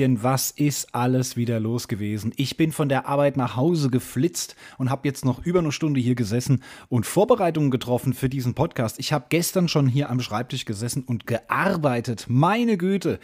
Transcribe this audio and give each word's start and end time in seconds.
Liebes 0.00 0.08
Lieschen, 0.08 0.22
was 0.22 0.50
ist 0.50 0.94
alles 0.94 1.36
wieder 1.36 1.60
los 1.60 1.86
gewesen? 1.86 2.32
Ich 2.36 2.56
bin 2.56 2.72
von 2.72 2.88
der 2.88 3.06
Arbeit 3.06 3.36
nach 3.36 3.56
Hause 3.56 3.90
geflitzt 3.90 4.56
und 4.78 4.88
habe 4.88 5.06
jetzt 5.06 5.26
noch 5.26 5.44
über 5.44 5.58
eine 5.58 5.72
Stunde 5.72 6.00
hier 6.00 6.14
gesessen 6.14 6.62
und 6.88 7.04
Vorbereitungen 7.04 7.70
getroffen 7.70 8.14
für 8.14 8.30
diesen 8.30 8.54
Podcast. 8.54 8.98
Ich 8.98 9.12
habe 9.12 9.26
gestern 9.28 9.68
schon 9.68 9.86
hier 9.86 10.08
am 10.08 10.20
Schreibtisch 10.20 10.64
gesessen 10.64 11.04
und 11.04 11.26
gearbeitet. 11.26 12.26
Meine 12.28 12.78
Güte. 12.78 13.20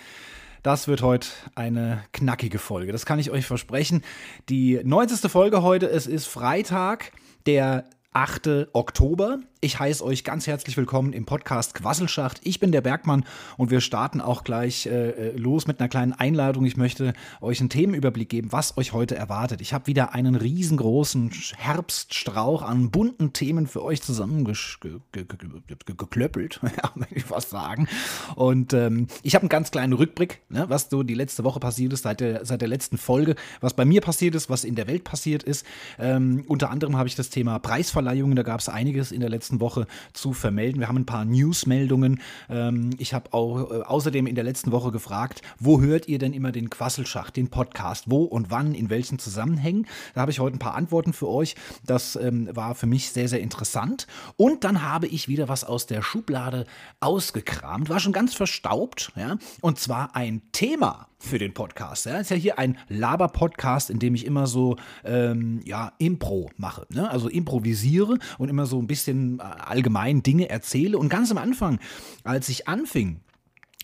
Das 0.63 0.87
wird 0.87 1.01
heute 1.01 1.29
eine 1.55 2.05
knackige 2.13 2.59
Folge. 2.59 2.93
Das 2.93 3.07
kann 3.07 3.19
ich 3.19 3.31
euch 3.31 3.47
versprechen. 3.47 4.03
Die 4.51 4.79
90. 4.85 5.31
Folge 5.31 5.63
heute. 5.63 5.89
Es 5.89 6.07
ist 6.07 6.27
Freitag, 6.27 7.13
der 7.47 7.85
8. 8.13 8.69
Oktober. 8.75 9.41
Ich 9.67 9.79
heiße 9.81 10.05
euch 10.05 10.23
ganz 10.23 10.47
herzlich 10.47 10.77
willkommen 10.77 11.13
im 11.13 11.27
Podcast 11.27 11.75
Quasselschacht. 11.75 12.41
Ich 12.45 12.61
bin 12.61 12.71
der 12.71 12.83
Bergmann 12.83 13.25
und 13.57 13.73
wir 13.73 13.81
starten 13.81 14.21
auch 14.21 14.45
gleich 14.45 14.87
äh, 14.87 15.11
äh, 15.11 15.37
los 15.37 15.67
mit 15.67 15.81
einer 15.81 15.89
kleinen 15.89 16.13
Einladung. 16.13 16.65
Ich 16.67 16.77
möchte 16.77 17.15
euch 17.41 17.59
einen 17.59 17.69
Themenüberblick 17.69 18.29
geben, 18.29 18.53
was 18.53 18.79
euch 18.79 18.93
heute 18.93 19.17
erwartet. 19.17 19.61
Ich 19.61 19.73
habe 19.73 19.89
wieder 19.89 20.15
einen 20.15 20.37
riesengroßen 20.37 21.33
Herbststrauch 21.57 22.63
an 22.63 22.93
bunten 22.93 23.33
Themen 23.33 23.67
für 23.67 23.83
euch 23.83 24.03
zusammengeklöppelt, 24.03 26.61
ja, 26.63 26.93
möchte 26.95 27.17
ich 27.17 27.29
was 27.29 27.51
sagen. 27.51 27.89
Und 28.37 28.73
ähm, 28.73 29.09
ich 29.25 29.35
habe 29.35 29.43
einen 29.43 29.49
ganz 29.49 29.73
kleinen 29.73 29.95
Rückblick, 29.95 30.43
ne, 30.49 30.67
was 30.69 30.91
so 30.91 31.03
die 31.03 31.15
letzte 31.15 31.43
Woche 31.43 31.59
passiert 31.59 31.93
ist, 31.93 32.03
seit 32.03 32.21
der, 32.21 32.45
seit 32.45 32.61
der 32.61 32.69
letzten 32.69 32.99
Folge, 32.99 33.35
was 33.61 33.75
bei 33.75 33.85
mir 33.85 34.01
passiert 34.01 34.37
ist, 34.37 34.49
was 34.49 34.63
in 34.63 34.77
der 34.77 34.87
Welt 34.87 35.03
passiert 35.03 35.43
ist. 35.43 35.67
Ähm, 35.99 36.45
unter 36.47 36.71
anderem 36.71 36.97
habe 36.97 37.09
ich 37.09 37.17
das 37.17 37.31
Thema 37.31 37.59
Preisverleihungen, 37.59 38.37
da 38.37 38.45
gab 38.45 38.61
es 38.61 38.69
einiges 38.69 39.11
in 39.11 39.19
der 39.19 39.29
letzten 39.29 39.56
letzten 39.57 39.61
Woche 39.61 39.87
zu 40.13 40.33
vermelden. 40.33 40.81
Wir 40.81 40.89
haben 40.89 40.99
ein 40.99 41.07
paar 41.07 41.25
Newsmeldungen. 41.25 42.21
Ähm, 42.49 42.91
ich 42.99 43.15
habe 43.15 43.33
auch 43.33 43.71
äh, 43.71 43.83
außerdem 43.83 44.27
in 44.27 44.35
der 44.35 44.45
letzten 44.45 44.73
Woche 44.73 44.91
gefragt, 44.91 45.43
wo 45.59 45.81
hört 45.81 46.09
ihr 46.09 46.19
denn 46.19 46.33
immer 46.33 46.53
den 46.53 46.71
Quasselschacht, 46.71 47.37
den 47.37 47.49
Podcast? 47.49 48.05
Wo 48.07 48.25
und 48.25 48.51
wann, 48.51 48.75
in 48.75 48.91
welchen 48.91 49.19
Zusammenhängen? 49.19 49.87
Da 50.15 50.21
habe 50.23 50.31
ich 50.31 50.41
heute 50.41 50.57
ein 50.57 50.59
paar 50.59 50.75
Antworten 50.75 51.13
für 51.13 51.29
euch. 51.29 51.55
Das 51.85 52.17
ähm, 52.17 52.49
war 52.55 52.75
für 52.75 52.87
mich 52.87 53.11
sehr, 53.11 53.29
sehr 53.29 53.41
interessant. 53.41 54.07
Und 54.37 54.65
dann 54.65 54.83
habe 54.83 55.07
ich 55.07 55.29
wieder 55.29 55.49
was 55.49 55.65
aus 55.65 55.87
der 55.87 56.03
Schublade 56.03 56.67
ausgekramt. 57.01 57.89
War 57.89 58.01
schon 58.01 58.13
ganz 58.13 58.35
verstaubt, 58.35 59.13
ja. 59.17 59.37
Und 59.61 59.79
zwar 59.79 60.15
ein 60.15 60.43
Thema 60.53 61.09
für 61.19 61.39
den 61.39 61.55
Podcast. 61.55 62.07
Ja, 62.07 62.19
ist 62.19 62.31
ja 62.31 62.37
hier 62.37 62.59
ein 62.59 62.79
Laber-Podcast, 62.89 63.91
in 63.91 63.99
dem 63.99 64.15
ich 64.15 64.27
immer 64.27 64.47
so 64.47 64.77
ähm, 65.05 65.61
ja 65.65 65.93
Impro 65.99 66.51
mache, 66.57 66.87
ne? 66.91 67.11
also 67.11 67.29
improvisiere 67.29 68.19
und 68.39 68.49
immer 68.49 68.67
so 68.67 68.79
ein 68.79 68.87
bisschen 68.87 69.39
äh, 69.39 69.43
allgemein 69.43 70.23
Dinge 70.23 70.49
erzähle. 70.49 70.99
Und 70.99 71.09
ganz 71.09 71.31
am 71.31 71.39
Anfang, 71.39 71.79
als 72.25 72.49
ich 72.49 72.69
anfing, 72.69 73.21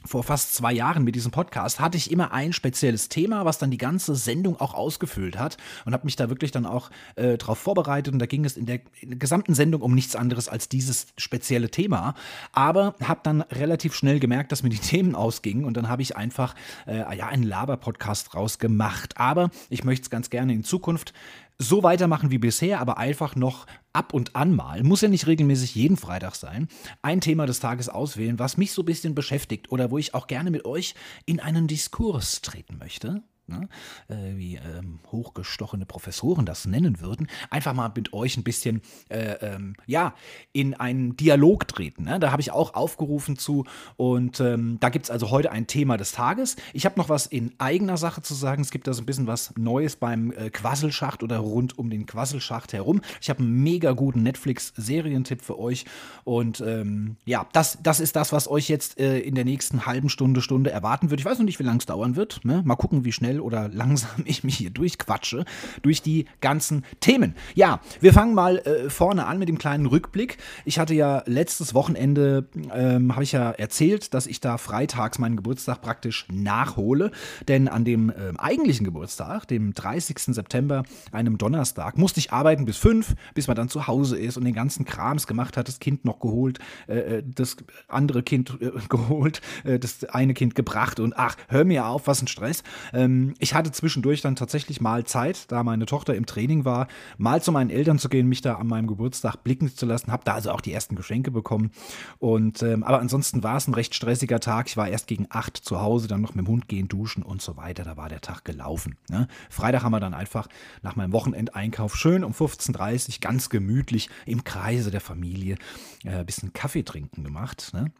vor 0.04 0.24
fast 0.24 0.54
zwei 0.54 0.72
Jahren 0.72 1.04
mit 1.04 1.14
diesem 1.14 1.30
Podcast 1.30 1.80
hatte 1.80 1.96
ich 1.96 2.10
immer 2.10 2.32
ein 2.32 2.52
spezielles 2.52 3.08
Thema, 3.08 3.44
was 3.44 3.58
dann 3.58 3.70
die 3.70 3.78
ganze 3.78 4.14
Sendung 4.14 4.60
auch 4.60 4.74
ausgefüllt 4.74 5.38
hat 5.38 5.56
und 5.84 5.92
habe 5.92 6.04
mich 6.04 6.16
da 6.16 6.28
wirklich 6.28 6.50
dann 6.50 6.66
auch 6.66 6.90
äh, 7.16 7.38
darauf 7.38 7.58
vorbereitet 7.58 8.12
und 8.12 8.18
da 8.18 8.26
ging 8.26 8.44
es 8.44 8.56
in 8.56 8.66
der, 8.66 8.80
in 9.00 9.10
der, 9.10 9.18
gesamten 9.18 9.54
Sendung 9.54 9.82
um 9.82 9.94
nichts 9.94 10.16
anderes 10.16 10.48
als 10.48 10.68
dieses 10.68 11.06
spezielle 11.16 11.70
Thema, 11.70 12.14
aber 12.52 12.94
habe 13.02 13.20
dann 13.22 13.42
relativ 13.42 13.94
schnell 13.94 14.20
gemerkt, 14.20 14.52
dass 14.52 14.62
mir 14.62 14.70
die 14.70 14.78
Themen 14.82 15.14
ausgingen 15.14 15.64
und 15.64 15.76
dann 15.76 15.88
habe 15.88 16.02
ich 16.02 16.16
einfach 16.16 16.54
äh, 16.86 17.16
ja 17.16 17.28
einen 17.28 17.44
Laber-Podcast 17.44 18.34
rausgemacht. 18.34 19.18
Aber 19.18 19.50
ich 19.70 19.84
möchte 19.84 20.04
es 20.04 20.10
ganz 20.10 20.30
gerne 20.30 20.52
in 20.52 20.64
Zukunft 20.64 21.12
so 21.58 21.82
weitermachen 21.82 22.30
wie 22.30 22.38
bisher, 22.38 22.80
aber 22.80 22.98
einfach 22.98 23.36
noch 23.36 23.66
ab 23.92 24.14
und 24.14 24.34
an 24.36 24.54
mal, 24.54 24.82
muss 24.82 25.00
ja 25.00 25.08
nicht 25.08 25.26
regelmäßig 25.26 25.74
jeden 25.74 25.96
Freitag 25.96 26.34
sein, 26.34 26.68
ein 27.02 27.20
Thema 27.20 27.46
des 27.46 27.60
Tages 27.60 27.88
auswählen, 27.88 28.38
was 28.38 28.56
mich 28.56 28.72
so 28.72 28.82
ein 28.82 28.86
bisschen 28.86 29.14
beschäftigt 29.14 29.70
oder 29.70 29.90
wo 29.90 29.98
ich 29.98 30.14
auch 30.14 30.26
gerne 30.26 30.50
mit 30.50 30.64
euch 30.64 30.94
in 31.26 31.40
einen 31.40 31.66
Diskurs 31.66 32.40
treten 32.42 32.78
möchte 32.78 33.22
ne, 33.46 33.68
äh, 34.08 34.36
wie 34.36 34.56
ähm, 34.56 35.00
hochgestochene 35.10 35.86
Professoren 35.86 36.46
das 36.46 36.66
nennen 36.66 37.00
würden, 37.00 37.28
einfach 37.50 37.74
mal 37.74 37.92
mit 37.94 38.12
euch 38.12 38.36
ein 38.36 38.44
bisschen, 38.44 38.82
äh, 39.08 39.34
ähm, 39.40 39.74
ja, 39.86 40.14
in 40.52 40.74
einen 40.74 41.16
Dialog 41.16 41.68
treten. 41.68 42.04
Ne? 42.04 42.20
Da 42.20 42.30
habe 42.30 42.42
ich 42.42 42.50
auch 42.50 42.74
aufgerufen 42.74 43.36
zu 43.36 43.64
und 43.96 44.40
ähm, 44.40 44.78
da 44.80 44.88
gibt 44.88 45.06
es 45.06 45.10
also 45.10 45.30
heute 45.30 45.50
ein 45.50 45.66
Thema 45.66 45.96
des 45.96 46.12
Tages. 46.12 46.56
Ich 46.72 46.84
habe 46.84 46.98
noch 46.98 47.08
was 47.08 47.26
in 47.26 47.52
eigener 47.58 47.96
Sache 47.96 48.22
zu 48.22 48.34
sagen. 48.34 48.62
Es 48.62 48.70
gibt 48.70 48.86
da 48.86 48.92
so 48.92 49.02
ein 49.02 49.06
bisschen 49.06 49.26
was 49.26 49.54
Neues 49.56 49.96
beim 49.96 50.32
äh, 50.32 50.50
Quasselschacht 50.50 51.22
oder 51.22 51.38
rund 51.38 51.78
um 51.78 51.90
den 51.90 52.06
Quasselschacht 52.06 52.72
herum. 52.72 53.00
Ich 53.20 53.30
habe 53.30 53.40
einen 53.40 53.62
mega 53.62 53.92
guten 53.92 54.22
Netflix-Serientipp 54.22 55.42
für 55.42 55.58
euch 55.58 55.84
und 56.24 56.60
ähm, 56.60 57.16
ja, 57.24 57.46
das, 57.52 57.78
das 57.82 58.00
ist 58.00 58.16
das, 58.16 58.32
was 58.32 58.48
euch 58.48 58.68
jetzt 58.68 58.98
äh, 58.98 59.18
in 59.18 59.34
der 59.34 59.44
nächsten 59.44 59.86
halben 59.86 60.08
Stunde, 60.08 60.40
Stunde 60.40 60.70
erwarten 60.70 61.10
wird. 61.10 61.20
Ich 61.20 61.26
weiß 61.26 61.38
noch 61.38 61.44
nicht, 61.44 61.58
wie 61.58 61.64
lange 61.64 61.78
es 61.78 61.86
dauern 61.86 62.16
wird. 62.16 62.44
Ne? 62.44 62.62
Mal 62.64 62.76
gucken, 62.76 63.04
wie 63.04 63.12
schnell 63.12 63.31
oder 63.40 63.68
langsam 63.72 64.22
ich 64.24 64.44
mich 64.44 64.56
hier 64.56 64.70
durchquatsche 64.70 65.44
durch 65.82 66.02
die 66.02 66.26
ganzen 66.40 66.84
Themen. 67.00 67.34
Ja, 67.54 67.80
wir 68.00 68.12
fangen 68.12 68.34
mal 68.34 68.58
äh, 68.58 68.90
vorne 68.90 69.26
an 69.26 69.38
mit 69.38 69.48
dem 69.48 69.58
kleinen 69.58 69.86
Rückblick. 69.86 70.38
Ich 70.64 70.78
hatte 70.78 70.94
ja 70.94 71.22
letztes 71.26 71.74
Wochenende, 71.74 72.48
ähm, 72.72 73.12
habe 73.12 73.24
ich 73.24 73.32
ja 73.32 73.50
erzählt, 73.50 74.14
dass 74.14 74.26
ich 74.26 74.40
da 74.40 74.58
freitags 74.58 75.18
meinen 75.18 75.36
Geburtstag 75.36 75.80
praktisch 75.82 76.26
nachhole. 76.30 77.10
Denn 77.48 77.68
an 77.68 77.84
dem 77.84 78.10
äh, 78.10 78.32
eigentlichen 78.38 78.84
Geburtstag, 78.84 79.46
dem 79.48 79.72
30. 79.74 80.34
September, 80.34 80.84
einem 81.10 81.38
Donnerstag, 81.38 81.98
musste 81.98 82.20
ich 82.20 82.32
arbeiten 82.32 82.64
bis 82.64 82.76
fünf, 82.76 83.14
bis 83.34 83.46
man 83.46 83.56
dann 83.56 83.68
zu 83.68 83.86
Hause 83.86 84.18
ist 84.18 84.36
und 84.36 84.44
den 84.44 84.54
ganzen 84.54 84.84
Krams 84.84 85.26
gemacht 85.26 85.56
hat, 85.56 85.68
das 85.68 85.78
Kind 85.78 86.04
noch 86.04 86.20
geholt, 86.20 86.58
äh, 86.88 87.18
äh 87.18 87.22
das 87.24 87.56
andere 87.88 88.22
Kind 88.22 88.58
äh, 88.60 88.70
geholt, 88.88 89.40
äh, 89.64 89.78
das 89.78 90.04
eine 90.04 90.34
Kind 90.34 90.54
gebracht 90.54 91.00
und 91.00 91.16
ach, 91.16 91.36
hör 91.48 91.64
mir 91.64 91.86
auf, 91.86 92.06
was 92.06 92.22
ein 92.22 92.28
Stress. 92.28 92.62
Ähm, 92.92 93.21
ich 93.38 93.54
hatte 93.54 93.72
zwischendurch 93.72 94.20
dann 94.20 94.36
tatsächlich 94.36 94.80
mal 94.80 95.04
Zeit, 95.04 95.50
da 95.50 95.62
meine 95.62 95.86
Tochter 95.86 96.14
im 96.14 96.26
Training 96.26 96.64
war, 96.64 96.88
mal 97.18 97.42
zu 97.42 97.52
meinen 97.52 97.70
Eltern 97.70 97.98
zu 97.98 98.08
gehen, 98.08 98.28
mich 98.28 98.40
da 98.40 98.54
an 98.54 98.66
meinem 98.66 98.86
Geburtstag 98.86 99.36
blicken 99.44 99.74
zu 99.74 99.86
lassen. 99.86 100.12
Habe 100.12 100.24
da 100.24 100.34
also 100.34 100.50
auch 100.50 100.60
die 100.60 100.72
ersten 100.72 100.96
Geschenke 100.96 101.30
bekommen. 101.30 101.70
Und 102.18 102.62
ähm, 102.62 102.82
aber 102.82 103.00
ansonsten 103.00 103.42
war 103.42 103.56
es 103.56 103.68
ein 103.68 103.74
recht 103.74 103.94
stressiger 103.94 104.40
Tag. 104.40 104.68
Ich 104.68 104.76
war 104.76 104.88
erst 104.88 105.06
gegen 105.06 105.26
acht 105.30 105.56
zu 105.56 105.80
Hause, 105.80 106.08
dann 106.08 106.20
noch 106.20 106.34
mit 106.34 106.46
dem 106.46 106.48
Hund 106.48 106.68
gehen, 106.68 106.88
duschen 106.88 107.22
und 107.22 107.42
so 107.42 107.56
weiter. 107.56 107.84
Da 107.84 107.96
war 107.96 108.08
der 108.08 108.20
Tag 108.20 108.44
gelaufen. 108.44 108.96
Ne? 109.08 109.28
Freitag 109.50 109.82
haben 109.82 109.92
wir 109.92 110.00
dann 110.00 110.14
einfach 110.14 110.48
nach 110.82 110.96
meinem 110.96 111.12
Wochenendeinkauf 111.12 111.96
schön 111.96 112.24
um 112.24 112.32
15.30 112.32 113.08
Uhr 113.08 113.14
ganz 113.20 113.48
gemütlich 113.48 114.08
im 114.26 114.44
Kreise 114.44 114.90
der 114.90 115.00
Familie 115.00 115.56
äh, 116.04 116.10
ein 116.10 116.26
bisschen 116.26 116.52
Kaffee 116.52 116.82
trinken 116.82 117.24
gemacht. 117.24 117.70
Ne? 117.72 117.92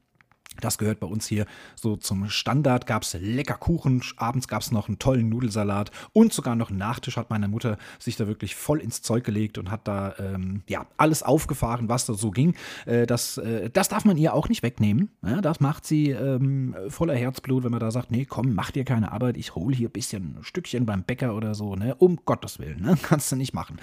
Das 0.61 0.79
gehört 0.79 1.01
bei 1.01 1.07
uns 1.07 1.27
hier 1.27 1.47
so 1.75 1.97
zum 1.97 2.29
Standard. 2.29 2.87
Gab 2.87 3.03
es 3.03 3.15
lecker 3.15 3.55
Kuchen, 3.55 4.03
abends 4.17 4.49
gab 4.49 4.63
es 4.63 4.71
noch 4.71 4.89
einen 4.89 4.99
tollen 4.99 5.29
Nudelsalat 5.29 5.91
und 6.13 6.33
sogar 6.33 6.55
noch 6.55 6.71
einen 6.71 6.79
Nachtisch 6.79 7.17
hat 7.17 7.31
meine 7.31 7.49
Mutter 7.49 7.79
sich 7.99 8.17
da 8.17 8.27
wirklich 8.27 8.55
voll 8.55 8.81
ins 8.81 9.03
Zeug 9.03 9.25
gelegt 9.25 9.59
und 9.59 9.71
hat 9.71 9.89
da 9.89 10.15
ähm, 10.19 10.63
ja 10.69 10.87
alles 10.97 11.23
aufgefahren, 11.23 11.89
was 11.89 12.07
da 12.07 12.15
so 12.15 12.31
ging. 12.31 12.55
Äh, 12.87 13.07
das, 13.07 13.39
äh, 13.39 13.71
das 13.71 13.89
darf 13.89 14.05
man 14.05 14.17
ihr 14.17 14.35
auch 14.35 14.49
nicht 14.49 14.63
wegnehmen. 14.63 15.11
Ja, 15.25 15.41
das 15.41 15.61
macht 15.61 15.87
sie 15.87 16.11
ähm, 16.11 16.75
voller 16.89 17.15
Herzblut, 17.15 17.65
wenn 17.65 17.71
man 17.71 17.81
da 17.81 17.91
sagt, 17.91 18.11
nee, 18.11 18.25
komm, 18.25 18.55
mach 18.55 18.71
dir 18.71 18.85
keine 18.85 19.13
Arbeit, 19.13 19.37
ich 19.37 19.55
hole 19.55 19.75
hier 19.75 19.89
ein 19.89 19.93
bisschen 19.93 20.39
ein 20.39 20.45
Stückchen 20.45 20.87
beim 20.87 21.03
Bäcker 21.03 21.35
oder 21.35 21.55
so. 21.55 21.77
Ne? 21.77 21.95
Um 21.97 22.19
Gottes 22.25 22.59
Willen, 22.59 22.83
ne? 22.83 22.97
kannst 23.03 23.33
du 23.33 23.37
nicht 23.37 23.55
machen. 23.55 23.79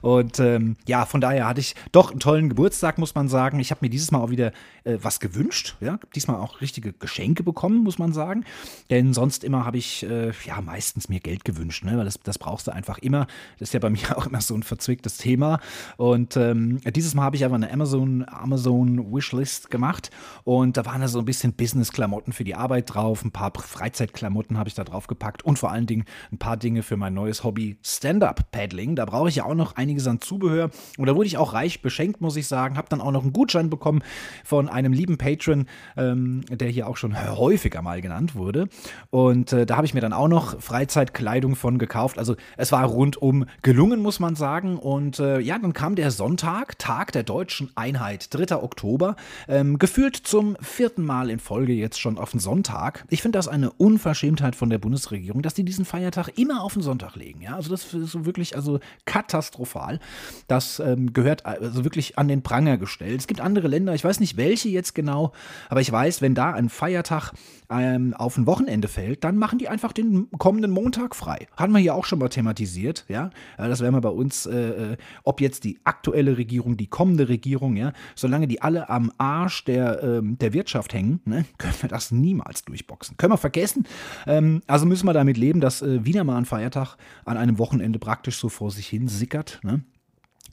Und 0.00 0.38
ähm, 0.40 0.76
ja, 0.86 1.06
von 1.06 1.20
daher 1.20 1.46
hatte 1.46 1.60
ich 1.60 1.74
doch 1.92 2.10
einen 2.10 2.20
tollen 2.20 2.48
Geburtstag, 2.48 2.98
muss 2.98 3.14
man 3.14 3.28
sagen. 3.28 3.60
Ich 3.60 3.70
habe 3.70 3.80
mir 3.84 3.90
dieses 3.90 4.10
Mal 4.10 4.20
auch 4.20 4.30
wieder 4.30 4.52
äh, 4.84 4.98
was 5.02 5.20
gewünscht. 5.20 5.76
Ja, 5.80 5.98
diesmal 6.14 6.36
auch 6.36 6.60
richtige 6.60 6.92
Geschenke 6.92 7.42
bekommen, 7.42 7.82
muss 7.82 7.98
man 7.98 8.12
sagen. 8.12 8.44
Denn 8.90 9.12
sonst 9.12 9.44
immer 9.44 9.64
habe 9.64 9.78
ich 9.78 10.04
äh, 10.04 10.32
ja 10.46 10.60
meistens 10.60 11.08
mir 11.08 11.20
Geld 11.20 11.44
gewünscht, 11.44 11.84
ne? 11.84 11.96
weil 11.96 12.04
das, 12.04 12.20
das 12.20 12.38
brauchst 12.38 12.66
du 12.66 12.72
einfach 12.72 12.98
immer. 12.98 13.26
Das 13.58 13.68
ist 13.68 13.74
ja 13.74 13.80
bei 13.80 13.90
mir 13.90 14.00
auch 14.16 14.26
immer 14.26 14.40
so 14.40 14.54
ein 14.54 14.62
verzwicktes 14.62 15.16
Thema. 15.16 15.60
Und 15.96 16.36
ähm, 16.36 16.80
dieses 16.94 17.14
Mal 17.14 17.22
habe 17.22 17.36
ich 17.36 17.44
aber 17.44 17.54
eine 17.54 17.70
Amazon, 17.70 18.24
Amazon 18.28 19.12
Wishlist 19.12 19.70
gemacht 19.70 20.10
und 20.44 20.76
da 20.76 20.86
waren 20.86 21.00
da 21.00 21.08
so 21.08 21.18
ein 21.18 21.24
bisschen 21.24 21.52
Business-Klamotten 21.52 22.32
für 22.32 22.44
die 22.44 22.54
Arbeit 22.54 22.94
drauf, 22.94 23.24
ein 23.24 23.30
paar 23.30 23.52
Freizeitklamotten 23.54 24.58
habe 24.58 24.68
ich 24.68 24.74
da 24.74 24.84
drauf 24.84 25.06
gepackt 25.06 25.44
und 25.44 25.58
vor 25.58 25.70
allen 25.70 25.86
Dingen 25.86 26.04
ein 26.30 26.38
paar 26.38 26.56
Dinge 26.56 26.82
für 26.82 26.96
mein 26.96 27.14
neues 27.14 27.44
Hobby 27.44 27.76
Stand-Up-Paddling. 27.82 28.96
Da 28.96 29.04
brauche 29.04 29.28
ich 29.28 29.36
ja 29.36 29.44
auch 29.44 29.54
noch 29.54 29.76
einiges 29.76 30.06
an 30.06 30.20
Zubehör 30.20 30.70
und 30.98 31.06
da 31.06 31.14
wurde 31.14 31.26
ich 31.26 31.36
auch 31.36 31.52
reich 31.52 31.82
beschenkt, 31.82 32.20
muss 32.20 32.36
ich 32.36 32.46
sagen. 32.46 32.76
Habe 32.76 32.88
dann 32.88 33.00
auch 33.00 33.12
noch 33.12 33.22
einen 33.22 33.32
Gutschein 33.32 33.70
bekommen 33.70 34.02
von 34.44 34.68
einem 34.68 34.92
lieben 34.92 35.18
Patron, 35.18 35.66
ähm, 36.10 36.42
der 36.50 36.68
hier 36.68 36.88
auch 36.88 36.96
schon 36.96 37.16
häufiger 37.36 37.82
mal 37.82 38.00
genannt 38.00 38.34
wurde. 38.34 38.68
Und 39.10 39.52
äh, 39.52 39.66
da 39.66 39.76
habe 39.76 39.86
ich 39.86 39.94
mir 39.94 40.00
dann 40.00 40.12
auch 40.12 40.28
noch 40.28 40.60
Freizeitkleidung 40.60 41.56
von 41.56 41.78
gekauft. 41.78 42.18
Also 42.18 42.36
es 42.56 42.72
war 42.72 42.84
rundum 42.84 43.46
gelungen, 43.62 44.00
muss 44.00 44.20
man 44.20 44.34
sagen. 44.34 44.78
Und 44.78 45.18
äh, 45.18 45.38
ja, 45.40 45.58
dann 45.58 45.72
kam 45.72 45.94
der 45.94 46.10
Sonntag, 46.10 46.78
Tag 46.78 47.12
der 47.12 47.22
deutschen 47.22 47.70
Einheit, 47.74 48.32
3. 48.34 48.56
Oktober, 48.56 49.16
ähm, 49.48 49.78
gefühlt 49.78 50.16
zum 50.16 50.56
vierten 50.60 51.04
Mal 51.04 51.30
in 51.30 51.38
Folge 51.38 51.72
jetzt 51.72 52.00
schon 52.00 52.18
auf 52.18 52.30
den 52.32 52.40
Sonntag. 52.40 53.04
Ich 53.08 53.22
finde 53.22 53.38
das 53.38 53.48
eine 53.48 53.70
Unverschämtheit 53.72 54.56
von 54.56 54.70
der 54.70 54.78
Bundesregierung, 54.78 55.42
dass 55.42 55.54
die 55.54 55.64
diesen 55.64 55.84
Feiertag 55.84 56.38
immer 56.38 56.62
auf 56.62 56.74
den 56.74 56.82
Sonntag 56.82 57.16
legen. 57.16 57.42
Ja, 57.42 57.56
also 57.56 57.70
das 57.70 57.92
ist 57.94 58.24
wirklich 58.24 58.56
also 58.56 58.80
katastrophal. 59.04 60.00
Das 60.48 60.80
ähm, 60.80 61.12
gehört 61.12 61.46
also 61.46 61.84
wirklich 61.84 62.18
an 62.18 62.28
den 62.28 62.42
Pranger 62.42 62.78
gestellt. 62.78 63.20
Es 63.20 63.26
gibt 63.26 63.40
andere 63.40 63.68
Länder, 63.68 63.94
ich 63.94 64.04
weiß 64.04 64.20
nicht 64.20 64.36
welche 64.36 64.68
jetzt 64.68 64.94
genau, 64.94 65.32
aber 65.68 65.80
ich 65.80 65.91
weiß, 65.92 66.22
wenn 66.22 66.34
da 66.34 66.52
ein 66.52 66.68
Feiertag 66.68 67.32
ähm, 67.70 68.14
auf 68.14 68.36
ein 68.36 68.46
Wochenende 68.46 68.88
fällt, 68.88 69.24
dann 69.24 69.36
machen 69.36 69.58
die 69.58 69.68
einfach 69.68 69.92
den 69.92 70.30
kommenden 70.38 70.70
Montag 70.70 71.14
frei. 71.14 71.46
Hatten 71.56 71.72
wir 71.72 71.78
hier 71.78 71.94
auch 71.94 72.04
schon 72.04 72.18
mal 72.18 72.28
thematisiert, 72.28 73.04
ja. 73.08 73.30
Das 73.56 73.80
wäre 73.80 73.92
mal 73.92 74.00
bei 74.00 74.08
uns, 74.08 74.46
äh, 74.46 74.92
äh, 74.92 74.96
ob 75.24 75.40
jetzt 75.40 75.64
die 75.64 75.78
aktuelle 75.84 76.36
Regierung, 76.36 76.76
die 76.76 76.86
kommende 76.86 77.28
Regierung, 77.28 77.76
ja, 77.76 77.92
solange 78.14 78.48
die 78.48 78.62
alle 78.62 78.88
am 78.88 79.12
Arsch 79.18 79.64
der, 79.64 80.02
ähm, 80.02 80.38
der 80.38 80.52
Wirtschaft 80.52 80.94
hängen, 80.94 81.20
ne, 81.24 81.44
können 81.58 81.74
wir 81.80 81.88
das 81.88 82.10
niemals 82.10 82.64
durchboxen. 82.64 83.16
Können 83.16 83.32
wir 83.32 83.38
vergessen. 83.38 83.86
Ähm, 84.26 84.62
also 84.66 84.86
müssen 84.86 85.06
wir 85.06 85.12
damit 85.12 85.36
leben, 85.36 85.60
dass 85.60 85.82
äh, 85.82 86.04
wieder 86.04 86.24
mal 86.24 86.36
ein 86.36 86.44
Feiertag 86.44 86.96
an 87.24 87.36
einem 87.36 87.58
Wochenende 87.58 87.98
praktisch 87.98 88.36
so 88.36 88.48
vor 88.48 88.70
sich 88.70 88.86
hin 88.86 89.08
sickert. 89.08 89.60
Ne? 89.62 89.82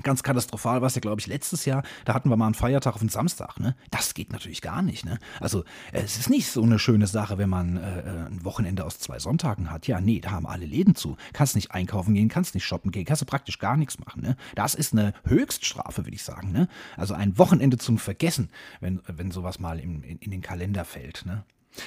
Ganz 0.02 0.24
katastrophal 0.24 0.82
war 0.82 0.88
es 0.88 0.96
ja, 0.96 1.02
glaube 1.02 1.20
ich, 1.20 1.28
letztes 1.28 1.66
Jahr. 1.66 1.84
Da 2.06 2.14
hatten 2.14 2.30
wir 2.30 2.38
mal 2.38 2.46
einen 2.46 2.54
Feiertag 2.54 2.94
auf 2.94 3.02
den 3.02 3.10
Samstag. 3.10 3.60
Ne? 3.60 3.76
Das 3.92 4.14
geht 4.14 4.32
natürlich 4.32 4.62
gar 4.62 4.82
nicht. 4.82 5.06
Ne? 5.06 5.20
Also, 5.42 5.66
es 5.92 6.18
ist 6.18 6.30
nicht 6.30 6.50
so 6.50 6.64
eine 6.64 6.80
schöne 6.80 7.06
Sache, 7.06 7.38
wenn 7.38 7.50
man 7.50 7.78
äh, 7.78 8.00
äh, 8.00 8.28
ein 8.28 8.46
Wochenende 8.46 8.86
aus 8.86 9.00
zwei 9.00 9.20
Sonntagen 9.20 9.72
hat. 9.72 9.88
Ja, 9.88 10.00
nee, 10.00 10.22
da 10.22 10.32
haben 10.32 10.48
alle 10.48 10.66
Läden 10.66 10.96
zu. 10.96 11.18
Kannst 11.34 11.56
nicht 11.56 11.72
einkaufen 11.72 12.14
gehen, 12.14 12.30
kannst 12.30 12.56
nicht 12.56 12.66
shoppen 12.66 12.92
gehen, 12.92 13.04
kannst 13.04 13.22
du 13.22 13.26
praktisch 13.26 13.60
gar 13.60 13.76
nichts 13.76 14.00
machen. 14.00 14.22
Ne? 14.22 14.38
Das 14.56 14.74
ist 14.74 14.94
eine 14.94 15.14
Höchststrafe, 15.26 16.06
würde 16.06 16.16
ich 16.16 16.24
sagen. 16.24 16.54
Ne? 16.54 16.70
Also 16.96 17.14
ein 17.14 17.38
Wochenende 17.38 17.78
zum 17.78 17.98
Vergessen, 17.98 18.50
wenn, 18.80 19.02
wenn 19.06 19.32
sowas 19.32 19.60
mal 19.60 19.80
in, 19.80 20.02
in, 20.04 20.18
in 20.20 20.32
den 20.32 20.42
Kalender 20.42 20.86
fällt. 20.86 21.26
Ne? 21.26 21.44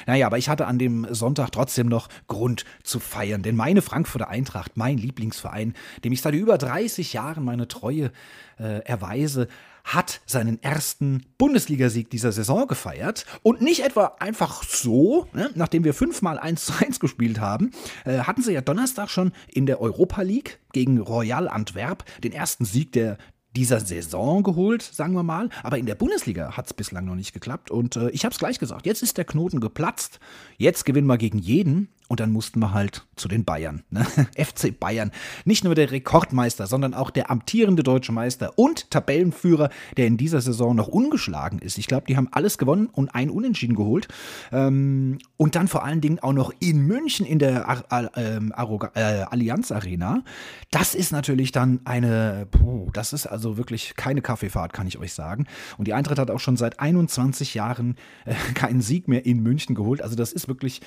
Naja, 0.06 0.26
aber 0.26 0.38
ich 0.38 0.48
hatte 0.48 0.66
an 0.66 0.78
dem 0.78 1.06
Sonntag 1.10 1.50
trotzdem 1.52 1.86
noch 1.86 2.08
Grund 2.28 2.64
zu 2.82 3.00
feiern, 3.00 3.42
denn 3.42 3.56
meine 3.56 3.82
Frankfurter 3.82 4.28
Eintracht, 4.28 4.76
mein 4.76 4.98
Lieblingsverein, 4.98 5.74
dem 6.04 6.12
ich 6.12 6.22
seit 6.22 6.34
über 6.34 6.58
30 6.58 7.12
Jahren 7.12 7.44
meine 7.44 7.68
Treue 7.68 8.12
äh, 8.58 8.80
erweise, 8.84 9.48
hat 9.84 10.20
seinen 10.26 10.62
ersten 10.62 11.26
Bundesligasieg 11.38 12.08
dieser 12.10 12.32
Saison 12.32 12.68
gefeiert 12.68 13.26
und 13.42 13.60
nicht 13.60 13.84
etwa 13.84 14.16
einfach 14.20 14.62
so, 14.62 15.26
ne? 15.32 15.50
nachdem 15.54 15.84
wir 15.84 15.94
fünfmal 15.94 16.38
1 16.38 16.66
zu 16.66 16.72
1 16.78 17.00
gespielt 17.00 17.40
haben, 17.40 17.72
äh, 18.04 18.20
hatten 18.20 18.42
sie 18.42 18.52
ja 18.52 18.60
Donnerstag 18.60 19.10
schon 19.10 19.32
in 19.48 19.66
der 19.66 19.80
Europa 19.80 20.22
League 20.22 20.60
gegen 20.72 21.00
Royal 21.00 21.48
Antwerp 21.48 22.04
den 22.22 22.32
ersten 22.32 22.64
Sieg 22.64 22.92
der 22.92 23.18
dieser 23.56 23.80
Saison 23.80 24.42
geholt, 24.42 24.82
sagen 24.82 25.14
wir 25.14 25.22
mal. 25.22 25.48
Aber 25.62 25.78
in 25.78 25.86
der 25.86 25.94
Bundesliga 25.94 26.56
hat 26.56 26.66
es 26.66 26.74
bislang 26.74 27.04
noch 27.04 27.14
nicht 27.14 27.32
geklappt. 27.32 27.70
Und 27.70 27.96
äh, 27.96 28.10
ich 28.10 28.24
habe 28.24 28.32
es 28.32 28.38
gleich 28.38 28.58
gesagt, 28.58 28.86
jetzt 28.86 29.02
ist 29.02 29.18
der 29.18 29.24
Knoten 29.24 29.60
geplatzt. 29.60 30.20
Jetzt 30.56 30.84
gewinnen 30.84 31.06
wir 31.06 31.18
gegen 31.18 31.38
jeden. 31.38 31.88
Und 32.12 32.20
dann 32.20 32.30
mussten 32.30 32.60
wir 32.60 32.74
halt 32.74 33.06
zu 33.16 33.26
den 33.26 33.46
Bayern. 33.46 33.84
Ne? 33.88 34.04
FC 34.36 34.78
Bayern. 34.78 35.12
Nicht 35.46 35.64
nur 35.64 35.74
der 35.74 35.90
Rekordmeister, 35.90 36.66
sondern 36.66 36.92
auch 36.92 37.08
der 37.08 37.30
amtierende 37.30 37.82
deutsche 37.82 38.12
Meister 38.12 38.58
und 38.58 38.90
Tabellenführer, 38.90 39.70
der 39.96 40.08
in 40.08 40.18
dieser 40.18 40.42
Saison 40.42 40.76
noch 40.76 40.88
ungeschlagen 40.88 41.58
ist. 41.58 41.78
Ich 41.78 41.86
glaube, 41.86 42.04
die 42.06 42.18
haben 42.18 42.28
alles 42.30 42.58
gewonnen 42.58 42.90
und 42.92 43.14
ein 43.14 43.30
Unentschieden 43.30 43.76
geholt. 43.76 44.08
Ähm, 44.52 45.20
und 45.38 45.54
dann 45.54 45.68
vor 45.68 45.84
allen 45.84 46.02
Dingen 46.02 46.18
auch 46.18 46.34
noch 46.34 46.52
in 46.60 46.82
München 46.82 47.24
in 47.24 47.38
der 47.38 47.66
Ar 47.66 47.82
Ar 47.88 48.10
ähm, 48.18 48.52
äh, 48.94 49.00
Allianz 49.00 49.72
Arena. 49.72 50.22
Das 50.70 50.94
ist 50.94 51.12
natürlich 51.12 51.50
dann 51.50 51.80
eine, 51.86 52.46
puh, 52.50 52.90
das 52.92 53.14
ist 53.14 53.26
also 53.26 53.56
wirklich 53.56 53.94
keine 53.96 54.20
Kaffeefahrt, 54.20 54.74
kann 54.74 54.86
ich 54.86 54.98
euch 54.98 55.14
sagen. 55.14 55.46
Und 55.78 55.88
die 55.88 55.94
Eintracht 55.94 56.18
hat 56.18 56.30
auch 56.30 56.40
schon 56.40 56.58
seit 56.58 56.78
21 56.78 57.54
Jahren 57.54 57.96
äh, 58.26 58.34
keinen 58.52 58.82
Sieg 58.82 59.08
mehr 59.08 59.24
in 59.24 59.42
München 59.42 59.74
geholt. 59.74 60.02
Also 60.02 60.14
das 60.14 60.34
ist 60.34 60.46
wirklich 60.46 60.82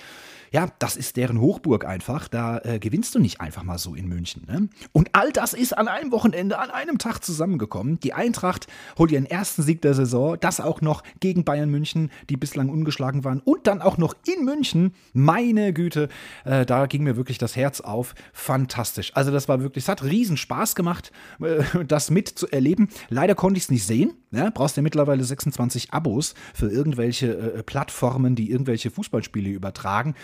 ja, 0.51 0.69
das 0.79 0.95
ist 0.95 1.14
deren 1.15 1.39
Hochburg 1.39 1.85
einfach. 1.85 2.27
Da 2.27 2.59
äh, 2.59 2.79
gewinnst 2.79 3.15
du 3.15 3.19
nicht 3.19 3.41
einfach 3.41 3.63
mal 3.63 3.77
so 3.77 3.95
in 3.95 4.07
München. 4.07 4.43
Ne? 4.47 4.69
Und 4.91 5.09
all 5.13 5.31
das 5.31 5.53
ist 5.53 5.77
an 5.77 5.87
einem 5.87 6.11
Wochenende, 6.11 6.59
an 6.59 6.71
einem 6.71 6.97
Tag 6.97 7.23
zusammengekommen. 7.23 7.99
Die 7.99 8.13
Eintracht 8.13 8.67
holt 8.97 9.11
ihren 9.11 9.25
ersten 9.25 9.63
Sieg 9.63 9.81
der 9.81 9.93
Saison, 9.93 10.37
das 10.39 10.59
auch 10.59 10.81
noch 10.81 11.03
gegen 11.19 11.43
Bayern 11.43 11.69
München, 11.69 12.11
die 12.29 12.37
bislang 12.37 12.69
ungeschlagen 12.69 13.23
waren. 13.23 13.39
Und 13.39 13.67
dann 13.67 13.81
auch 13.81 13.97
noch 13.97 14.15
in 14.25 14.45
München. 14.45 14.93
Meine 15.13 15.73
Güte, 15.73 16.09
äh, 16.43 16.65
da 16.65 16.85
ging 16.85 17.03
mir 17.03 17.15
wirklich 17.15 17.37
das 17.37 17.55
Herz 17.55 17.81
auf. 17.81 18.15
Fantastisch. 18.33 19.11
Also 19.15 19.31
das 19.31 19.47
war 19.47 19.61
wirklich, 19.61 19.85
es 19.85 19.89
hat 19.89 20.03
riesen 20.03 20.37
Spaß 20.37 20.75
gemacht, 20.75 21.11
äh, 21.41 21.63
das 21.87 22.09
mitzuerleben. 22.09 22.89
Leider 23.09 23.35
konnte 23.35 23.57
ich 23.57 23.65
es 23.65 23.71
nicht 23.71 23.85
sehen. 23.85 24.13
Ja, 24.31 24.49
brauchst 24.49 24.75
ja 24.75 24.83
mittlerweile 24.83 25.23
26 25.23 25.93
Abos 25.93 26.33
für 26.53 26.69
irgendwelche 26.69 27.37
äh, 27.37 27.63
Plattformen, 27.63 28.35
die 28.35 28.51
irgendwelche 28.51 28.91
Fußballspiele 28.91 29.49
übertragen. 29.49 30.15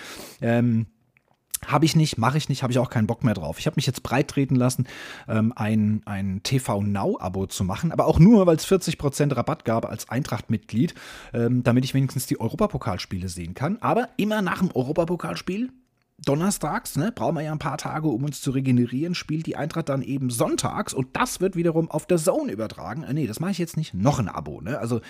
Ähm, 0.42 0.81
habe 1.66 1.86
ich 1.86 1.96
nicht, 1.96 2.18
mache 2.18 2.38
ich 2.38 2.50
nicht, 2.50 2.64
habe 2.64 2.74
ich 2.74 2.80
auch 2.80 2.90
keinen 2.90 3.08
Bock 3.08 3.24
mehr 3.24 3.34
drauf. 3.34 3.60
Ich 3.60 3.66
habe 3.68 3.76
mich 3.76 3.86
jetzt 3.86 4.04
breit 4.04 4.28
treten 4.28 4.56
lassen, 4.56 4.88
ähm, 5.28 5.54
ein, 5.56 6.02
ein 6.06 6.42
TV 6.44 6.82
Now-Abo 6.82 7.48
zu 7.48 7.64
machen, 7.64 7.92
aber 7.92 8.06
auch 8.06 8.20
nur, 8.20 8.46
weil 8.48 8.56
es 8.56 8.68
40% 8.68 9.36
Rabatt 9.36 9.66
gab 9.66 9.86
als 9.86 10.10
Eintracht-Mitglied, 10.10 10.96
ähm, 11.34 11.64
damit 11.64 11.86
ich 11.86 11.94
wenigstens 11.94 12.26
die 12.26 12.40
Europapokalspiele 12.40 13.30
sehen 13.30 13.54
kann. 13.54 13.78
Aber 13.82 14.10
immer 14.18 14.42
nach 14.42 14.60
dem 14.60 14.72
Europapokalspiel, 14.74 15.72
donnerstags, 16.26 16.96
ne, 16.96 17.12
brauchen 17.12 17.36
wir 17.36 17.42
ja 17.42 17.52
ein 17.52 17.60
paar 17.60 17.78
Tage, 17.78 18.08
um 18.08 18.24
uns 18.24 18.42
zu 18.42 18.52
regenerieren, 18.52 19.16
spielt 19.16 19.46
die 19.46 19.56
Eintracht 19.56 19.90
dann 19.90 20.02
eben 20.02 20.30
sonntags 20.30 20.94
und 20.94 21.16
das 21.16 21.42
wird 21.42 21.56
wiederum 21.56 21.90
auf 21.90 22.06
der 22.06 22.18
Zone 22.18 22.52
übertragen. 22.52 23.04
Äh, 23.04 23.14
nee, 23.14 23.28
das 23.28 23.40
mache 23.40 23.52
ich 23.52 23.58
jetzt 23.58 23.78
nicht. 23.78 23.94
Noch 23.94 24.20
ein 24.20 24.30
Abo, 24.30 24.62
ne? 24.62 24.78
Also, 24.80 25.02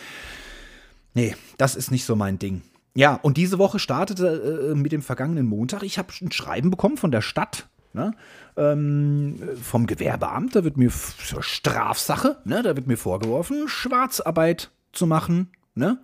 nee, 1.13 1.35
das 1.57 1.75
ist 1.75 1.91
nicht 1.91 2.05
so 2.05 2.15
mein 2.15 2.39
Ding. 2.39 2.61
Ja, 2.93 3.15
und 3.21 3.37
diese 3.37 3.57
Woche 3.57 3.79
startete 3.79 4.71
äh, 4.71 4.75
mit 4.75 4.91
dem 4.91 5.01
vergangenen 5.01 5.45
Montag. 5.45 5.83
Ich 5.83 5.97
habe 5.97 6.09
ein 6.21 6.31
Schreiben 6.31 6.71
bekommen 6.71 6.97
von 6.97 7.11
der 7.11 7.21
Stadt, 7.21 7.69
ne? 7.93 8.13
ähm, 8.57 9.39
vom 9.61 9.87
Gewerbeamt. 9.87 10.55
Da 10.55 10.63
wird 10.63 10.77
mir 10.77 10.91
Strafsache, 10.91 12.37
ne? 12.43 12.63
da 12.63 12.75
wird 12.75 12.87
mir 12.87 12.97
vorgeworfen, 12.97 13.67
Schwarzarbeit 13.67 14.71
zu 14.91 15.07
machen. 15.07 15.51
Ne? 15.73 15.99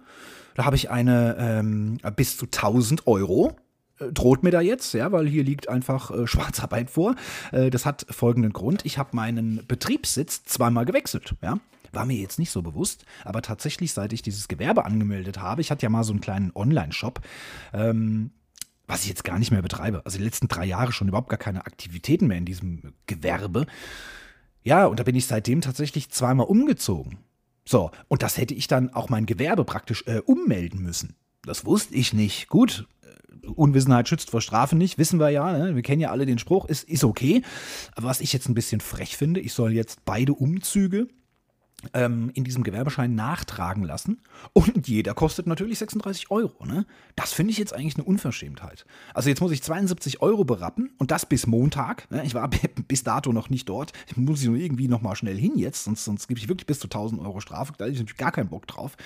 Da 0.55 0.65
habe 0.65 0.77
ich 0.77 0.89
eine 0.89 1.35
ähm, 1.37 1.97
bis 2.15 2.37
zu 2.37 2.45
1000 2.45 3.05
Euro 3.05 3.57
äh, 3.99 4.11
droht 4.11 4.43
mir 4.43 4.51
da 4.51 4.61
jetzt, 4.61 4.93
ja, 4.93 5.11
weil 5.11 5.27
hier 5.27 5.43
liegt 5.43 5.69
einfach 5.69 6.11
äh, 6.11 6.25
Schwarzarbeit 6.25 6.89
vor. 6.89 7.15
Äh, 7.51 7.69
das 7.69 7.85
hat 7.85 8.05
folgenden 8.09 8.53
Grund. 8.53 8.85
Ich 8.85 8.97
habe 8.97 9.09
meinen 9.13 9.65
Betriebssitz 9.67 10.45
zweimal 10.45 10.85
gewechselt, 10.85 11.35
ja. 11.41 11.59
War 11.97 12.05
mir 12.05 12.15
jetzt 12.15 12.37
nicht 12.37 12.51
so 12.51 12.61
bewusst, 12.61 13.05
aber 13.25 13.41
tatsächlich, 13.41 13.91
seit 13.91 14.13
ich 14.13 14.21
dieses 14.21 14.47
Gewerbe 14.47 14.85
angemeldet 14.85 15.39
habe, 15.39 15.61
ich 15.61 15.71
hatte 15.71 15.81
ja 15.81 15.89
mal 15.89 16.03
so 16.03 16.13
einen 16.13 16.21
kleinen 16.21 16.51
Online-Shop, 16.53 17.21
ähm, 17.73 18.29
was 18.85 19.01
ich 19.01 19.09
jetzt 19.09 19.23
gar 19.23 19.39
nicht 19.39 19.49
mehr 19.49 19.63
betreibe. 19.63 20.03
Also 20.05 20.19
die 20.19 20.23
letzten 20.23 20.47
drei 20.47 20.65
Jahre 20.65 20.91
schon 20.91 21.07
überhaupt 21.07 21.29
gar 21.29 21.39
keine 21.39 21.65
Aktivitäten 21.65 22.27
mehr 22.27 22.37
in 22.37 22.45
diesem 22.45 22.93
Gewerbe. 23.07 23.65
Ja, 24.61 24.85
und 24.85 24.99
da 24.99 25.03
bin 25.03 25.15
ich 25.15 25.25
seitdem 25.25 25.61
tatsächlich 25.61 26.11
zweimal 26.11 26.45
umgezogen. 26.45 27.17
So, 27.65 27.89
und 28.09 28.21
das 28.21 28.37
hätte 28.37 28.53
ich 28.53 28.67
dann 28.67 28.93
auch 28.93 29.09
mein 29.09 29.25
Gewerbe 29.25 29.65
praktisch 29.65 30.03
äh, 30.05 30.19
ummelden 30.19 30.83
müssen. 30.83 31.15
Das 31.41 31.65
wusste 31.65 31.95
ich 31.95 32.13
nicht. 32.13 32.47
Gut, 32.47 32.87
äh, 33.01 33.47
Unwissenheit 33.47 34.07
schützt 34.07 34.29
vor 34.29 34.41
Strafe 34.41 34.75
nicht, 34.75 34.99
wissen 34.99 35.19
wir 35.19 35.31
ja. 35.31 35.51
Ne? 35.51 35.75
Wir 35.75 35.81
kennen 35.81 36.01
ja 36.01 36.11
alle 36.11 36.27
den 36.27 36.37
Spruch, 36.37 36.65
ist, 36.65 36.83
ist 36.83 37.03
okay. 37.03 37.41
Aber 37.95 38.05
was 38.05 38.21
ich 38.21 38.33
jetzt 38.33 38.49
ein 38.49 38.53
bisschen 38.53 38.81
frech 38.81 39.17
finde, 39.17 39.39
ich 39.39 39.53
soll 39.53 39.73
jetzt 39.73 40.05
beide 40.05 40.35
Umzüge 40.35 41.07
ähm, 41.93 42.31
in 42.33 42.43
diesem 42.43 42.63
Gewerbeschein 42.63 43.13
nachtragen 43.15 43.83
lassen. 43.83 44.19
Und 44.53 44.87
jeder 44.87 45.13
kostet 45.13 45.47
natürlich 45.47 45.77
36 45.79 46.31
Euro. 46.31 46.65
Ne? 46.65 46.85
Das 47.15 47.33
finde 47.33 47.51
ich 47.51 47.57
jetzt 47.57 47.73
eigentlich 47.73 47.95
eine 47.95 48.03
Unverschämtheit. 48.03 48.85
Also 49.13 49.29
jetzt 49.29 49.41
muss 49.41 49.51
ich 49.51 49.61
72 49.61 50.21
Euro 50.21 50.43
berappen 50.43 50.91
und 50.97 51.11
das 51.11 51.25
bis 51.25 51.45
Montag. 51.45 52.09
Ne? 52.11 52.23
Ich 52.25 52.33
war 52.33 52.49
bis 52.87 53.03
dato 53.03 53.31
noch 53.31 53.49
nicht 53.49 53.69
dort. 53.69 53.93
Ich 54.07 54.17
muss 54.17 54.43
nur 54.43 54.55
irgendwie 54.55 54.87
noch 54.87 55.01
mal 55.01 55.15
schnell 55.15 55.37
hin 55.37 55.53
jetzt, 55.55 55.83
sonst, 55.83 56.03
sonst 56.03 56.27
gebe 56.27 56.39
ich 56.39 56.49
wirklich 56.49 56.67
bis 56.67 56.79
zu 56.79 56.87
1000 56.87 57.21
Euro 57.21 57.39
Strafe. 57.39 57.73
Da 57.77 57.85
habe 57.85 57.91
ich 57.91 57.99
natürlich 57.99 58.17
gar 58.17 58.31
keinen 58.31 58.49
Bock 58.49 58.67
drauf. 58.67 58.97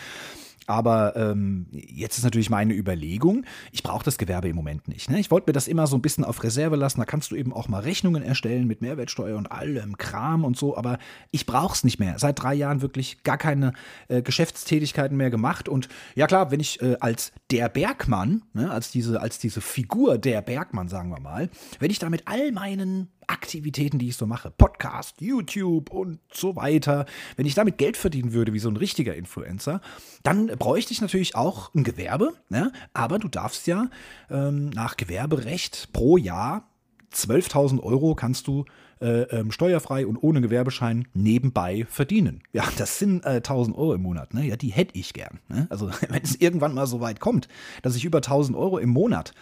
Aber 0.68 1.15
ähm, 1.15 1.68
jetzt 1.72 2.18
ist 2.18 2.24
natürlich 2.24 2.50
meine 2.50 2.74
Überlegung, 2.74 3.46
ich 3.72 3.84
brauche 3.84 4.06
das 4.06 4.18
Gewerbe 4.18 4.48
im 4.48 4.56
Moment 4.56 4.88
nicht. 4.88 5.10
Ne? 5.10 5.20
Ich 5.20 5.32
wollte 5.32 5.50
mir 5.50 5.53
das 5.53 5.68
immer 5.68 5.88
so 5.88 5.96
ein 5.96 6.01
bisschen 6.01 6.24
auf 6.24 6.44
Reserve 6.44 6.75
lassen. 6.75 7.00
Da 7.00 7.06
kannst 7.06 7.32
du 7.32 7.36
eben 7.36 7.51
auch 7.51 7.68
mal 7.68 7.80
Rechnungen 7.80 8.22
erstellen 8.22 8.68
mit 8.68 8.82
Mehrwertsteuer 8.82 9.38
und 9.38 9.51
allem 9.51 9.98
Kram 9.98 10.46
und 10.46 10.58
so. 10.58 10.77
Aber 10.77 11.00
ich 11.32 11.46
brauche 11.46 11.74
es 11.74 11.84
nicht 11.84 12.00
mehr. 12.00 12.20
Seit 12.20 12.41
drei 12.41 12.53
Jahren 12.53 12.82
wirklich 12.82 13.24
gar 13.24 13.38
keine 13.38 13.74
äh, 14.08 14.22
Geschäftstätigkeiten 14.22 15.18
mehr 15.18 15.32
gemacht. 15.32 15.68
Und 15.68 15.89
ja 16.15 16.27
klar, 16.27 16.51
wenn 16.51 16.60
ich 16.60 16.82
äh, 16.82 16.96
als 17.00 17.32
der 17.50 17.68
Bergmann, 17.68 18.44
ne, 18.53 18.70
als, 18.70 18.91
diese, 18.91 19.20
als 19.20 19.39
diese 19.39 19.62
Figur 19.62 20.18
der 20.18 20.41
Bergmann, 20.41 20.88
sagen 20.88 21.10
wir 21.10 21.20
mal, 21.20 21.50
wenn 21.80 21.91
ich 21.91 22.00
da 22.00 22.10
mit 22.10 22.27
all 22.27 22.51
meinen 22.51 23.10
Aktivitäten, 23.31 23.97
die 23.97 24.09
ich 24.09 24.17
so 24.17 24.27
mache, 24.27 24.51
Podcast, 24.51 25.21
YouTube 25.21 25.89
und 25.89 26.19
so 26.33 26.57
weiter, 26.57 27.05
wenn 27.38 27.45
ich 27.45 27.55
damit 27.55 27.77
Geld 27.77 27.95
verdienen 27.95 28.33
würde 28.33 28.51
wie 28.53 28.59
so 28.59 28.69
ein 28.69 28.75
richtiger 28.75 29.15
Influencer, 29.15 29.79
dann 30.21 30.47
bräuchte 30.47 30.91
ich 30.91 31.01
natürlich 31.01 31.35
auch 31.35 31.73
ein 31.73 31.85
Gewerbe, 31.85 32.33
ne? 32.50 32.73
aber 32.93 33.19
du 33.19 33.29
darfst 33.29 33.67
ja 33.67 33.89
ähm, 34.29 34.69
nach 34.69 34.97
Gewerberecht 34.97 35.89
pro 35.93 36.17
Jahr 36.17 36.67
12.000 37.13 37.81
Euro 37.81 38.15
kannst 38.15 38.47
du 38.47 38.65
äh, 39.01 39.23
ähm, 39.23 39.51
steuerfrei 39.51 40.05
und 40.05 40.17
ohne 40.17 40.41
Gewerbeschein 40.41 41.07
nebenbei 41.13 41.85
verdienen. 41.89 42.41
Ja, 42.53 42.63
das 42.77 43.00
sind 43.00 43.25
äh, 43.25 43.38
1000 43.38 43.75
Euro 43.75 43.93
im 43.93 44.01
Monat. 44.01 44.33
Ne? 44.33 44.45
Ja, 44.45 44.55
die 44.55 44.69
hätte 44.69 44.97
ich 44.97 45.13
gern. 45.13 45.39
Ne? 45.50 45.67
Also 45.69 45.89
wenn 46.09 46.23
es 46.23 46.35
irgendwann 46.35 46.73
mal 46.73 46.88
so 46.88 47.01
weit 47.01 47.19
kommt, 47.19 47.47
dass 47.81 47.95
ich 47.95 48.05
über 48.05 48.19
1000 48.19 48.57
Euro 48.57 48.77
im 48.77 48.89
Monat 48.89 49.33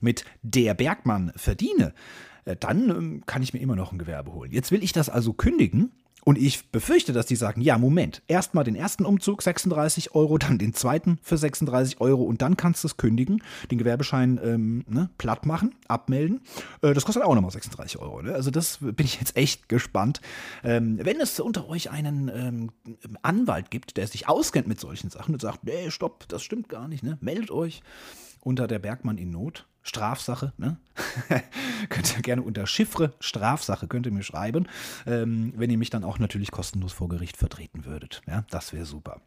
mit 0.00 0.24
der 0.42 0.74
Bergmann 0.74 1.32
verdiene, 1.34 1.92
dann 2.56 2.90
ähm, 2.90 3.22
kann 3.26 3.42
ich 3.42 3.52
mir 3.52 3.60
immer 3.60 3.76
noch 3.76 3.92
ein 3.92 3.98
Gewerbe 3.98 4.32
holen. 4.32 4.52
Jetzt 4.52 4.70
will 4.70 4.82
ich 4.82 4.92
das 4.92 5.08
also 5.08 5.32
kündigen 5.32 5.92
Und 6.24 6.36
ich 6.36 6.70
befürchte, 6.70 7.14
dass 7.14 7.24
die 7.24 7.36
sagen, 7.36 7.62
ja, 7.62 7.78
Moment, 7.78 8.22
erstmal 8.26 8.62
den 8.62 8.74
ersten 8.74 9.06
Umzug 9.06 9.40
36 9.40 10.14
Euro, 10.14 10.36
dann 10.36 10.58
den 10.58 10.74
zweiten 10.74 11.18
für 11.22 11.38
36 11.38 12.02
Euro 12.02 12.22
und 12.24 12.42
dann 12.42 12.56
kannst 12.56 12.84
du 12.84 12.88
es 12.88 12.98
kündigen, 12.98 13.42
den 13.70 13.78
Gewerbeschein 13.78 14.38
ähm, 14.42 14.84
ne, 14.88 15.08
platt 15.16 15.46
machen, 15.46 15.74
abmelden. 15.86 16.42
Äh, 16.82 16.92
das 16.92 17.06
kostet 17.06 17.22
auch 17.22 17.34
nochmal 17.34 17.50
36 17.50 17.98
Euro. 18.00 18.20
Ne? 18.20 18.34
Also 18.34 18.50
das 18.50 18.78
bin 18.80 19.06
ich 19.06 19.20
jetzt 19.20 19.36
echt 19.36 19.70
gespannt. 19.70 20.20
Ähm, 20.64 20.98
wenn 21.02 21.18
es 21.20 21.40
unter 21.40 21.68
euch 21.68 21.90
einen 21.90 22.30
ähm, 22.34 22.72
Anwalt 23.22 23.70
gibt, 23.70 23.96
der 23.96 24.06
sich 24.06 24.28
auskennt 24.28 24.68
mit 24.68 24.80
solchen 24.80 25.08
Sachen 25.08 25.32
und 25.34 25.40
sagt, 25.40 25.64
nee, 25.64 25.90
stopp, 25.90 26.28
das 26.28 26.42
stimmt 26.42 26.68
gar 26.68 26.88
nicht, 26.88 27.02
ne? 27.02 27.16
meldet 27.22 27.50
euch 27.50 27.82
unter 28.40 28.66
der 28.66 28.80
Bergmann 28.80 29.18
in 29.18 29.30
Not. 29.30 29.66
Strafsache, 29.88 30.52
ne? 30.58 30.76
könnt 31.88 32.16
ihr 32.16 32.22
gerne 32.22 32.42
unter 32.42 32.66
Chiffre 32.66 33.14
Strafsache 33.20 33.88
könnt 33.88 34.06
ihr 34.06 34.12
mir 34.12 34.22
schreiben, 34.22 34.66
ähm, 35.06 35.52
wenn 35.56 35.70
ihr 35.70 35.78
mich 35.78 35.90
dann 35.90 36.04
auch 36.04 36.18
natürlich 36.18 36.50
kostenlos 36.50 36.92
vor 36.92 37.08
Gericht 37.08 37.36
vertreten 37.36 37.84
würdet. 37.84 38.20
Ja, 38.26 38.44
das 38.50 38.72
wäre 38.72 38.84
super. 38.84 39.20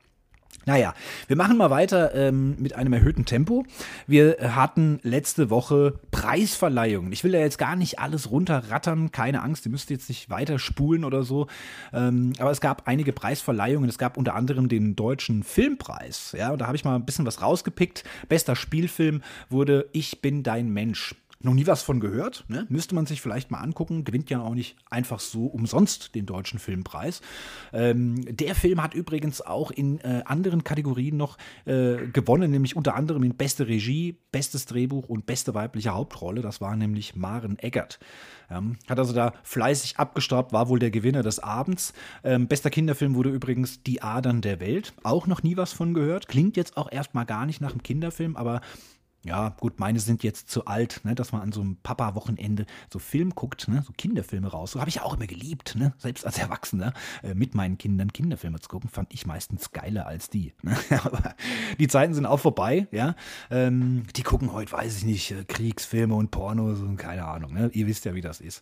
Naja, 0.66 0.94
wir 1.28 1.36
machen 1.36 1.58
mal 1.58 1.72
weiter 1.72 2.14
ähm, 2.14 2.56
mit 2.60 2.76
einem 2.76 2.94
erhöhten 2.94 3.26
Tempo. 3.26 3.66
Wir 4.06 4.56
hatten 4.56 5.00
letzte 5.02 5.50
Woche 5.50 6.00
Preisverleihungen. 6.12 7.12
Ich 7.12 7.24
will 7.24 7.34
ja 7.34 7.40
jetzt 7.40 7.58
gar 7.58 7.76
nicht 7.76 7.98
alles 8.00 8.30
runterrattern, 8.30 9.12
keine 9.12 9.42
Angst, 9.42 9.66
ihr 9.66 9.72
müsst 9.72 9.90
jetzt 9.90 10.10
nicht 10.10 10.30
weiter 10.30 10.60
spulen 10.60 11.04
oder 11.04 11.24
so. 11.24 11.48
Ähm, 11.94 12.34
aber 12.38 12.52
es 12.52 12.62
gab 12.62 12.88
einige 12.88 13.12
Preisverleihungen. 13.12 13.90
Es 13.90 13.98
gab 13.98 14.18
unter 14.18 14.36
anderem 14.36 14.70
den 14.70 14.96
Deutschen 14.96 15.44
Filmpreis. 15.44 16.36
Ja, 16.38 16.52
und 16.52 16.62
da 16.62 16.68
habe 16.68 16.76
ich 16.76 16.86
mal 16.86 16.96
ein 16.96 17.06
bisschen 17.06 17.26
was 17.26 17.42
rausgepickt. 17.42 18.04
Bester 18.30 18.56
Spielfilm 18.56 19.24
wurde 19.50 19.88
Ich 19.94 20.22
bin 20.22 20.44
dein 20.44 20.70
Mensch 20.70 21.16
noch 21.44 21.54
nie 21.54 21.68
was 21.68 21.82
von 21.82 22.00
gehört. 22.00 22.46
Ne? 22.48 22.66
Müsste 22.70 22.96
man 22.96 23.06
sich 23.06 23.22
vielleicht 23.22 23.52
mal 23.52 23.60
angucken. 23.60 24.04
Gewinnt 24.04 24.30
ja 24.30 24.42
auch 24.42 24.54
nicht 24.54 24.76
einfach 24.90 25.20
so 25.20 25.46
umsonst 25.46 26.16
den 26.16 26.26
deutschen 26.26 26.60
Filmpreis. 26.60 27.22
Ähm, 27.74 28.24
der 28.36 28.56
Film 28.56 28.82
hat 28.82 28.94
übrigens 28.94 29.42
auch 29.42 29.72
in 29.72 30.00
äh, 30.00 30.24
anderen 30.26 30.64
Kategorien 30.64 31.18
noch 31.18 31.38
äh, 31.66 32.08
gewonnen, 32.14 32.52
nämlich 32.52 32.76
unter 32.76 32.96
anderem 32.96 33.24
in 33.24 33.36
beste 33.36 33.68
Regie, 33.68 34.18
bestes 34.32 34.66
Drehbuch 34.66 35.10
und 35.10 35.26
beste 35.26 35.54
weibliche 35.54 35.92
Hauptrolle. 35.92 36.42
Das 36.42 36.62
war 36.62 36.76
nämlich 36.76 37.16
Maren 37.16 37.60
Eggert. 37.60 38.00
Ähm, 38.50 38.78
hat 38.90 39.00
also 39.00 39.14
da 39.14 39.34
fleißig 39.44 39.98
abgestaubt, 39.98 40.54
war 40.54 40.70
wohl 40.70 40.80
der 40.80 40.92
Gewinner 40.92 41.24
des 41.24 41.40
Abends. 41.40 41.94
Ähm, 42.24 42.48
bester 42.48 42.70
Kinderfilm 42.70 43.16
wurde 43.16 43.30
übrigens 43.30 43.84
Die 43.84 44.02
Adern 44.02 44.42
der 44.42 44.60
Welt. 44.60 44.94
Auch 45.04 45.28
noch 45.28 45.44
nie 45.44 45.58
was 45.58 45.74
von 45.74 45.94
gehört. 45.94 46.28
Klingt 46.28 46.58
jetzt 46.58 46.78
auch 46.78 46.92
erstmal 46.92 47.26
gar 47.26 47.46
nicht 47.46 47.62
nach 47.62 47.72
einem 47.72 47.84
Kinderfilm, 47.84 48.36
aber 48.36 48.62
ja, 49.24 49.50
gut, 49.50 49.80
meine 49.80 50.00
sind 50.00 50.24
jetzt 50.24 50.50
zu 50.50 50.66
alt, 50.66 51.02
ne, 51.04 51.14
dass 51.14 51.32
man 51.32 51.42
an 51.42 51.52
so 51.52 51.62
einem 51.62 51.78
Papa-Wochenende 51.78 52.66
so 52.92 52.98
Film 52.98 53.36
guckt, 53.36 53.68
ne, 53.68 53.84
so 53.86 53.94
Kinderfilme 53.96 54.48
raus. 54.48 54.72
So 54.72 54.80
habe 54.80 54.90
ich 54.90 54.96
ja 54.96 55.04
auch 55.04 55.16
immer 55.16 55.28
geliebt, 55.28 55.76
ne, 55.76 55.94
selbst 55.98 56.26
als 56.26 56.40
Erwachsener 56.40 56.94
äh, 57.22 57.36
mit 57.36 57.54
meinen 57.54 57.78
Kindern 57.78 58.12
Kinderfilme 58.14 58.60
zu 58.60 58.70
gucken, 58.70 58.90
fand 58.90 59.14
ich 59.14 59.28
meistens 59.28 59.72
geiler 59.72 60.08
als 60.08 60.30
die. 60.30 60.54
Ne? 60.64 60.76
Aber 61.04 61.36
die 61.80 61.88
Zeiten 61.88 62.14
sind 62.14 62.26
auch 62.26 62.40
vorbei, 62.40 62.88
ja. 62.92 63.16
Ähm, 63.52 64.04
die 64.16 64.24
gucken 64.24 64.54
heute, 64.54 64.72
weiß 64.72 64.98
ich 64.98 65.06
nicht, 65.06 65.32
äh, 65.32 65.44
Kriegsfilme 65.44 66.16
und 66.16 66.32
Pornos 66.32 66.80
und 66.82 66.98
keine 66.98 67.26
Ahnung, 67.26 67.54
ne? 67.54 67.70
Ihr 67.74 67.88
wisst 67.88 68.06
ja, 68.06 68.16
wie 68.16 68.22
das 68.22 68.42
ist. 68.42 68.62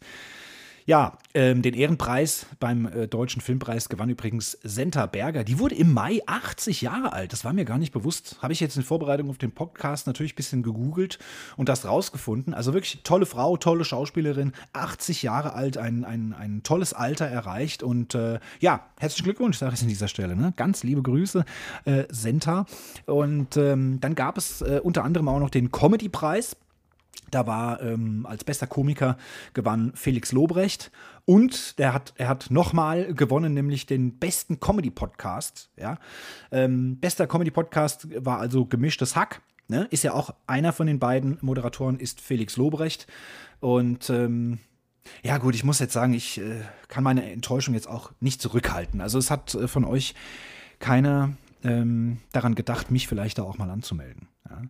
Ja, 0.86 1.18
ähm, 1.34 1.62
den 1.62 1.74
Ehrenpreis 1.74 2.46
beim 2.60 2.86
äh, 2.86 3.08
Deutschen 3.08 3.42
Filmpreis 3.42 3.90
gewann 3.90 4.10
übrigens 4.10 4.58
Senta 4.64 5.06
Berger. 5.06 5.44
Die 5.44 5.60
wurde 5.60 5.76
im 5.76 5.94
Mai 5.94 6.22
80 6.26 6.82
Jahre 6.82 7.14
alt. 7.14 7.34
Das 7.34 7.46
war 7.46 7.54
mir 7.54 7.66
gar 7.66 7.78
nicht 7.78 7.92
bewusst. 7.92 8.38
Habe 8.42 8.54
ich 8.54 8.60
jetzt 8.60 8.78
in 8.78 8.84
Vorbereitung 8.84 9.30
auf 9.30 9.38
den 9.38 9.52
Podcast 9.52 10.08
natürlich 10.08 10.34
ein 10.34 10.36
bisschen 10.36 10.64
gegoogelt 10.64 11.20
und 11.58 11.70
das 11.70 11.86
rausgefunden. 11.86 12.54
Also 12.54 12.74
wirklich 12.74 13.02
tolle 13.04 13.26
Frau, 13.26 13.58
tolle 13.58 13.86
Schauspielerin, 13.86 14.54
80 14.74 15.24
Jahre 15.24 15.54
alt, 15.54 15.78
ein, 15.78 16.04
ein, 16.06 16.34
ein 16.34 16.64
tolles 16.64 16.94
Alter 16.94 17.26
erreicht. 17.26 17.84
Und 17.84 18.16
äh, 18.16 18.40
ja, 18.60 18.86
herzlichen 19.00 19.26
Glückwunsch, 19.26 19.58
sage 19.58 19.76
ich 19.76 19.82
an 19.82 19.88
dieser 19.88 20.08
Stelle. 20.08 20.36
Ne? 20.36 20.54
Ganz 20.56 20.84
liebe 20.84 21.02
Grüße, 21.02 21.46
äh, 21.86 22.06
Senta. 22.10 22.66
Und 23.06 23.58
ähm, 23.58 24.00
dann 24.00 24.16
gab 24.16 24.38
es 24.38 24.62
äh, 24.62 24.80
unter 24.82 25.04
anderem 25.04 25.28
auch 25.28 25.40
noch 25.40 25.50
den 25.50 25.72
Comedy-Preis. 25.72 26.56
Da 27.32 27.46
war 27.46 27.82
ähm, 27.82 28.26
als 28.26 28.44
bester 28.44 28.68
Komiker 28.68 29.18
gewann 29.54 29.92
Felix 29.96 30.32
Lobrecht 30.32 30.92
und 31.26 31.78
der 31.78 31.94
hat, 31.94 32.14
er 32.18 32.28
hat 32.28 32.50
nochmal 32.50 33.14
gewonnen, 33.14 33.54
nämlich 33.54 33.86
den 33.86 34.18
besten 34.18 34.60
Comedy-Podcast. 34.60 35.70
Ja? 35.78 36.00
Ähm, 36.52 36.98
bester 37.00 37.28
Comedy-Podcast 37.28 38.08
war 38.26 38.40
also 38.40 38.66
gemischtes 38.66 39.16
Hack. 39.16 39.42
Ne? 39.68 39.88
Ist 39.92 40.04
ja 40.04 40.14
auch 40.14 40.34
einer 40.48 40.74
von 40.74 40.88
den 40.88 40.98
beiden 40.98 41.38
Moderatoren, 41.42 42.00
ist 42.00 42.20
Felix 42.22 42.58
Lobrecht. 42.58 43.06
Und 43.60 44.10
ähm, 44.10 44.58
ja, 45.24 45.38
gut, 45.38 45.54
ich 45.54 45.64
muss 45.64 45.80
jetzt 45.80 45.94
sagen, 45.94 46.14
ich 46.14 46.40
äh, 46.40 46.62
kann 46.88 47.04
meine 47.04 47.32
Enttäuschung 47.32 47.74
jetzt 47.74 47.88
auch 47.88 48.12
nicht 48.20 48.42
zurückhalten. 48.42 49.02
Also 49.02 49.20
es 49.20 49.30
hat 49.30 49.54
äh, 49.54 49.68
von 49.68 49.86
euch 49.86 50.16
keiner 50.80 51.34
ähm, 51.64 52.20
daran 52.32 52.56
gedacht, 52.56 52.90
mich 52.90 53.08
vielleicht 53.08 53.38
da 53.38 53.44
auch 53.44 53.58
mal 53.58 53.70
anzumelden. 53.70 54.29
Ja? 54.50 54.62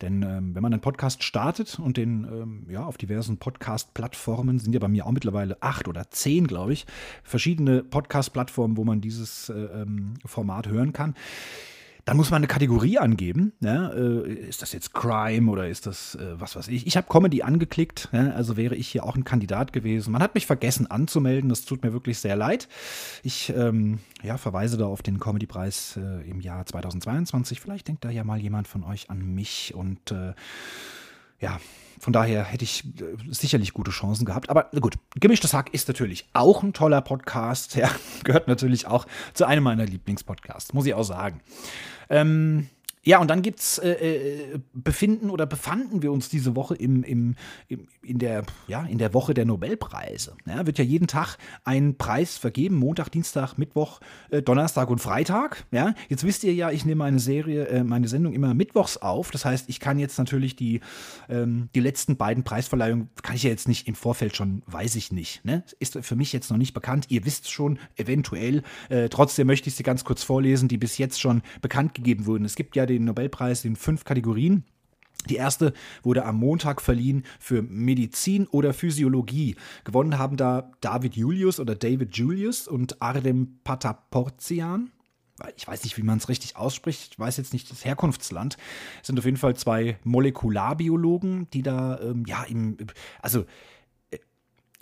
Denn 0.00 0.22
ähm, 0.22 0.54
wenn 0.54 0.62
man 0.62 0.72
einen 0.72 0.82
Podcast 0.82 1.22
startet 1.22 1.78
und 1.78 1.96
den 1.96 2.24
ähm, 2.24 2.66
ja, 2.68 2.84
auf 2.84 2.98
diversen 2.98 3.38
Podcast-Plattformen 3.38 4.58
sind 4.58 4.72
ja 4.72 4.80
bei 4.80 4.88
mir 4.88 5.06
auch 5.06 5.12
mittlerweile 5.12 5.56
acht 5.60 5.88
oder 5.88 6.10
zehn, 6.10 6.46
glaube 6.46 6.72
ich, 6.72 6.86
verschiedene 7.22 7.82
Podcast-Plattformen, 7.82 8.76
wo 8.76 8.84
man 8.84 9.00
dieses 9.00 9.48
äh, 9.48 9.54
ähm, 9.54 10.14
Format 10.24 10.68
hören 10.68 10.92
kann 10.92 11.14
dann 12.04 12.16
muss 12.16 12.30
man 12.30 12.38
eine 12.38 12.48
Kategorie 12.48 12.98
angeben. 12.98 13.52
Ja? 13.60 13.92
Äh, 13.92 14.32
ist 14.32 14.62
das 14.62 14.72
jetzt 14.72 14.92
Crime 14.92 15.50
oder 15.50 15.68
ist 15.68 15.86
das 15.86 16.16
äh, 16.16 16.40
was 16.40 16.56
weiß 16.56 16.68
ich? 16.68 16.86
Ich 16.86 16.96
habe 16.96 17.06
Comedy 17.08 17.42
angeklickt, 17.42 18.08
ja? 18.12 18.30
also 18.32 18.56
wäre 18.56 18.74
ich 18.74 18.88
hier 18.88 19.04
auch 19.04 19.14
ein 19.14 19.24
Kandidat 19.24 19.72
gewesen. 19.72 20.12
Man 20.12 20.22
hat 20.22 20.34
mich 20.34 20.46
vergessen 20.46 20.90
anzumelden, 20.90 21.48
das 21.48 21.64
tut 21.64 21.82
mir 21.82 21.92
wirklich 21.92 22.18
sehr 22.18 22.36
leid. 22.36 22.68
Ich 23.22 23.52
ähm, 23.56 24.00
ja, 24.22 24.36
verweise 24.36 24.76
da 24.76 24.86
auf 24.86 25.02
den 25.02 25.20
Comedy-Preis 25.20 25.96
äh, 25.96 26.28
im 26.28 26.40
Jahr 26.40 26.66
2022. 26.66 27.60
Vielleicht 27.60 27.88
denkt 27.88 28.04
da 28.04 28.10
ja 28.10 28.24
mal 28.24 28.38
jemand 28.38 28.66
von 28.68 28.82
euch 28.82 29.10
an 29.10 29.34
mich 29.34 29.74
und 29.74 30.10
äh, 30.10 30.34
ja, 31.40 31.60
von 32.02 32.12
daher 32.12 32.42
hätte 32.42 32.64
ich 32.64 32.84
äh, 32.84 33.14
sicherlich 33.30 33.72
gute 33.74 33.92
Chancen 33.92 34.24
gehabt. 34.24 34.50
Aber 34.50 34.68
gut, 34.80 34.96
Gemischtes 35.14 35.54
Hack 35.54 35.72
ist 35.72 35.86
natürlich 35.86 36.26
auch 36.32 36.64
ein 36.64 36.72
toller 36.72 37.00
Podcast. 37.00 37.76
Ja, 37.82 37.90
gehört 38.24 38.48
natürlich 38.48 38.88
auch 38.88 39.06
zu 39.34 39.44
einem 39.44 39.62
meiner 39.62 39.86
Lieblingspodcasts, 39.86 40.72
muss 40.72 40.84
ich 40.86 40.94
auch 40.94 41.04
sagen. 41.04 41.40
Ähm, 42.10 42.68
ja, 43.04 43.18
und 43.18 43.28
dann 43.28 43.42
gibt's 43.42 43.78
äh, 43.78 43.90
äh, 43.90 44.58
befinden 44.72 45.28
oder 45.30 45.44
befanden 45.44 46.02
wir 46.02 46.12
uns 46.12 46.28
diese 46.28 46.54
Woche 46.54 46.76
im, 46.76 47.02
im, 47.02 47.34
im, 47.66 47.88
in, 48.00 48.18
der, 48.18 48.44
ja, 48.68 48.84
in 48.84 48.98
der 48.98 49.12
Woche 49.12 49.34
der 49.34 49.44
Nobelpreise. 49.44 50.36
Ja, 50.46 50.66
wird 50.66 50.78
ja 50.78 50.84
jeden 50.84 51.08
Tag 51.08 51.36
ein 51.64 51.96
Preis 51.96 52.38
vergeben, 52.38 52.76
Montag, 52.76 53.08
Dienstag, 53.08 53.58
Mittwoch, 53.58 54.00
äh, 54.30 54.40
Donnerstag 54.40 54.88
und 54.88 55.00
Freitag. 55.00 55.64
Ja, 55.72 55.94
jetzt 56.08 56.22
wisst 56.22 56.44
ihr 56.44 56.54
ja, 56.54 56.70
ich 56.70 56.84
nehme 56.84 57.00
meine 57.00 57.18
Serie, 57.18 57.66
äh, 57.66 57.82
meine 57.82 58.06
Sendung 58.06 58.34
immer 58.34 58.54
mittwochs 58.54 58.98
auf. 58.98 59.32
Das 59.32 59.44
heißt, 59.44 59.68
ich 59.68 59.80
kann 59.80 59.98
jetzt 59.98 60.18
natürlich 60.18 60.54
die, 60.54 60.80
ähm, 61.28 61.70
die 61.74 61.80
letzten 61.80 62.16
beiden 62.16 62.44
Preisverleihungen, 62.44 63.08
kann 63.22 63.34
ich 63.34 63.42
ja 63.42 63.50
jetzt 63.50 63.66
nicht 63.66 63.88
im 63.88 63.96
Vorfeld 63.96 64.36
schon, 64.36 64.62
weiß 64.66 64.94
ich 64.94 65.10
nicht. 65.10 65.44
Ne? 65.44 65.64
Ist 65.80 65.98
für 66.02 66.14
mich 66.14 66.32
jetzt 66.32 66.52
noch 66.52 66.58
nicht 66.58 66.72
bekannt. 66.72 67.06
Ihr 67.08 67.24
wisst 67.24 67.50
schon, 67.50 67.80
eventuell. 67.96 68.62
Äh, 68.90 69.08
trotzdem 69.08 69.48
möchte 69.48 69.68
ich 69.68 69.74
sie 69.74 69.82
ganz 69.82 70.04
kurz 70.04 70.22
vorlesen, 70.22 70.68
die 70.68 70.78
bis 70.78 70.98
jetzt 70.98 71.20
schon 71.20 71.42
bekannt 71.62 71.94
gegeben 71.94 72.26
wurden. 72.26 72.44
Es 72.44 72.54
gibt 72.54 72.76
ja 72.76 72.86
den 72.86 72.91
Nobelpreis 72.98 73.64
in 73.64 73.76
fünf 73.76 74.04
Kategorien. 74.04 74.64
Die 75.28 75.36
erste 75.36 75.72
wurde 76.02 76.24
am 76.24 76.36
Montag 76.36 76.80
verliehen 76.80 77.24
für 77.38 77.62
Medizin 77.62 78.46
oder 78.48 78.74
Physiologie. 78.74 79.56
Gewonnen 79.84 80.18
haben 80.18 80.36
da 80.36 80.72
David 80.80 81.14
Julius 81.14 81.60
oder 81.60 81.76
David 81.76 82.16
Julius 82.16 82.66
und 82.66 83.00
Ardem 83.00 83.58
Pataporzian. 83.62 84.90
Ich 85.56 85.66
weiß 85.66 85.84
nicht, 85.84 85.96
wie 85.96 86.02
man 86.02 86.18
es 86.18 86.28
richtig 86.28 86.56
ausspricht. 86.56 87.12
Ich 87.12 87.18
weiß 87.18 87.36
jetzt 87.36 87.52
nicht 87.52 87.70
das 87.70 87.84
Herkunftsland. 87.84 88.56
Es 89.00 89.06
sind 89.06 89.18
auf 89.18 89.24
jeden 89.24 89.36
Fall 89.36 89.54
zwei 89.56 89.98
Molekularbiologen, 90.04 91.48
die 91.50 91.62
da, 91.62 92.00
ähm, 92.00 92.24
ja, 92.26 92.42
im, 92.44 92.76
also, 93.20 93.44
äh, 94.10 94.18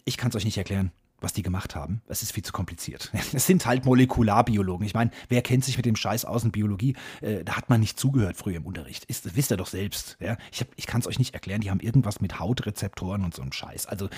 ich 0.05 0.17
kann 0.17 0.31
es 0.31 0.37
euch 0.37 0.45
nicht 0.45 0.59
erklären 0.59 0.91
was 1.21 1.33
die 1.33 1.43
gemacht 1.43 1.75
haben. 1.75 2.03
Das 2.07 2.23
ist 2.23 2.33
viel 2.33 2.45
zu 2.45 2.53
kompliziert. 2.53 3.13
Es 3.33 3.47
sind 3.47 3.65
halt 3.65 3.85
Molekularbiologen. 3.85 4.85
Ich 4.87 4.95
meine, 4.95 5.11
wer 5.29 5.41
kennt 5.43 5.65
sich 5.65 5.77
mit 5.77 5.87
dem 5.87 5.97
Scheiß 5.97 6.25
aus 6.25 6.45
in 6.45 6.51
Biologie? 6.51 6.97
Äh, 7.21 7.45
da 7.45 7.57
hat 7.57 7.71
man 7.71 7.81
nicht 7.81 7.99
zugehört 7.99 8.37
früher 8.37 8.57
im 8.57 8.67
Unterricht. 8.67 9.05
Ist, 9.05 9.37
wisst 9.37 9.51
ihr 9.51 9.57
doch 9.57 9.67
selbst. 9.67 10.17
Ja? 10.21 10.37
Ich, 10.51 10.65
ich 10.77 10.87
kann 10.87 11.01
es 11.01 11.07
euch 11.07 11.19
nicht 11.19 11.35
erklären. 11.35 11.61
Die 11.61 11.71
haben 11.71 11.81
irgendwas 11.81 12.21
mit 12.21 12.39
Hautrezeptoren 12.39 13.25
und 13.25 13.35
so 13.35 13.43
einem 13.43 13.53
Scheiß. 13.53 13.87
Also, 13.87 14.09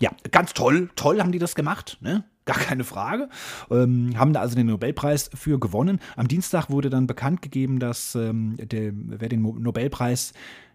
ja, 0.00 0.10
ganz 0.30 0.54
toll. 0.54 0.90
Toll 0.96 1.20
haben 1.20 1.32
die 1.32 1.38
das 1.38 1.54
gemacht. 1.54 1.98
Ne? 2.00 2.24
Gar 2.44 2.58
keine 2.58 2.84
Frage. 2.84 3.28
Ähm, 3.70 4.12
haben 4.16 4.32
da 4.32 4.40
also 4.40 4.56
den 4.56 4.66
Nobelpreis 4.66 5.30
für 5.34 5.60
gewonnen. 5.60 6.00
Am 6.16 6.28
Dienstag 6.28 6.70
wurde 6.70 6.90
dann 6.90 7.06
bekannt 7.06 7.42
gegeben, 7.42 7.78
dass 7.78 8.14
ähm, 8.14 8.56
der, 8.58 8.92
wer 8.94 9.28
den 9.28 9.42
Nobelpreis 9.42 10.32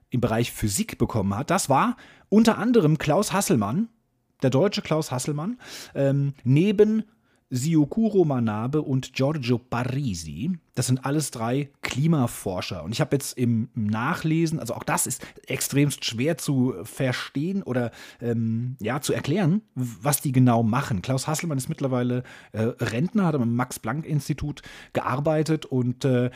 im 0.10 0.22
Bereich 0.22 0.52
Physik 0.52 0.98
bekommen 0.98 1.36
hat. 1.36 1.50
Das 1.50 1.70
war 1.70 1.98
unter 2.30 2.58
anderem 2.58 2.98
Klaus 2.98 3.34
Hasselmann, 3.34 3.90
der 4.42 4.50
deutsche 4.50 4.82
Klaus 4.82 5.12
Hasselmann, 5.12 5.60
ähm, 5.96 6.34
neben 6.44 7.04
Siokuro 7.50 8.26
Manabe 8.26 8.82
und 8.82 9.14
Giorgio 9.14 9.58
Parisi. 9.58 10.52
Das 10.76 10.88
sind 10.88 11.06
alles 11.06 11.32
drei 11.32 11.70
Klimaforscher. 11.82 12.84
Und 12.84 12.92
ich 12.92 13.00
habe 13.00 13.16
jetzt 13.16 13.38
im 13.38 13.70
Nachlesen, 13.74 14.60
also 14.60 14.74
auch 14.76 14.84
das 14.84 15.08
ist 15.08 15.26
extremst 15.48 16.04
schwer 16.04 16.38
zu 16.38 16.76
verstehen 16.84 17.64
oder 17.64 17.92
ähm, 18.22 18.76
ja, 18.80 19.00
zu 19.00 19.14
erklären, 19.14 19.62
was 19.76 20.22
die 20.22 20.34
genau 20.34 20.62
machen. 20.62 21.02
Klaus 21.02 21.26
Hasselmann 21.26 21.58
ist 21.58 21.70
mittlerweile 21.70 22.24
äh, 22.52 22.64
Rentner, 22.64 23.26
hat 23.26 23.36
am 23.36 23.56
Max-Planck-Institut 23.56 24.62
gearbeitet 24.92 25.66
und 25.66 26.04
äh, 26.04 26.30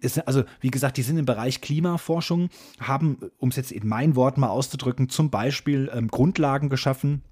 ist, 0.00 0.26
also 0.26 0.42
wie 0.60 0.70
gesagt, 0.70 0.96
die 0.96 1.02
sind 1.02 1.16
im 1.16 1.26
Bereich 1.26 1.60
Klimaforschung, 1.60 2.50
haben, 2.80 3.18
um 3.38 3.50
es 3.50 3.56
jetzt 3.56 3.72
in 3.72 3.86
meinen 3.86 4.16
Worten 4.16 4.40
mal 4.40 4.48
auszudrücken, 4.48 5.08
zum 5.08 5.30
Beispiel 5.30 5.90
ähm, 5.94 6.08
Grundlagen 6.08 6.68
geschaffen 6.68 7.22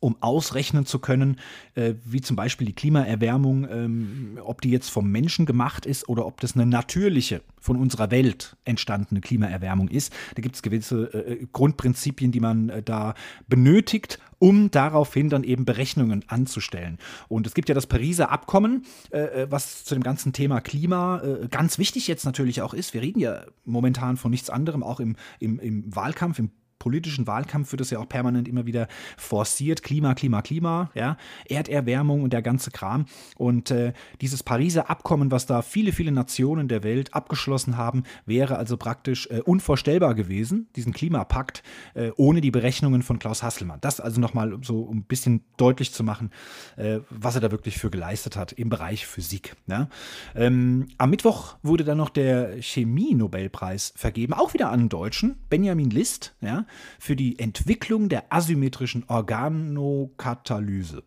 um 0.00 0.16
ausrechnen 0.20 0.84
zu 0.84 0.98
können, 0.98 1.38
äh, 1.74 1.94
wie 2.04 2.20
zum 2.20 2.36
Beispiel 2.36 2.66
die 2.66 2.72
Klimaerwärmung, 2.74 3.68
ähm, 3.70 4.38
ob 4.42 4.60
die 4.60 4.70
jetzt 4.70 4.90
vom 4.90 5.10
Menschen 5.10 5.46
gemacht 5.46 5.86
ist 5.86 6.08
oder 6.08 6.26
ob 6.26 6.40
das 6.40 6.54
eine 6.54 6.66
natürliche, 6.66 7.42
von 7.60 7.76
unserer 7.76 8.10
Welt 8.10 8.56
entstandene 8.64 9.20
Klimaerwärmung 9.20 9.88
ist. 9.88 10.12
Da 10.34 10.42
gibt 10.42 10.54
es 10.54 10.62
gewisse 10.62 11.12
äh, 11.12 11.46
Grundprinzipien, 11.52 12.30
die 12.30 12.40
man 12.40 12.68
äh, 12.68 12.82
da 12.82 13.14
benötigt, 13.48 14.20
um 14.38 14.70
daraufhin 14.70 15.30
dann 15.30 15.42
eben 15.42 15.64
Berechnungen 15.64 16.24
anzustellen. 16.28 16.98
Und 17.28 17.46
es 17.46 17.54
gibt 17.54 17.68
ja 17.68 17.74
das 17.74 17.86
Pariser 17.86 18.30
Abkommen, 18.30 18.84
äh, 19.10 19.42
äh, 19.42 19.46
was 19.50 19.84
zu 19.84 19.94
dem 19.94 20.02
ganzen 20.02 20.32
Thema 20.32 20.60
Klima 20.60 21.22
äh, 21.22 21.48
ganz 21.48 21.78
wichtig 21.78 22.06
jetzt 22.06 22.24
natürlich 22.24 22.62
auch 22.62 22.74
ist. 22.74 22.94
Wir 22.94 23.02
reden 23.02 23.18
ja 23.18 23.44
momentan 23.64 24.16
von 24.16 24.30
nichts 24.30 24.50
anderem, 24.50 24.82
auch 24.82 25.00
im, 25.00 25.16
im, 25.40 25.58
im 25.58 25.94
Wahlkampf, 25.94 26.38
im 26.38 26.50
politischen 26.78 27.26
Wahlkampf 27.26 27.72
wird 27.72 27.80
es 27.80 27.90
ja 27.90 27.98
auch 27.98 28.08
permanent 28.08 28.48
immer 28.48 28.66
wieder 28.66 28.88
forciert. 29.16 29.82
Klima, 29.82 30.14
Klima, 30.14 30.42
Klima, 30.42 30.90
ja, 30.94 31.16
Erderwärmung 31.48 32.22
und 32.22 32.32
der 32.32 32.42
ganze 32.42 32.70
Kram. 32.70 33.06
Und 33.36 33.70
äh, 33.70 33.92
dieses 34.20 34.42
Pariser 34.42 34.90
Abkommen, 34.90 35.30
was 35.30 35.46
da 35.46 35.62
viele, 35.62 35.92
viele 35.92 36.12
Nationen 36.12 36.68
der 36.68 36.82
Welt 36.82 37.14
abgeschlossen 37.14 37.76
haben, 37.76 38.04
wäre 38.24 38.56
also 38.56 38.76
praktisch 38.76 39.28
äh, 39.30 39.40
unvorstellbar 39.40 40.14
gewesen, 40.14 40.68
diesen 40.76 40.92
Klimapakt, 40.92 41.62
äh, 41.94 42.10
ohne 42.16 42.40
die 42.40 42.50
Berechnungen 42.50 43.02
von 43.02 43.18
Klaus 43.18 43.42
Hasselmann. 43.42 43.80
Das 43.80 44.00
also 44.00 44.20
nochmal 44.20 44.58
so 44.62 44.82
um 44.82 44.98
ein 44.98 45.04
bisschen 45.04 45.44
deutlich 45.56 45.92
zu 45.92 46.04
machen, 46.04 46.30
äh, 46.76 47.00
was 47.10 47.34
er 47.34 47.40
da 47.40 47.50
wirklich 47.50 47.78
für 47.78 47.90
geleistet 47.90 48.36
hat 48.36 48.52
im 48.52 48.68
Bereich 48.68 49.06
Physik. 49.06 49.56
Ja. 49.66 49.88
Ähm, 50.34 50.88
am 50.98 51.10
Mittwoch 51.10 51.56
wurde 51.62 51.84
dann 51.84 51.98
noch 51.98 52.10
der 52.10 52.62
Chemie-Nobelpreis 52.62 53.92
vergeben, 53.96 54.32
auch 54.32 54.54
wieder 54.54 54.70
an 54.70 54.80
einen 54.80 54.88
Deutschen, 54.88 55.36
Benjamin 55.48 55.90
List, 55.90 56.34
ja, 56.40 56.65
für 56.98 57.16
die 57.16 57.38
Entwicklung 57.38 58.08
der 58.08 58.32
asymmetrischen 58.32 59.04
Organokatalyse. 59.08 61.02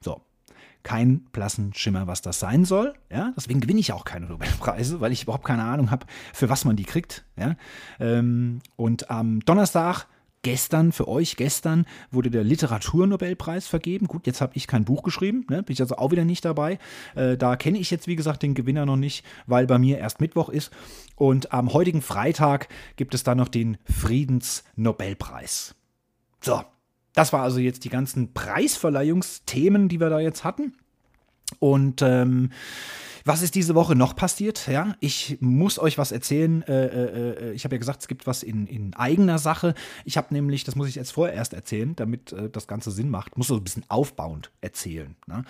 So, 0.00 0.22
kein 0.82 1.20
blassen 1.32 1.74
Schimmer, 1.74 2.06
was 2.06 2.22
das 2.22 2.40
sein 2.40 2.64
soll. 2.64 2.94
Ja, 3.10 3.32
deswegen 3.36 3.60
gewinne 3.60 3.80
ich 3.80 3.92
auch 3.92 4.04
keine 4.04 4.26
Nobelpreise, 4.26 5.00
weil 5.00 5.12
ich 5.12 5.24
überhaupt 5.24 5.44
keine 5.44 5.64
Ahnung 5.64 5.90
habe, 5.90 6.06
für 6.32 6.48
was 6.48 6.64
man 6.64 6.76
die 6.76 6.84
kriegt. 6.84 7.24
Ja, 7.36 7.56
ähm, 8.00 8.60
und 8.76 9.10
am 9.10 9.40
Donnerstag 9.40 10.06
Gestern, 10.42 10.92
für 10.92 11.08
euch 11.08 11.36
gestern, 11.36 11.84
wurde 12.10 12.30
der 12.30 12.44
Literaturnobelpreis 12.44 13.66
vergeben. 13.66 14.06
Gut, 14.06 14.26
jetzt 14.26 14.40
habe 14.40 14.52
ich 14.54 14.66
kein 14.66 14.84
Buch 14.84 15.02
geschrieben, 15.02 15.44
ne? 15.50 15.62
bin 15.62 15.72
ich 15.72 15.80
also 15.80 15.96
auch 15.96 16.12
wieder 16.12 16.24
nicht 16.24 16.44
dabei. 16.44 16.78
Äh, 17.16 17.36
da 17.36 17.56
kenne 17.56 17.78
ich 17.78 17.90
jetzt, 17.90 18.06
wie 18.06 18.16
gesagt, 18.16 18.42
den 18.42 18.54
Gewinner 18.54 18.86
noch 18.86 18.96
nicht, 18.96 19.24
weil 19.46 19.66
bei 19.66 19.78
mir 19.78 19.98
erst 19.98 20.20
Mittwoch 20.20 20.48
ist. 20.48 20.70
Und 21.16 21.52
am 21.52 21.72
heutigen 21.72 22.02
Freitag 22.02 22.68
gibt 22.96 23.14
es 23.14 23.24
dann 23.24 23.38
noch 23.38 23.48
den 23.48 23.78
Friedensnobelpreis. 23.84 25.74
So, 26.40 26.62
das 27.14 27.32
war 27.32 27.42
also 27.42 27.58
jetzt 27.58 27.84
die 27.84 27.90
ganzen 27.90 28.32
Preisverleihungsthemen, 28.32 29.88
die 29.88 29.98
wir 29.98 30.08
da 30.08 30.20
jetzt 30.20 30.44
hatten. 30.44 30.74
Und 31.58 32.02
ähm, 32.02 32.50
was 33.24 33.42
ist 33.42 33.54
diese 33.54 33.74
Woche 33.74 33.94
noch 33.94 34.16
passiert? 34.16 34.68
Ja, 34.68 34.96
ich 35.00 35.36
muss 35.40 35.78
euch 35.78 35.98
was 35.98 36.12
erzählen. 36.12 36.62
Äh, 36.62 36.86
äh, 36.86 37.50
äh 37.50 37.52
ich 37.52 37.64
habe 37.64 37.74
ja 37.74 37.78
gesagt, 37.78 38.00
es 38.00 38.08
gibt 38.08 38.26
was 38.26 38.42
in, 38.42 38.66
in 38.66 38.94
eigener 38.94 39.38
Sache. 39.38 39.74
Ich 40.04 40.16
habe 40.16 40.32
nämlich, 40.32 40.64
das 40.64 40.76
muss 40.76 40.88
ich 40.88 40.94
jetzt 40.94 41.12
vorher 41.12 41.34
erst 41.34 41.52
erzählen, 41.52 41.94
damit 41.96 42.32
äh, 42.32 42.48
das 42.48 42.66
Ganze 42.66 42.90
Sinn 42.90 43.10
macht, 43.10 43.36
muss 43.36 43.48
so 43.48 43.56
ein 43.56 43.64
bisschen 43.64 43.84
aufbauend 43.88 44.50
erzählen. 44.60 45.14
Ne? 45.26 45.44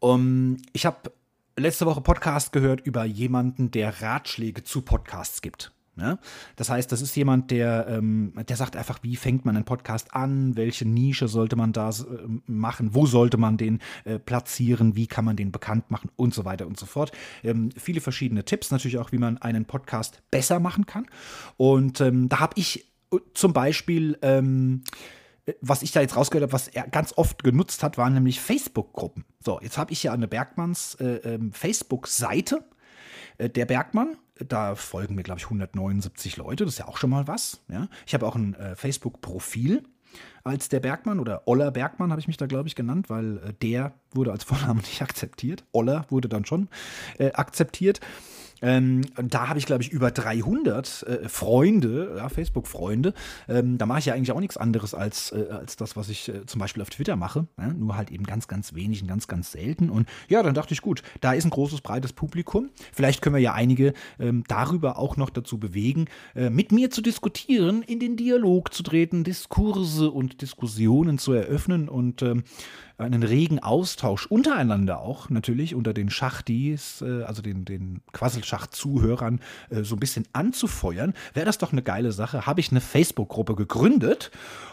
Um, 0.00 0.56
ich 0.72 0.84
habe 0.84 1.12
letzte 1.56 1.86
Woche 1.86 2.00
Podcast 2.00 2.52
gehört 2.52 2.80
über 2.80 3.04
jemanden, 3.04 3.70
der 3.70 4.02
Ratschläge 4.02 4.64
zu 4.64 4.82
Podcasts 4.82 5.42
gibt. 5.42 5.72
Ne? 5.94 6.18
Das 6.56 6.70
heißt, 6.70 6.90
das 6.90 7.02
ist 7.02 7.14
jemand, 7.16 7.50
der, 7.50 7.86
ähm, 7.86 8.32
der 8.48 8.56
sagt 8.56 8.76
einfach, 8.76 9.00
wie 9.02 9.16
fängt 9.16 9.44
man 9.44 9.56
einen 9.56 9.66
Podcast 9.66 10.14
an, 10.14 10.56
welche 10.56 10.88
Nische 10.88 11.28
sollte 11.28 11.54
man 11.54 11.72
da 11.72 11.90
äh, 11.90 11.92
machen, 12.46 12.94
wo 12.94 13.04
sollte 13.04 13.36
man 13.36 13.58
den 13.58 13.80
äh, 14.04 14.18
platzieren, 14.18 14.96
wie 14.96 15.06
kann 15.06 15.26
man 15.26 15.36
den 15.36 15.52
bekannt 15.52 15.90
machen 15.90 16.10
und 16.16 16.32
so 16.32 16.46
weiter 16.46 16.66
und 16.66 16.78
so 16.78 16.86
fort. 16.86 17.12
Ähm, 17.42 17.70
viele 17.76 18.00
verschiedene 18.00 18.44
Tipps, 18.44 18.70
natürlich 18.70 18.96
auch, 18.96 19.12
wie 19.12 19.18
man 19.18 19.36
einen 19.38 19.66
Podcast 19.66 20.22
besser 20.30 20.60
machen 20.60 20.86
kann. 20.86 21.06
Und 21.58 22.00
ähm, 22.00 22.30
da 22.30 22.40
habe 22.40 22.54
ich 22.56 22.90
äh, 23.12 23.18
zum 23.34 23.52
Beispiel 23.52 24.18
ähm, 24.22 24.84
äh, 25.44 25.52
was 25.60 25.82
ich 25.82 25.92
da 25.92 26.00
jetzt 26.00 26.16
rausgehört 26.16 26.44
habe, 26.44 26.52
was 26.54 26.68
er 26.68 26.88
ganz 26.88 27.12
oft 27.16 27.44
genutzt 27.44 27.82
hat, 27.82 27.98
waren 27.98 28.14
nämlich 28.14 28.40
Facebook-Gruppen. 28.40 29.24
So, 29.40 29.60
jetzt 29.60 29.76
habe 29.76 29.92
ich 29.92 30.02
ja 30.02 30.12
eine 30.12 30.28
Bergmanns 30.28 30.94
äh, 30.94 31.16
ähm, 31.34 31.52
Facebook-Seite. 31.52 32.64
Äh, 33.38 33.50
der 33.50 33.66
Bergmann, 33.66 34.16
da 34.44 34.74
folgen 34.74 35.14
mir, 35.14 35.22
glaube 35.22 35.38
ich, 35.38 35.44
179 35.44 36.36
Leute. 36.36 36.64
Das 36.64 36.74
ist 36.74 36.78
ja 36.78 36.88
auch 36.88 36.96
schon 36.96 37.10
mal 37.10 37.26
was. 37.26 37.62
Ja? 37.68 37.88
Ich 38.06 38.14
habe 38.14 38.26
auch 38.26 38.36
ein 38.36 38.54
äh, 38.54 38.76
Facebook-Profil 38.76 39.82
als 40.44 40.68
der 40.68 40.80
Bergmann 40.80 41.20
oder 41.20 41.46
Oller 41.46 41.70
Bergmann 41.70 42.10
habe 42.10 42.20
ich 42.20 42.26
mich 42.26 42.36
da, 42.36 42.46
glaube 42.46 42.68
ich, 42.68 42.74
genannt, 42.74 43.08
weil 43.08 43.38
äh, 43.38 43.52
der 43.62 43.94
wurde 44.12 44.32
als 44.32 44.44
Vorname 44.44 44.80
nicht 44.82 45.02
akzeptiert. 45.02 45.64
Oller 45.72 46.06
wurde 46.08 46.28
dann 46.28 46.44
schon 46.44 46.68
äh, 47.18 47.32
akzeptiert. 47.32 48.00
Ähm, 48.62 49.02
da 49.16 49.48
habe 49.48 49.58
ich, 49.58 49.66
glaube 49.66 49.82
ich, 49.82 49.90
über 49.90 50.10
300 50.10 51.02
äh, 51.02 51.28
Freunde, 51.28 52.14
ja, 52.16 52.28
Facebook-Freunde. 52.28 53.12
Ähm, 53.48 53.76
da 53.76 53.86
mache 53.86 53.98
ich 53.98 54.06
ja 54.06 54.14
eigentlich 54.14 54.32
auch 54.32 54.40
nichts 54.40 54.56
anderes 54.56 54.94
als, 54.94 55.32
äh, 55.32 55.48
als 55.50 55.76
das, 55.76 55.96
was 55.96 56.08
ich 56.08 56.28
äh, 56.28 56.46
zum 56.46 56.60
Beispiel 56.60 56.82
auf 56.82 56.90
Twitter 56.90 57.16
mache. 57.16 57.46
Ja? 57.58 57.72
Nur 57.72 57.96
halt 57.96 58.10
eben 58.10 58.24
ganz, 58.24 58.48
ganz 58.48 58.74
wenig 58.74 59.02
und 59.02 59.08
ganz, 59.08 59.26
ganz 59.26 59.52
selten. 59.52 59.90
Und 59.90 60.08
ja, 60.28 60.42
dann 60.42 60.54
dachte 60.54 60.72
ich, 60.74 60.80
gut, 60.82 61.02
da 61.20 61.32
ist 61.32 61.44
ein 61.44 61.50
großes, 61.50 61.80
breites 61.80 62.12
Publikum. 62.12 62.70
Vielleicht 62.92 63.20
können 63.20 63.34
wir 63.34 63.42
ja 63.42 63.52
einige 63.52 63.92
ähm, 64.18 64.44
darüber 64.46 64.98
auch 64.98 65.16
noch 65.16 65.30
dazu 65.30 65.58
bewegen, 65.58 66.06
äh, 66.34 66.50
mit 66.50 66.72
mir 66.72 66.90
zu 66.90 67.02
diskutieren, 67.02 67.82
in 67.82 67.98
den 67.98 68.16
Dialog 68.16 68.72
zu 68.72 68.82
treten, 68.82 69.24
Diskurse 69.24 70.10
und 70.10 70.40
Diskussionen 70.40 71.18
zu 71.18 71.32
eröffnen 71.32 71.88
und 71.88 72.22
ähm, 72.22 72.44
einen 72.98 73.22
regen 73.22 73.58
Austausch 73.58 74.26
untereinander 74.26 75.00
auch 75.00 75.30
natürlich 75.30 75.74
unter 75.74 75.92
den 75.92 76.10
Schachtis, 76.10 77.02
äh, 77.02 77.22
also 77.24 77.42
den, 77.42 77.64
den 77.64 78.00
Quasselschacht-Zuhörern 78.12 79.40
äh, 79.70 79.82
so 79.82 79.96
ein 79.96 80.00
bisschen 80.00 80.26
anzufeuern, 80.32 81.14
wäre 81.34 81.46
das 81.46 81.58
doch 81.58 81.72
eine 81.72 81.82
geile 81.82 82.12
Sache. 82.12 82.46
Habe 82.46 82.60
ich 82.60 82.70
eine 82.70 82.80
Facebook-Gruppe 82.80 83.54
gegründet 83.54 84.30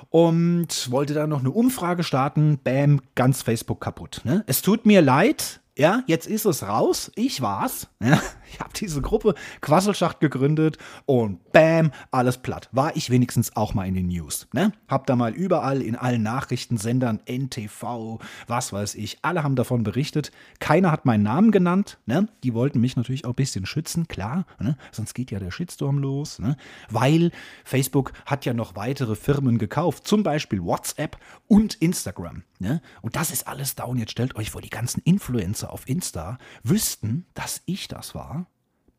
und 0.09 0.91
wollte 0.91 1.13
da 1.13 1.27
noch 1.27 1.39
eine 1.39 1.51
Umfrage 1.51 2.03
starten. 2.03 2.59
Bam, 2.63 3.01
ganz 3.15 3.41
Facebook 3.41 3.81
kaputt. 3.81 4.21
Ne? 4.23 4.43
Es 4.47 4.61
tut 4.61 4.85
mir 4.85 5.01
leid, 5.01 5.61
ja, 5.77 6.03
jetzt 6.07 6.27
ist 6.27 6.45
es 6.45 6.63
raus. 6.63 7.11
Ich 7.15 7.41
war's. 7.41 7.87
Ja, 8.01 8.21
ich 8.51 8.59
habe 8.59 8.71
diese 8.75 9.01
Gruppe 9.01 9.35
Quasselschacht 9.61 10.19
gegründet 10.19 10.77
und 11.05 11.51
bam, 11.51 11.91
alles 12.11 12.37
platt. 12.39 12.69
War 12.71 12.95
ich 12.95 13.09
wenigstens 13.09 13.55
auch 13.55 13.73
mal 13.73 13.87
in 13.87 13.95
den 13.95 14.07
News. 14.07 14.47
Ne? 14.53 14.71
Hab 14.87 15.07
da 15.07 15.15
mal 15.15 15.33
überall 15.33 15.81
in 15.81 15.95
allen 15.95 16.23
Nachrichtensendern, 16.23 17.19
NTV, 17.25 18.19
was 18.47 18.73
weiß 18.73 18.95
ich, 18.95 19.19
alle 19.21 19.43
haben 19.43 19.55
davon 19.55 19.83
berichtet. 19.83 20.31
Keiner 20.59 20.91
hat 20.91 21.05
meinen 21.05 21.23
Namen 21.23 21.51
genannt. 21.51 21.99
Ne? 22.05 22.27
Die 22.43 22.53
wollten 22.53 22.79
mich 22.79 22.95
natürlich 22.95 23.25
auch 23.25 23.29
ein 23.29 23.35
bisschen 23.35 23.65
schützen, 23.65 24.07
klar. 24.07 24.45
Ne? 24.59 24.77
Sonst 24.91 25.13
geht 25.13 25.31
ja 25.31 25.39
der 25.39 25.51
Shitstorm 25.51 25.99
los. 25.99 26.39
Ne? 26.39 26.57
Weil 26.89 27.31
Facebook 27.63 28.13
hat 28.25 28.45
ja 28.45 28.53
noch 28.53 28.75
weitere 28.75 29.15
Firmen 29.15 29.57
gekauft, 29.57 30.07
zum 30.07 30.23
Beispiel 30.23 30.63
WhatsApp 30.63 31.17
und 31.47 31.75
Instagram. 31.75 32.43
Ne? 32.59 32.81
Und 33.01 33.15
das 33.15 33.31
ist 33.31 33.47
alles 33.47 33.75
down. 33.75 33.97
Jetzt 33.97 34.11
stellt 34.11 34.35
euch 34.35 34.51
vor, 34.51 34.61
die 34.61 34.69
ganzen 34.69 35.01
Influencer 35.01 35.71
auf 35.71 35.87
Insta 35.87 36.37
wüssten, 36.63 37.25
dass 37.33 37.61
ich 37.65 37.87
das 37.87 38.15
war. 38.15 38.38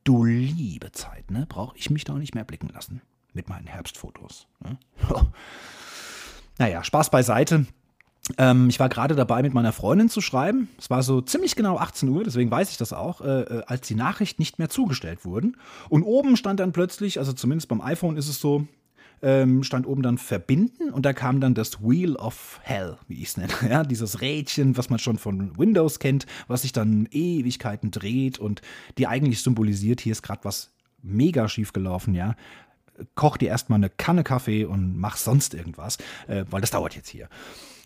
Du 0.05 0.25
liebe 0.25 0.93
Zeit, 0.93 1.31
ne? 1.31 1.47
Brauche 1.49 1.77
ich 1.77 1.91
mich 1.91 2.05
da 2.05 2.15
nicht 2.15 2.35
mehr 2.35 2.45
blicken 2.45 2.69
lassen 2.69 3.03
mit 3.33 3.49
meinen 3.49 3.67
Herbstfotos. 3.67 4.47
Ne? 4.65 4.79
naja, 6.59 6.83
Spaß 6.83 7.11
beiseite. 7.11 7.67
Ähm, 8.39 8.69
ich 8.69 8.79
war 8.79 8.89
gerade 8.89 9.15
dabei, 9.15 9.43
mit 9.43 9.55
meiner 9.55 9.73
Freundin 9.73 10.09
zu 10.09 10.21
schreiben. 10.21 10.69
Es 10.79 10.91
war 10.91 11.03
so 11.03 11.21
ziemlich 11.21 11.57
genau 11.57 11.79
18 11.79 12.09
Uhr, 12.09 12.25
deswegen 12.25 12.51
weiß 12.51 12.71
ich 12.71 12.77
das 12.77 12.93
auch, 12.93 13.21
äh, 13.21 13.41
äh, 13.43 13.63
als 13.67 13.87
die 13.87 13.95
Nachrichten 13.95 14.43
nicht 14.43 14.59
mehr 14.59 14.69
zugestellt 14.69 15.25
wurden. 15.25 15.57
Und 15.89 16.03
oben 16.03 16.37
stand 16.37 16.61
dann 16.61 16.73
plötzlich, 16.73 17.19
also 17.19 17.33
zumindest 17.33 17.69
beim 17.69 17.81
iPhone 17.81 18.17
ist 18.17 18.29
es 18.29 18.41
so, 18.41 18.67
ähm, 19.23 19.63
stand 19.63 19.87
oben 19.87 20.03
dann 20.03 20.19
verbinden 20.19 20.91
und 20.91 21.05
da 21.05 21.13
kam 21.13 21.41
dann 21.41 21.55
das 21.55 21.83
Wheel 21.83 22.17
of 22.17 22.61
Hell, 22.63 22.97
wie 23.09 23.23
ich 23.23 23.29
es 23.29 23.37
nenne. 23.37 23.53
Ja, 23.71 23.85
dieses 23.85 24.21
Rädchen, 24.21 24.77
was 24.77 24.91
man 24.91 24.99
schon 24.99 25.19
von 25.19 25.57
Windows 25.59 25.99
kennt, 25.99 26.27
was 26.49 26.63
sich 26.63 26.73
dann 26.73 27.07
Ewigkeiten 27.11 27.91
dreht 27.91 28.39
und 28.39 28.63
die 28.99 29.07
eigentlich 29.07 29.43
symbolisiert, 29.43 30.01
hier 30.01 30.13
ist 30.13 30.23
gerade 30.23 30.45
was 30.45 30.73
mega 31.03 31.49
schief 31.49 31.73
gelaufen, 31.73 32.15
ja. 32.15 32.35
Koch 33.15 33.37
dir 33.37 33.49
erstmal 33.49 33.79
eine 33.79 33.89
Kanne 33.89 34.25
Kaffee 34.25 34.65
und 34.65 34.99
mach 34.99 35.17
sonst 35.17 35.55
irgendwas, 35.55 35.97
äh, 36.27 36.45
weil 36.51 36.61
das 36.61 36.71
dauert 36.71 36.95
jetzt 36.97 37.09
hier. 37.09 37.29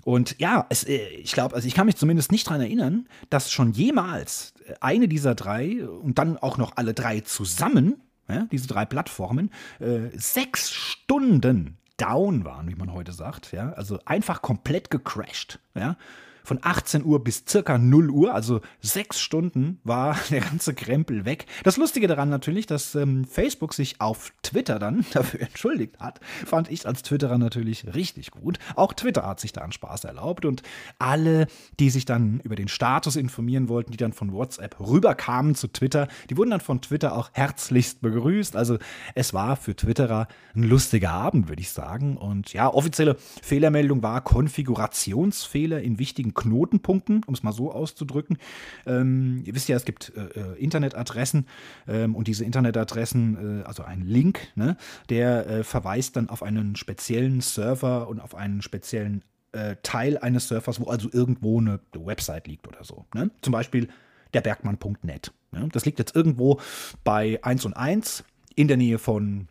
Und 0.05 0.37
ja, 0.39 0.67
es, 0.69 0.85
äh, 0.85 1.07
ich 1.09 1.33
glaube, 1.33 1.55
also 1.55 1.67
ich 1.67 1.75
kann 1.75 1.87
mich 1.87 1.97
zumindest 1.97 2.33
nicht 2.33 2.47
daran 2.47 2.61
erinnern, 2.61 3.09
dass 3.31 3.51
schon 3.51 3.73
jemals 3.73 4.55
eine 4.81 5.09
dieser 5.09 5.35
drei 5.35 5.87
und 5.87 6.19
dann 6.19 6.37
auch 6.37 6.59
noch 6.59 6.77
alle 6.77 6.95
drei 6.95 7.21
zusammen, 7.21 8.01
ja, 8.29 8.47
diese 8.51 8.69
drei 8.69 8.85
Plattformen, 8.85 9.51
äh, 9.81 10.09
sechs 10.15 10.71
Stunden 10.71 11.77
down 11.97 12.45
waren, 12.45 12.69
wie 12.69 12.75
man 12.75 12.93
heute 12.93 13.13
sagt. 13.13 13.53
Ja? 13.53 13.73
Also 13.73 13.99
einfach 14.05 14.43
komplett 14.43 14.91
gecrashed. 14.91 15.59
Ja? 15.75 15.97
Von 16.45 16.61
18 16.63 17.05
Uhr 17.05 17.25
bis 17.25 17.45
circa 17.49 17.79
0 17.79 18.11
Uhr, 18.11 18.35
also 18.35 18.61
sechs 18.81 19.21
Stunden, 19.21 19.81
war 19.83 20.17
der 20.31 20.41
ganze 20.41 20.75
Krempel 20.75 21.25
weg. 21.25 21.47
Das 21.65 21.77
Lustige 21.77 22.07
daran 22.07 22.29
natürlich, 22.29 22.67
dass 22.67 22.95
ähm, 22.95 23.25
Facebook 23.25 23.75
sich 23.75 24.01
auf 24.01 24.33
Twitter 24.43 24.79
dann 24.79 25.05
dafür 25.13 25.41
entschuldigt 25.41 25.99
hat, 25.99 26.21
fand 26.47 26.71
ich 26.71 26.87
als 26.87 27.03
Twitterer 27.03 27.39
natürlich 27.39 27.95
richtig 27.95 28.31
gut. 28.31 28.59
Auch 28.77 28.93
Twitter 28.93 29.27
hat 29.27 29.41
sich 29.41 29.53
da 29.53 29.63
einen 29.63 29.73
Spaß 29.73 30.05
erlaubt 30.05 30.45
und 30.45 30.63
alle, 30.99 31.47
die 31.81 31.91
sich 31.91 32.05
dann 32.05 32.41
über 32.41 32.57
den 32.57 32.69
Status 32.69 33.17
informieren 33.17 33.69
wollten, 33.69 33.91
die 33.91 33.97
dann 33.97 34.13
von 34.13 34.33
WhatsApp 34.33 34.79
rüberkamen 34.79 35.55
zu 35.55 35.69
Twitter, 35.69 36.09
die 36.29 36.37
wurden 36.37 36.51
dann 36.51 36.61
von 36.61 36.83
Twitter 36.83 37.17
auch 37.17 37.31
herzlichst 37.33 38.03
begrüßt. 38.03 38.55
Also 38.55 38.79
es 39.15 39.33
war 39.33 39.57
für 39.57 39.75
Twitterer 39.75 40.29
ein 40.55 40.65
lustiger 40.65 41.11
Abend, 41.11 41.49
würde 41.49 41.63
ich 41.63 41.71
sagen. 41.71 42.17
Und 42.17 42.53
ja, 42.53 42.69
offizielle 42.73 43.17
Fehlermeldung 43.43 44.03
war 44.03 44.21
Konfigurationsfehler 44.23 45.81
in 45.81 45.99
wichtigen 45.99 46.34
Knotenpunkten, 46.35 47.23
um 47.27 47.35
es 47.35 47.43
mal 47.43 47.53
so 47.53 47.73
auszudrücken. 47.73 48.39
Ähm, 48.87 49.43
ihr 49.45 49.55
wisst 49.55 49.69
ja, 49.69 49.77
es 49.77 49.85
gibt 49.85 50.13
äh, 50.17 50.41
äh, 50.41 50.59
Internetadressen 50.59 51.47
ähm, 51.89 52.15
und 52.15 52.29
diese 52.29 52.45
Internetadressen, 52.45 53.63
äh, 53.63 53.65
also 53.65 53.83
ein 53.83 54.03
Link, 54.03 54.41
ne, 54.55 54.77
der 55.09 55.47
äh, 55.47 55.65
verweist 55.65 56.17
dann 56.17 56.29
auf 56.29 56.43
einen 56.43 56.77
speziellen 56.77 57.41
Server 57.41 58.09
und 58.09 58.21
auf 58.21 58.35
einen 58.35 58.63
speziellen 58.63 59.23
äh, 59.53 59.77
Teil 59.83 60.19
eines 60.19 60.49
Servers, 60.49 60.81
wo 60.81 60.87
also 60.87 61.09
irgendwo 61.13 61.61
eine 61.61 61.81
Website 61.95 62.49
liegt 62.49 62.67
oder 62.69 62.85
so. 62.85 63.05
Ne? 63.15 63.31
Zum 63.41 63.53
Beispiel 63.53 63.89
der 64.33 64.41
Bergmann.net. 64.41 65.33
Ne? 65.53 65.69
Das 65.73 65.85
liegt 65.85 65.99
jetzt 65.99 66.15
irgendwo 66.15 66.61
bei 67.05 67.39
1 67.43 67.65
und 67.65 67.75
1 67.75 68.25
in 68.57 68.69
der 68.69 68.77
Nähe 68.77 68.99
von 68.99 69.49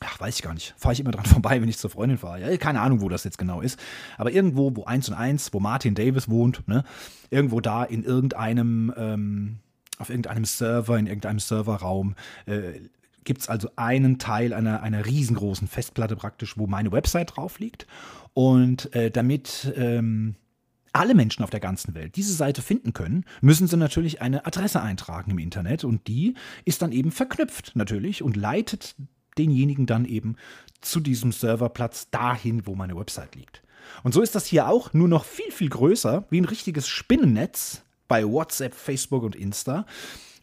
ach, 0.00 0.20
weiß 0.20 0.36
ich 0.36 0.42
gar 0.42 0.54
nicht, 0.54 0.74
fahre 0.76 0.92
ich 0.92 1.00
immer 1.00 1.10
dran 1.10 1.24
vorbei, 1.26 1.60
wenn 1.60 1.68
ich 1.68 1.78
zur 1.78 1.90
Freundin 1.90 2.18
fahre. 2.18 2.40
Ja, 2.40 2.56
keine 2.56 2.80
Ahnung, 2.80 3.00
wo 3.00 3.08
das 3.08 3.24
jetzt 3.24 3.38
genau 3.38 3.60
ist. 3.60 3.78
Aber 4.16 4.30
irgendwo, 4.30 4.74
wo 4.76 4.84
eins 4.84 5.08
und 5.08 5.14
eins, 5.14 5.52
wo 5.52 5.60
Martin 5.60 5.94
Davis 5.94 6.28
wohnt, 6.28 6.66
ne, 6.68 6.84
irgendwo 7.30 7.60
da 7.60 7.84
in 7.84 8.04
irgendeinem, 8.04 8.92
ähm, 8.96 9.58
auf 9.98 10.10
irgendeinem 10.10 10.44
Server, 10.44 10.98
in 10.98 11.06
irgendeinem 11.06 11.40
Serverraum, 11.40 12.14
äh, 12.46 12.80
gibt 13.24 13.42
es 13.42 13.48
also 13.48 13.68
einen 13.76 14.18
Teil 14.18 14.54
einer, 14.54 14.82
einer 14.82 15.04
riesengroßen 15.04 15.68
Festplatte 15.68 16.16
praktisch, 16.16 16.56
wo 16.56 16.66
meine 16.66 16.92
Website 16.92 17.36
drauf 17.36 17.58
liegt. 17.58 17.86
Und 18.32 18.94
äh, 18.94 19.10
damit 19.10 19.72
ähm, 19.76 20.36
alle 20.92 21.14
Menschen 21.14 21.44
auf 21.44 21.50
der 21.50 21.60
ganzen 21.60 21.94
Welt 21.94 22.16
diese 22.16 22.32
Seite 22.32 22.62
finden 22.62 22.92
können, 22.92 23.24
müssen 23.40 23.68
sie 23.68 23.76
natürlich 23.76 24.22
eine 24.22 24.46
Adresse 24.46 24.80
eintragen 24.80 25.30
im 25.30 25.38
Internet 25.38 25.84
und 25.84 26.08
die 26.08 26.34
ist 26.64 26.82
dann 26.82 26.92
eben 26.92 27.10
verknüpft 27.10 27.76
natürlich 27.76 28.22
und 28.22 28.36
leitet 28.36 28.94
denjenigen 29.38 29.86
dann 29.86 30.04
eben 30.04 30.36
zu 30.80 31.00
diesem 31.00 31.32
Serverplatz 31.32 32.10
dahin, 32.10 32.66
wo 32.66 32.74
meine 32.74 32.96
Website 32.96 33.34
liegt. 33.34 33.62
Und 34.02 34.12
so 34.12 34.20
ist 34.20 34.34
das 34.34 34.46
hier 34.46 34.68
auch 34.68 34.92
nur 34.92 35.08
noch 35.08 35.24
viel, 35.24 35.50
viel 35.50 35.68
größer, 35.68 36.24
wie 36.30 36.40
ein 36.40 36.44
richtiges 36.44 36.88
Spinnennetz 36.88 37.82
bei 38.06 38.24
WhatsApp, 38.26 38.74
Facebook 38.74 39.22
und 39.22 39.34
Insta. 39.34 39.86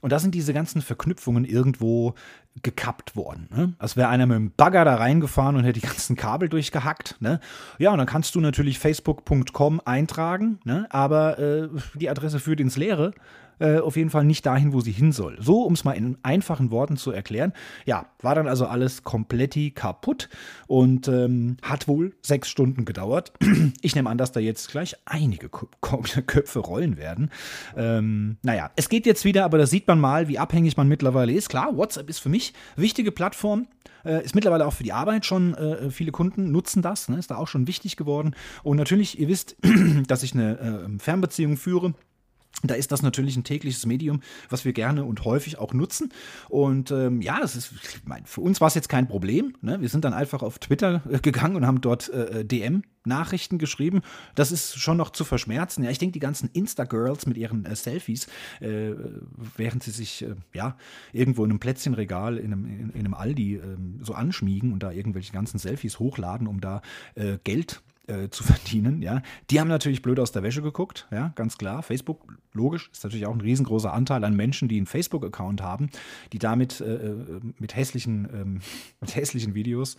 Und 0.01 0.11
da 0.11 0.19
sind 0.19 0.35
diese 0.35 0.53
ganzen 0.53 0.81
Verknüpfungen 0.81 1.45
irgendwo 1.45 2.13
gekappt 2.61 3.15
worden. 3.15 3.49
Ne? 3.51 3.73
Als 3.79 3.97
wäre 3.97 4.09
einer 4.09 4.27
mit 4.27 4.35
dem 4.35 4.51
Bagger 4.51 4.85
da 4.85 4.95
reingefahren 4.95 5.55
und 5.55 5.63
hätte 5.63 5.79
die 5.79 5.87
ganzen 5.87 6.15
Kabel 6.15 6.47
durchgehackt. 6.47 7.17
Ne? 7.19 7.39
Ja, 7.79 7.91
und 7.91 7.97
dann 7.97 8.07
kannst 8.07 8.35
du 8.35 8.39
natürlich 8.39 8.77
facebook.com 8.79 9.81
eintragen, 9.83 10.59
ne? 10.63 10.87
aber 10.89 11.39
äh, 11.39 11.69
die 11.95 12.09
Adresse 12.09 12.39
führt 12.39 12.59
ins 12.59 12.77
Leere 12.77 13.13
äh, 13.59 13.79
auf 13.79 13.95
jeden 13.95 14.09
Fall 14.09 14.25
nicht 14.25 14.45
dahin, 14.45 14.73
wo 14.73 14.81
sie 14.81 14.91
hin 14.91 15.11
soll. 15.11 15.37
So, 15.39 15.63
um 15.63 15.73
es 15.73 15.83
mal 15.83 15.93
in 15.93 16.17
einfachen 16.23 16.71
Worten 16.71 16.97
zu 16.97 17.11
erklären. 17.11 17.53
Ja, 17.85 18.07
war 18.21 18.35
dann 18.35 18.47
also 18.47 18.65
alles 18.65 19.03
komplett 19.03 19.45
kaputt 19.75 20.29
und 20.67 21.07
ähm, 21.07 21.57
hat 21.61 21.87
wohl 21.87 22.15
sechs 22.21 22.49
Stunden 22.49 22.85
gedauert. 22.85 23.33
Ich 23.81 23.95
nehme 23.95 24.09
an, 24.09 24.17
dass 24.17 24.31
da 24.31 24.39
jetzt 24.39 24.71
gleich 24.71 24.95
einige 25.05 25.49
Köpfe 25.81 26.59
rollen 26.59 26.97
werden. 26.97 27.29
Ähm, 27.75 28.37
naja, 28.41 28.71
es 28.75 28.89
geht 28.89 29.05
jetzt 29.05 29.25
wieder, 29.25 29.45
aber 29.45 29.57
da 29.57 29.67
sieht 29.67 29.87
man 29.87 29.99
mal, 29.99 30.27
wie 30.27 30.39
abhängig 30.39 30.75
man 30.77 30.87
mittlerweile 30.87 31.31
ist. 31.31 31.49
Klar, 31.49 31.77
WhatsApp 31.77 32.09
ist 32.09 32.19
für 32.19 32.29
mich 32.29 32.53
wichtige 32.75 33.11
Plattform. 33.11 33.67
Äh, 34.05 34.23
ist 34.23 34.35
mittlerweile 34.35 34.65
auch 34.67 34.73
für 34.73 34.83
die 34.83 34.93
Arbeit 34.93 35.25
schon, 35.25 35.55
äh, 35.55 35.89
viele 35.89 36.11
Kunden 36.11 36.51
nutzen 36.51 36.81
das, 36.81 37.09
ne, 37.09 37.17
ist 37.17 37.31
da 37.31 37.37
auch 37.37 37.47
schon 37.47 37.67
wichtig 37.67 37.97
geworden. 37.97 38.35
Und 38.63 38.77
natürlich, 38.77 39.19
ihr 39.19 39.27
wisst, 39.27 39.57
dass 40.07 40.23
ich 40.23 40.33
eine 40.33 40.59
äh, 40.59 40.99
Fernbeziehung 40.99 41.57
führe. 41.57 41.95
Da 42.63 42.73
ist 42.73 42.91
das 42.91 43.01
natürlich 43.01 43.35
ein 43.35 43.43
tägliches 43.43 43.85
Medium, 43.85 44.21
was 44.49 44.65
wir 44.65 44.73
gerne 44.73 45.03
und 45.03 45.23
häufig 45.25 45.59
auch 45.59 45.73
nutzen. 45.73 46.11
Und 46.49 46.91
ähm, 46.91 47.21
ja, 47.21 47.39
es 47.43 47.55
ist, 47.55 47.73
mein, 48.05 48.25
für 48.25 48.41
uns 48.41 48.61
war 48.61 48.67
es 48.67 48.75
jetzt 48.75 48.89
kein 48.89 49.07
Problem. 49.07 49.55
Ne? 49.61 49.81
Wir 49.81 49.89
sind 49.89 50.05
dann 50.05 50.13
einfach 50.13 50.41
auf 50.41 50.59
Twitter 50.59 51.01
äh, 51.09 51.19
gegangen 51.19 51.55
und 51.55 51.65
haben 51.65 51.81
dort 51.81 52.09
äh, 52.09 52.41
äh 52.41 52.45
DM 52.45 52.83
Nachrichten 53.05 53.59
geschrieben. 53.59 54.01
Das 54.33 54.51
ist 54.51 54.79
schon 54.79 54.97
noch 54.97 55.11
zu 55.11 55.23
verschmerzen. 55.23 55.83
Ja, 55.83 55.91
ich 55.91 55.99
denke, 55.99 56.13
die 56.13 56.19
ganzen 56.19 56.49
Insta-Girls 56.51 57.27
mit 57.27 57.37
ihren 57.37 57.65
äh, 57.65 57.75
Selfies, 57.75 58.27
äh, 58.61 58.93
während 59.57 59.83
sie 59.83 59.91
sich 59.91 60.23
äh, 60.23 60.35
ja 60.53 60.75
irgendwo 61.13 61.43
in 61.43 61.51
einem 61.51 61.59
Plätzchenregal 61.59 62.37
in 62.37 62.53
einem, 62.53 62.65
in, 62.65 62.89
in 62.91 62.99
einem 63.01 63.13
Aldi 63.13 63.55
ähm, 63.55 63.99
so 64.01 64.13
anschmiegen 64.13 64.73
und 64.73 64.81
da 64.81 64.91
irgendwelche 64.91 65.33
ganzen 65.33 65.59
Selfies 65.59 65.99
hochladen, 65.99 66.47
um 66.47 66.61
da 66.61 66.81
äh, 67.15 67.37
Geld 67.43 67.81
äh, 68.07 68.29
zu 68.29 68.43
verdienen, 68.45 69.01
ja. 69.01 69.21
Die 69.49 69.59
haben 69.59 69.67
natürlich 69.67 70.01
blöd 70.01 70.19
aus 70.19 70.31
der 70.31 70.43
Wäsche 70.43 70.61
geguckt, 70.61 71.07
ja, 71.11 71.31
ganz 71.35 71.57
klar. 71.57 71.83
Facebook, 71.83 72.37
logisch, 72.53 72.89
ist 72.91 73.03
natürlich 73.03 73.25
auch 73.25 73.33
ein 73.33 73.41
riesengroßer 73.41 73.93
Anteil 73.93 74.23
an 74.23 74.35
Menschen, 74.35 74.67
die 74.67 74.77
einen 74.77 74.85
Facebook-Account 74.85 75.61
haben, 75.61 75.89
die 76.33 76.39
damit 76.39 76.81
äh, 76.81 76.95
äh 76.95 77.41
mit 77.57 77.75
hässlichen, 77.75 78.27
ähm, 78.33 78.59
mit 79.01 79.15
hässlichen 79.15 79.55
Videos 79.55 79.97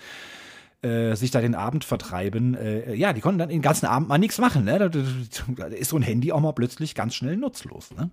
äh, 0.83 1.15
sich 1.15 1.31
da 1.31 1.41
den 1.41 1.55
Abend 1.55 1.85
vertreiben. 1.85 2.57
Ja, 2.95 3.13
die 3.13 3.21
konnten 3.21 3.39
dann 3.39 3.49
den 3.49 3.63
ganzen 3.63 3.87
Abend 3.87 4.09
mal 4.09 4.19
nichts 4.19 4.39
machen. 4.39 4.65
Ne? 4.65 4.79
Da 4.79 5.67
ist 5.67 5.89
so 5.89 5.97
ein 5.97 6.03
Handy 6.03 6.33
auch 6.33 6.41
mal 6.41 6.53
plötzlich 6.53 6.95
ganz 6.95 7.15
schnell 7.15 7.37
nutzlos. 7.37 7.93
Ne? 7.93 8.11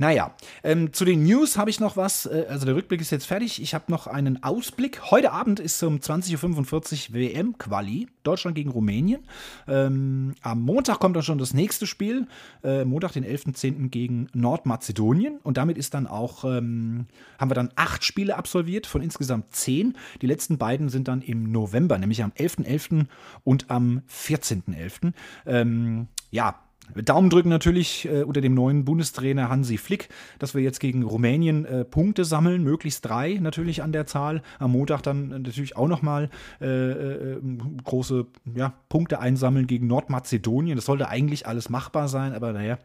Naja, 0.00 0.32
ähm, 0.62 0.92
zu 0.92 1.04
den 1.04 1.24
News 1.24 1.58
habe 1.58 1.70
ich 1.70 1.80
noch 1.80 1.96
was. 1.96 2.26
Äh, 2.26 2.46
also 2.48 2.66
der 2.66 2.76
Rückblick 2.76 3.00
ist 3.00 3.10
jetzt 3.10 3.26
fertig. 3.26 3.60
Ich 3.60 3.74
habe 3.74 3.86
noch 3.88 4.06
einen 4.06 4.42
Ausblick. 4.44 5.10
Heute 5.10 5.32
Abend 5.32 5.58
ist 5.58 5.82
um 5.82 5.96
20.45 5.96 7.10
Uhr 7.10 7.14
WM-Quali. 7.14 8.06
Deutschland 8.22 8.54
gegen 8.54 8.70
Rumänien. 8.70 9.24
Ähm, 9.66 10.34
am 10.42 10.62
Montag 10.62 11.00
kommt 11.00 11.16
dann 11.16 11.22
schon 11.22 11.38
das 11.38 11.52
nächste 11.52 11.86
Spiel. 11.86 12.28
Äh, 12.62 12.84
Montag, 12.84 13.12
den 13.12 13.24
11.10. 13.24 13.88
gegen 13.88 14.28
Nordmazedonien. 14.34 15.38
Und 15.42 15.56
damit 15.56 15.78
ist 15.78 15.94
dann 15.94 16.06
auch, 16.06 16.44
ähm, 16.44 17.06
haben 17.38 17.50
wir 17.50 17.54
dann 17.54 17.72
acht 17.74 18.04
Spiele 18.04 18.36
absolviert 18.36 18.86
von 18.86 19.02
insgesamt 19.02 19.54
zehn. 19.54 19.96
Die 20.22 20.26
letzten 20.26 20.58
beiden 20.58 20.90
sind 20.90 21.08
dann 21.08 21.22
im 21.22 21.50
November, 21.50 21.98
nämlich 21.98 22.22
am 22.22 22.30
11.11. 22.30 22.68
.11. 22.68 23.06
und 23.44 23.70
am 23.70 24.02
14.11. 24.08 25.12
Ähm, 25.46 26.08
ja, 26.30 26.60
Daumen 26.94 27.30
drücken 27.30 27.48
natürlich 27.48 28.08
äh, 28.08 28.22
unter 28.22 28.40
dem 28.40 28.54
neuen 28.54 28.84
Bundestrainer 28.84 29.48
Hansi 29.48 29.78
Flick, 29.78 30.08
dass 30.38 30.54
wir 30.54 30.62
jetzt 30.62 30.80
gegen 30.80 31.02
Rumänien 31.02 31.64
äh, 31.64 31.84
Punkte 31.84 32.24
sammeln, 32.24 32.62
möglichst 32.62 33.04
drei 33.04 33.34
natürlich 33.34 33.82
an 33.82 33.92
der 33.92 34.06
Zahl. 34.06 34.42
Am 34.58 34.72
Montag 34.72 35.02
dann 35.02 35.28
natürlich 35.28 35.76
auch 35.76 35.88
nochmal 35.88 36.30
äh, 36.60 36.66
äh, 36.66 37.40
große 37.84 38.26
ja, 38.54 38.72
Punkte 38.88 39.20
einsammeln 39.20 39.66
gegen 39.66 39.86
Nordmazedonien. 39.86 40.76
Das 40.76 40.86
sollte 40.86 41.08
eigentlich 41.08 41.46
alles 41.46 41.68
machbar 41.68 42.08
sein, 42.08 42.32
aber 42.32 42.52
naja, 42.52 42.78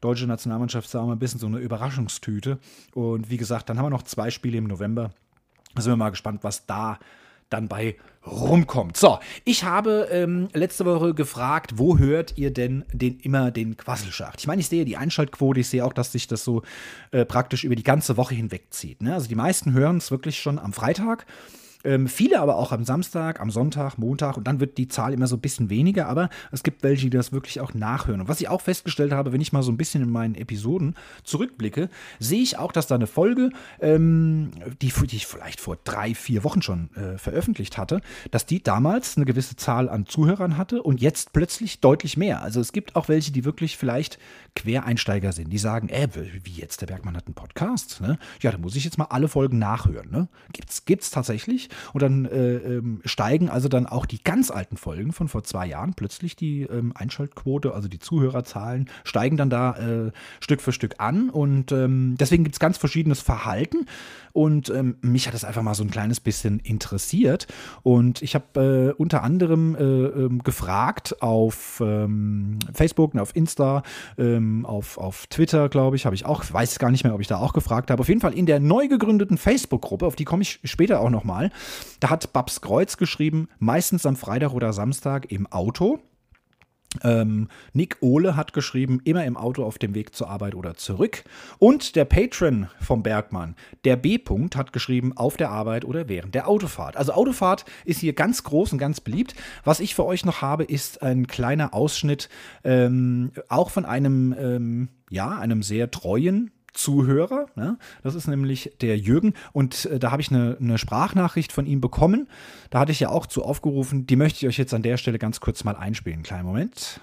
deutsche 0.00 0.26
Nationalmannschaft 0.26 0.88
sagen 0.88 1.08
wir 1.08 1.14
ein 1.14 1.18
bisschen 1.18 1.40
so 1.40 1.46
eine 1.46 1.58
Überraschungstüte. 1.58 2.58
Und 2.94 3.30
wie 3.30 3.36
gesagt, 3.36 3.68
dann 3.68 3.78
haben 3.78 3.86
wir 3.86 3.90
noch 3.90 4.02
zwei 4.02 4.30
Spiele 4.30 4.58
im 4.58 4.64
November. 4.64 5.10
Da 5.74 5.82
sind 5.82 5.92
wir 5.92 5.96
mal 5.96 6.10
gespannt, 6.10 6.42
was 6.42 6.66
da 6.66 6.98
dann 7.50 7.68
bei 7.68 7.96
rumkommt. 8.26 8.96
So, 8.96 9.18
ich 9.44 9.64
habe 9.64 10.08
ähm, 10.10 10.48
letzte 10.52 10.84
Woche 10.84 11.14
gefragt, 11.14 11.74
wo 11.76 11.98
hört 11.98 12.36
ihr 12.36 12.52
denn 12.52 12.84
den, 12.92 13.20
immer 13.20 13.50
den 13.50 13.76
Quasselschacht? 13.76 14.40
Ich 14.40 14.46
meine, 14.46 14.60
ich 14.60 14.68
sehe 14.68 14.84
die 14.84 14.96
Einschaltquote, 14.96 15.60
ich 15.60 15.68
sehe 15.68 15.84
auch, 15.84 15.92
dass 15.92 16.12
sich 16.12 16.26
das 16.26 16.42
so 16.42 16.62
äh, 17.12 17.24
praktisch 17.24 17.64
über 17.64 17.76
die 17.76 17.84
ganze 17.84 18.16
Woche 18.16 18.34
hinweg 18.34 18.66
zieht. 18.70 19.02
Ne? 19.02 19.14
Also 19.14 19.28
die 19.28 19.36
meisten 19.36 19.72
hören 19.72 19.98
es 19.98 20.10
wirklich 20.10 20.40
schon 20.40 20.58
am 20.58 20.72
Freitag 20.72 21.26
ähm, 21.86 22.08
viele 22.08 22.40
aber 22.40 22.56
auch 22.56 22.72
am 22.72 22.84
Samstag, 22.84 23.40
am 23.40 23.50
Sonntag, 23.50 23.96
Montag 23.98 24.36
und 24.36 24.46
dann 24.46 24.60
wird 24.60 24.76
die 24.78 24.88
Zahl 24.88 25.12
immer 25.12 25.26
so 25.26 25.36
ein 25.36 25.40
bisschen 25.40 25.70
weniger, 25.70 26.08
aber 26.08 26.28
es 26.52 26.62
gibt 26.62 26.82
welche, 26.82 27.04
die 27.04 27.16
das 27.16 27.32
wirklich 27.32 27.60
auch 27.60 27.74
nachhören. 27.74 28.20
Und 28.20 28.28
was 28.28 28.40
ich 28.40 28.48
auch 28.48 28.60
festgestellt 28.60 29.12
habe, 29.12 29.32
wenn 29.32 29.40
ich 29.40 29.52
mal 29.52 29.62
so 29.62 29.72
ein 29.72 29.76
bisschen 29.76 30.02
in 30.02 30.10
meinen 30.10 30.34
Episoden 30.34 30.96
zurückblicke, 31.24 31.88
sehe 32.18 32.42
ich 32.42 32.58
auch, 32.58 32.72
dass 32.72 32.86
da 32.86 32.96
eine 32.96 33.06
Folge, 33.06 33.50
ähm, 33.80 34.50
die, 34.82 34.92
die, 34.92 35.16
ich 35.16 35.26
vielleicht 35.26 35.60
vor 35.60 35.78
drei, 35.84 36.14
vier 36.14 36.44
Wochen 36.44 36.62
schon 36.62 36.90
äh, 36.96 37.18
veröffentlicht 37.18 37.78
hatte, 37.78 38.00
dass 38.30 38.46
die 38.46 38.62
damals 38.62 39.16
eine 39.16 39.24
gewisse 39.24 39.56
Zahl 39.56 39.88
an 39.88 40.06
Zuhörern 40.06 40.56
hatte 40.56 40.82
und 40.82 41.00
jetzt 41.00 41.32
plötzlich 41.32 41.80
deutlich 41.80 42.16
mehr. 42.16 42.42
Also 42.42 42.60
es 42.60 42.72
gibt 42.72 42.96
auch 42.96 43.08
welche, 43.08 43.32
die 43.32 43.44
wirklich 43.44 43.76
vielleicht 43.76 44.18
Quereinsteiger 44.56 45.32
sind, 45.32 45.52
die 45.52 45.58
sagen, 45.58 45.88
äh, 45.88 46.08
wie 46.42 46.52
jetzt, 46.52 46.80
der 46.80 46.86
Bergmann 46.86 47.16
hat 47.16 47.26
einen 47.26 47.34
Podcast, 47.34 48.00
ne? 48.00 48.18
Ja, 48.40 48.50
da 48.50 48.58
muss 48.58 48.74
ich 48.74 48.84
jetzt 48.84 48.98
mal 48.98 49.06
alle 49.10 49.28
Folgen 49.28 49.58
nachhören, 49.58 50.10
ne? 50.10 50.28
Gibt's, 50.52 50.84
gibt's 50.84 51.10
tatsächlich. 51.10 51.68
Und 51.92 52.02
dann 52.02 52.24
äh, 52.26 52.56
ähm, 52.56 53.00
steigen 53.04 53.48
also 53.48 53.68
dann 53.68 53.86
auch 53.86 54.06
die 54.06 54.22
ganz 54.22 54.50
alten 54.50 54.76
Folgen 54.76 55.12
von 55.12 55.28
vor 55.28 55.44
zwei 55.44 55.66
Jahren 55.66 55.94
plötzlich 55.94 56.36
die 56.36 56.62
ähm, 56.62 56.92
Einschaltquote, 56.94 57.74
also 57.74 57.88
die 57.88 57.98
Zuhörerzahlen, 57.98 58.88
steigen 59.04 59.36
dann 59.36 59.50
da 59.50 59.76
äh, 59.76 60.12
Stück 60.40 60.60
für 60.60 60.72
Stück 60.72 60.96
an. 60.98 61.30
Und 61.30 61.72
ähm, 61.72 62.16
deswegen 62.18 62.44
gibt 62.44 62.56
es 62.56 62.60
ganz 62.60 62.78
verschiedenes 62.78 63.20
Verhalten. 63.20 63.86
Und 64.36 64.68
ähm, 64.68 64.96
mich 65.00 65.26
hat 65.26 65.32
das 65.32 65.46
einfach 65.46 65.62
mal 65.62 65.72
so 65.72 65.82
ein 65.82 65.88
kleines 65.88 66.20
bisschen 66.20 66.60
interessiert. 66.60 67.46
Und 67.82 68.20
ich 68.20 68.34
habe 68.34 68.92
äh, 68.94 69.00
unter 69.00 69.22
anderem 69.22 69.74
äh, 69.74 69.82
ähm, 69.82 70.42
gefragt 70.44 71.22
auf 71.22 71.82
ähm, 71.82 72.58
Facebook 72.74 73.16
auf 73.16 73.34
Insta, 73.34 73.82
ähm, 74.18 74.66
auf, 74.66 74.98
auf 74.98 75.26
Twitter, 75.28 75.70
glaube 75.70 75.96
ich, 75.96 76.04
habe 76.04 76.14
ich 76.14 76.26
auch, 76.26 76.44
weiß 76.52 76.78
gar 76.78 76.90
nicht 76.90 77.02
mehr, 77.02 77.14
ob 77.14 77.22
ich 77.22 77.28
da 77.28 77.38
auch 77.38 77.54
gefragt 77.54 77.90
habe. 77.90 77.98
Auf 77.98 78.08
jeden 78.08 78.20
Fall 78.20 78.34
in 78.34 78.44
der 78.44 78.60
neu 78.60 78.88
gegründeten 78.88 79.38
Facebook-Gruppe, 79.38 80.04
auf 80.04 80.16
die 80.16 80.26
komme 80.26 80.42
ich 80.42 80.60
später 80.64 81.00
auch 81.00 81.08
nochmal, 81.08 81.50
da 82.00 82.10
hat 82.10 82.34
Babs 82.34 82.60
Kreuz 82.60 82.98
geschrieben, 82.98 83.48
meistens 83.58 84.04
am 84.04 84.16
Freitag 84.16 84.52
oder 84.52 84.74
Samstag 84.74 85.32
im 85.32 85.46
Auto. 85.46 85.98
Ähm, 87.02 87.48
Nick 87.72 87.98
Ohle 88.00 88.36
hat 88.36 88.52
geschrieben, 88.52 89.00
immer 89.04 89.24
im 89.24 89.36
Auto 89.36 89.64
auf 89.64 89.78
dem 89.78 89.94
Weg 89.94 90.14
zur 90.14 90.30
Arbeit 90.30 90.54
oder 90.54 90.74
zurück. 90.74 91.24
Und 91.58 91.96
der 91.96 92.04
Patron 92.04 92.68
vom 92.80 93.02
Bergmann, 93.02 93.54
der 93.84 93.96
B. 93.96 94.16
-Punkt, 94.16 94.56
hat 94.56 94.72
geschrieben, 94.72 95.16
auf 95.16 95.36
der 95.36 95.50
Arbeit 95.50 95.84
oder 95.84 96.08
während 96.08 96.34
der 96.34 96.48
Autofahrt. 96.48 96.96
Also 96.96 97.12
Autofahrt 97.12 97.64
ist 97.84 98.00
hier 98.00 98.12
ganz 98.12 98.42
groß 98.44 98.72
und 98.72 98.78
ganz 98.78 99.00
beliebt. 99.00 99.34
Was 99.64 99.80
ich 99.80 99.94
für 99.94 100.04
euch 100.04 100.24
noch 100.24 100.42
habe, 100.42 100.64
ist 100.64 101.02
ein 101.02 101.26
kleiner 101.26 101.74
Ausschnitt, 101.74 102.28
ähm, 102.64 103.32
auch 103.48 103.70
von 103.70 103.84
einem, 103.84 104.34
ähm, 104.38 104.88
ja, 105.10 105.38
einem 105.38 105.62
sehr 105.62 105.90
treuen 105.90 106.50
Zuhörer. 106.76 107.46
Ne? 107.56 107.78
Das 108.02 108.14
ist 108.14 108.28
nämlich 108.28 108.72
der 108.80 108.96
Jürgen. 108.96 109.34
Und 109.52 109.86
äh, 109.86 109.98
da 109.98 110.10
habe 110.12 110.22
ich 110.22 110.30
eine, 110.30 110.56
eine, 110.60 110.78
Sprachnachricht 110.78 111.52
von 111.52 111.66
ihm 111.66 111.80
bekommen. 111.80 112.28
Da 112.70 112.80
hatte 112.80 112.92
ich 112.92 113.00
ja 113.00 113.08
auch 113.08 113.26
zu 113.26 113.42
aufgerufen. 113.42 114.06
Die 114.06 114.16
möchte 114.16 114.38
ich 114.38 114.48
euch 114.48 114.58
jetzt 114.58 114.74
an 114.74 114.82
der 114.82 114.96
Stelle 114.96 115.18
ganz 115.18 115.40
kurz 115.40 115.64
mal 115.64 115.76
einspielen. 115.76 116.22
Kleinen 116.22 116.46
Moment. 116.46 117.00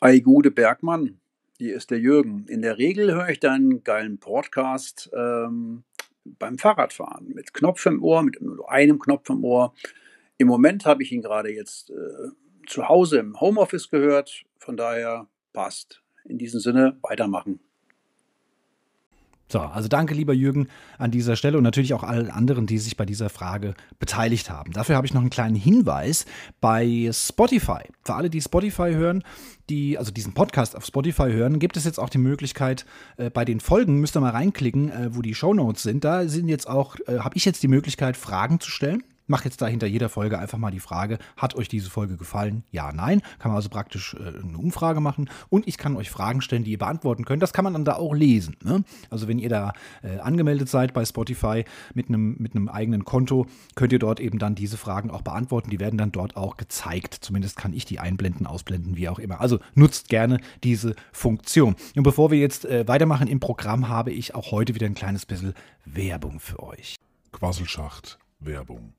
Ei, 0.00 0.18
gute 0.18 0.50
Bergmann. 0.50 1.18
Hier 1.58 1.76
ist 1.76 1.90
der 1.90 2.00
Jürgen. 2.00 2.46
In 2.48 2.62
der 2.62 2.78
Regel 2.78 3.12
höre 3.12 3.28
ich 3.28 3.38
deinen 3.38 3.84
geilen 3.84 4.18
Podcast 4.18 5.10
ähm, 5.14 5.84
beim 6.24 6.58
Fahrradfahren 6.58 7.28
mit 7.28 7.54
Knopf 7.54 7.86
im 7.86 8.02
Ohr, 8.02 8.22
mit 8.22 8.38
einem 8.66 8.98
Knopf 8.98 9.28
im 9.30 9.44
Ohr. 9.44 9.74
Im 10.38 10.48
Moment 10.48 10.86
habe 10.86 11.02
ich 11.02 11.12
ihn 11.12 11.22
gerade 11.22 11.52
jetzt 11.52 11.90
äh, 11.90 12.30
zu 12.66 12.88
Hause 12.88 13.18
im 13.18 13.40
Homeoffice 13.40 13.90
gehört. 13.90 14.44
Von 14.58 14.76
daher 14.76 15.28
passt. 15.52 16.02
In 16.24 16.38
diesem 16.38 16.60
Sinne 16.60 16.98
weitermachen. 17.02 17.60
So, 19.52 19.60
also 19.60 19.86
danke, 19.86 20.14
lieber 20.14 20.32
Jürgen, 20.32 20.68
an 20.96 21.10
dieser 21.10 21.36
Stelle 21.36 21.58
und 21.58 21.62
natürlich 21.62 21.92
auch 21.92 22.04
allen 22.04 22.30
anderen, 22.30 22.66
die 22.66 22.78
sich 22.78 22.96
bei 22.96 23.04
dieser 23.04 23.28
Frage 23.28 23.74
beteiligt 23.98 24.48
haben. 24.48 24.72
Dafür 24.72 24.96
habe 24.96 25.06
ich 25.06 25.12
noch 25.12 25.20
einen 25.20 25.28
kleinen 25.28 25.56
Hinweis 25.56 26.24
bei 26.62 27.10
Spotify. 27.12 27.82
Für 28.02 28.14
alle, 28.14 28.30
die 28.30 28.40
Spotify 28.40 28.94
hören, 28.94 29.22
die, 29.68 29.98
also 29.98 30.10
diesen 30.10 30.32
Podcast 30.32 30.74
auf 30.74 30.86
Spotify 30.86 31.30
hören, 31.30 31.58
gibt 31.58 31.76
es 31.76 31.84
jetzt 31.84 32.00
auch 32.00 32.08
die 32.08 32.16
Möglichkeit, 32.16 32.86
äh, 33.18 33.28
bei 33.28 33.44
den 33.44 33.60
Folgen, 33.60 34.00
müsst 34.00 34.16
ihr 34.16 34.20
mal 34.20 34.30
reinklicken, 34.30 34.90
äh, 34.90 35.14
wo 35.14 35.20
die 35.20 35.34
Shownotes 35.34 35.82
sind. 35.82 36.02
Da 36.02 36.26
sind 36.28 36.48
jetzt 36.48 36.66
auch, 36.66 36.96
äh, 37.06 37.18
habe 37.18 37.36
ich 37.36 37.44
jetzt 37.44 37.62
die 37.62 37.68
Möglichkeit, 37.68 38.16
Fragen 38.16 38.58
zu 38.58 38.70
stellen 38.70 39.04
mache 39.26 39.44
jetzt 39.44 39.62
da 39.62 39.66
hinter 39.66 39.86
jeder 39.86 40.08
Folge 40.08 40.38
einfach 40.38 40.58
mal 40.58 40.70
die 40.70 40.80
Frage, 40.80 41.18
hat 41.36 41.54
euch 41.54 41.68
diese 41.68 41.90
Folge 41.90 42.16
gefallen? 42.16 42.64
Ja, 42.70 42.92
nein. 42.92 43.20
Kann 43.38 43.50
man 43.50 43.56
also 43.56 43.68
praktisch 43.68 44.14
äh, 44.14 44.40
eine 44.40 44.58
Umfrage 44.58 45.00
machen 45.00 45.30
und 45.48 45.66
ich 45.68 45.78
kann 45.78 45.96
euch 45.96 46.10
Fragen 46.10 46.40
stellen, 46.40 46.64
die 46.64 46.72
ihr 46.72 46.78
beantworten 46.78 47.24
könnt. 47.24 47.42
Das 47.42 47.52
kann 47.52 47.64
man 47.64 47.72
dann 47.72 47.84
da 47.84 47.94
auch 47.94 48.14
lesen. 48.14 48.56
Ne? 48.64 48.84
Also 49.10 49.28
wenn 49.28 49.38
ihr 49.38 49.48
da 49.48 49.72
äh, 50.02 50.18
angemeldet 50.18 50.68
seid 50.68 50.94
bei 50.94 51.04
Spotify 51.04 51.64
mit 51.94 52.08
einem 52.08 52.36
mit 52.38 52.52
eigenen 52.68 53.04
Konto, 53.04 53.46
könnt 53.74 53.92
ihr 53.92 53.98
dort 53.98 54.20
eben 54.20 54.38
dann 54.38 54.54
diese 54.54 54.76
Fragen 54.76 55.10
auch 55.10 55.22
beantworten. 55.22 55.70
Die 55.70 55.80
werden 55.80 55.98
dann 55.98 56.12
dort 56.12 56.36
auch 56.36 56.56
gezeigt. 56.56 57.18
Zumindest 57.20 57.56
kann 57.56 57.72
ich 57.72 57.84
die 57.84 57.98
einblenden, 57.98 58.46
ausblenden, 58.46 58.96
wie 58.96 59.08
auch 59.08 59.18
immer. 59.18 59.40
Also 59.40 59.58
nutzt 59.74 60.08
gerne 60.08 60.38
diese 60.62 60.94
Funktion. 61.12 61.76
Und 61.96 62.02
bevor 62.02 62.30
wir 62.30 62.38
jetzt 62.38 62.64
äh, 62.64 62.86
weitermachen 62.86 63.28
im 63.28 63.40
Programm, 63.40 63.88
habe 63.88 64.12
ich 64.12 64.34
auch 64.34 64.52
heute 64.52 64.74
wieder 64.74 64.86
ein 64.86 64.94
kleines 64.94 65.26
bisschen 65.26 65.54
Werbung 65.84 66.40
für 66.40 66.62
euch. 66.62 66.96
Quasselschacht 67.32 68.18
Werbung. 68.40 68.94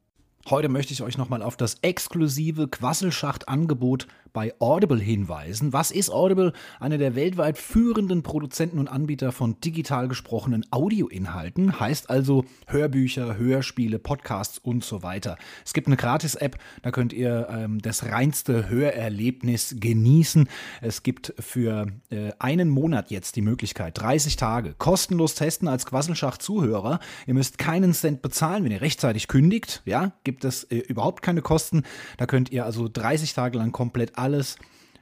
Heute 0.50 0.68
möchte 0.68 0.92
ich 0.92 1.02
euch 1.02 1.18
nochmal 1.18 1.42
auf 1.42 1.56
das 1.56 1.78
exklusive 1.82 2.68
Quasselschacht-Angebot 2.68 4.08
bei 4.34 4.54
Audible 4.60 5.00
hinweisen. 5.00 5.74
Was 5.74 5.92
ist 5.92 6.10
Audible? 6.10 6.54
Einer 6.80 6.98
der 6.98 7.16
weltweit 7.16 7.58
führenden 7.58 8.24
Produzenten 8.24 8.80
und 8.80 8.88
Anbieter 8.88 9.32
von 9.32 9.60
digital 9.62 10.08
gesprochenen 10.08 10.66
Audioinhalten, 10.72 11.80
heißt 11.80 12.10
also 12.10 12.44
Hörbücher, 12.68 13.38
Hörspiele, 13.38 14.00
Podcasts 14.00 14.58
und 14.58 14.84
so 14.84 15.04
weiter. 15.04 15.38
Es 15.64 15.74
gibt 15.74 15.88
eine 15.88 15.98
Gratis-App, 15.98 16.58
da 16.82 16.92
könnt 16.92 17.14
ihr 17.14 17.48
ähm, 17.50 17.80
das 17.82 18.06
reinste 18.06 18.70
Hörerlebnis 18.70 19.76
genießen. 19.80 20.50
Es 20.82 21.04
gibt 21.04 21.34
für 21.40 21.88
äh, 22.10 22.32
einen 22.40 22.70
Monat 22.70 23.12
jetzt 23.12 23.36
die 23.36 23.42
Möglichkeit, 23.42 24.00
30 24.00 24.36
Tage 24.36 24.74
kostenlos 24.78 25.36
testen 25.36 25.68
als 25.68 25.86
Quasselschacht-Zuhörer. 25.86 27.00
Ihr 27.28 27.34
müsst 27.36 27.60
keinen 27.60 27.94
Cent 27.94 28.24
bezahlen, 28.24 28.64
wenn 28.64 28.72
ihr 28.72 28.82
rechtzeitig 28.82 29.28
kündigt. 29.28 29.84
Ja, 29.86 30.14
gibt 30.24 30.44
es 30.44 30.64
äh, 30.66 30.78
überhaupt 30.78 31.22
keine 31.22 31.42
Kosten. 31.42 31.84
Da 32.18 32.26
könnt 32.26 32.52
ihr 32.52 32.66
also 32.66 32.90
30 32.92 33.34
Tage 33.34 33.60
lang 33.60 33.72
komplett 33.72 34.18
alles 34.24 34.58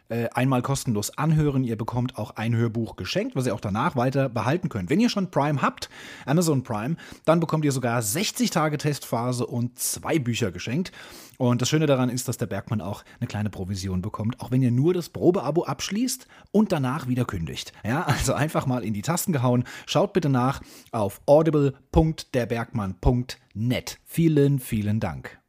äh, 0.10 0.28
einmal 0.34 0.62
kostenlos 0.62 1.18
anhören. 1.18 1.64
Ihr 1.64 1.78
bekommt 1.78 2.18
auch 2.18 2.32
ein 2.32 2.54
Hörbuch 2.56 2.98
geschenkt, 2.98 3.36
was 3.36 3.46
ihr 3.46 3.54
auch 3.56 3.62
danach 3.62 3.96
weiter 3.96 4.28
behalten 4.30 4.68
könnt. 4.68 4.90
Wenn 4.90 5.00
ihr 5.00 5.10
schon 5.10 5.30
Prime 5.32 5.62
habt, 5.62 5.90
Amazon 6.26 6.64
Prime, 6.64 6.98
dann 7.24 7.40
bekommt 7.40 7.64
ihr 7.64 7.72
sogar 7.72 8.02
60 8.02 8.50
Tage 8.50 8.78
Testphase 8.78 9.46
und 9.46 9.80
zwei 9.80 10.20
Bücher 10.20 10.52
geschenkt. 10.52 10.92
Und 11.38 11.62
das 11.62 11.70
Schöne 11.70 11.86
daran 11.86 12.10
ist, 12.10 12.28
dass 12.28 12.36
der 12.38 12.48
Bergmann 12.48 12.82
auch 12.82 13.06
eine 13.20 13.28
kleine 13.28 13.50
Provision 13.50 14.02
bekommt, 14.02 14.42
auch 14.42 14.52
wenn 14.52 14.62
ihr 14.62 14.72
nur 14.72 14.94
das 14.94 15.08
Probeabo 15.10 15.64
abschließt 15.64 16.28
und 16.52 16.74
danach 16.74 17.08
wieder 17.08 17.24
kündigt. 17.26 17.72
Ja, 17.86 18.04
also 18.04 18.34
einfach 18.34 18.66
mal 18.66 18.84
in 18.84 18.94
die 18.94 19.04
Tasten 19.04 19.32
gehauen. 19.32 19.64
Schaut 19.86 20.12
bitte 20.14 20.30
nach 20.30 20.62
auf 20.92 21.22
audible.derbergmann.net. 21.26 24.00
Vielen, 24.04 24.60
vielen 24.60 25.00
Dank. 25.00 25.40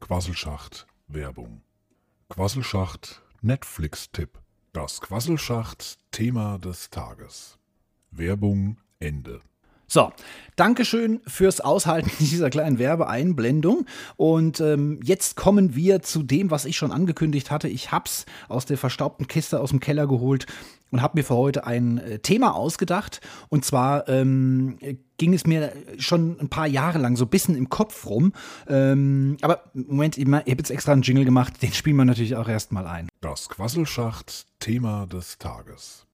Quasselschacht 0.00 0.86
Werbung. 1.06 1.62
Quasselschacht 2.30 3.22
Netflix-Tipp. 3.40 4.38
Das 4.74 5.00
Quasselschacht-Thema 5.00 6.58
des 6.58 6.90
Tages. 6.90 7.58
Werbung 8.10 8.76
Ende. 9.00 9.40
So, 9.90 10.12
Dankeschön 10.56 11.20
fürs 11.26 11.60
Aushalten 11.60 12.10
dieser 12.18 12.50
kleinen 12.50 12.78
Werbeeinblendung. 12.78 13.86
Und 14.16 14.60
ähm, 14.60 15.00
jetzt 15.02 15.36
kommen 15.36 15.74
wir 15.74 16.02
zu 16.02 16.22
dem, 16.22 16.50
was 16.50 16.66
ich 16.66 16.76
schon 16.76 16.92
angekündigt 16.92 17.50
hatte. 17.50 17.68
Ich 17.68 17.90
hab's 17.90 18.26
aus 18.48 18.66
der 18.66 18.76
verstaubten 18.76 19.28
Kiste 19.28 19.60
aus 19.60 19.70
dem 19.70 19.80
Keller 19.80 20.06
geholt 20.06 20.46
und 20.90 21.00
habe 21.00 21.18
mir 21.18 21.24
für 21.24 21.36
heute 21.36 21.66
ein 21.66 21.98
äh, 21.98 22.18
Thema 22.18 22.54
ausgedacht. 22.54 23.22
Und 23.48 23.64
zwar 23.64 24.08
ähm, 24.08 24.78
ging 25.16 25.32
es 25.32 25.46
mir 25.46 25.72
schon 25.98 26.38
ein 26.38 26.50
paar 26.50 26.66
Jahre 26.66 26.98
lang 26.98 27.16
so 27.16 27.24
ein 27.24 27.30
bisschen 27.30 27.56
im 27.56 27.70
Kopf 27.70 28.04
rum. 28.06 28.34
Ähm, 28.66 29.38
aber 29.40 29.62
Moment, 29.72 30.18
ich 30.18 30.26
habe 30.26 30.42
jetzt 30.44 30.70
extra 30.70 30.92
einen 30.92 31.02
Jingle 31.02 31.24
gemacht, 31.24 31.62
den 31.62 31.72
spielen 31.72 31.96
wir 31.96 32.04
natürlich 32.04 32.36
auch 32.36 32.48
erstmal 32.48 32.86
ein. 32.86 33.08
Das 33.22 33.48
Quasselschacht-Thema 33.48 35.06
des 35.06 35.38
Tages. 35.38 36.07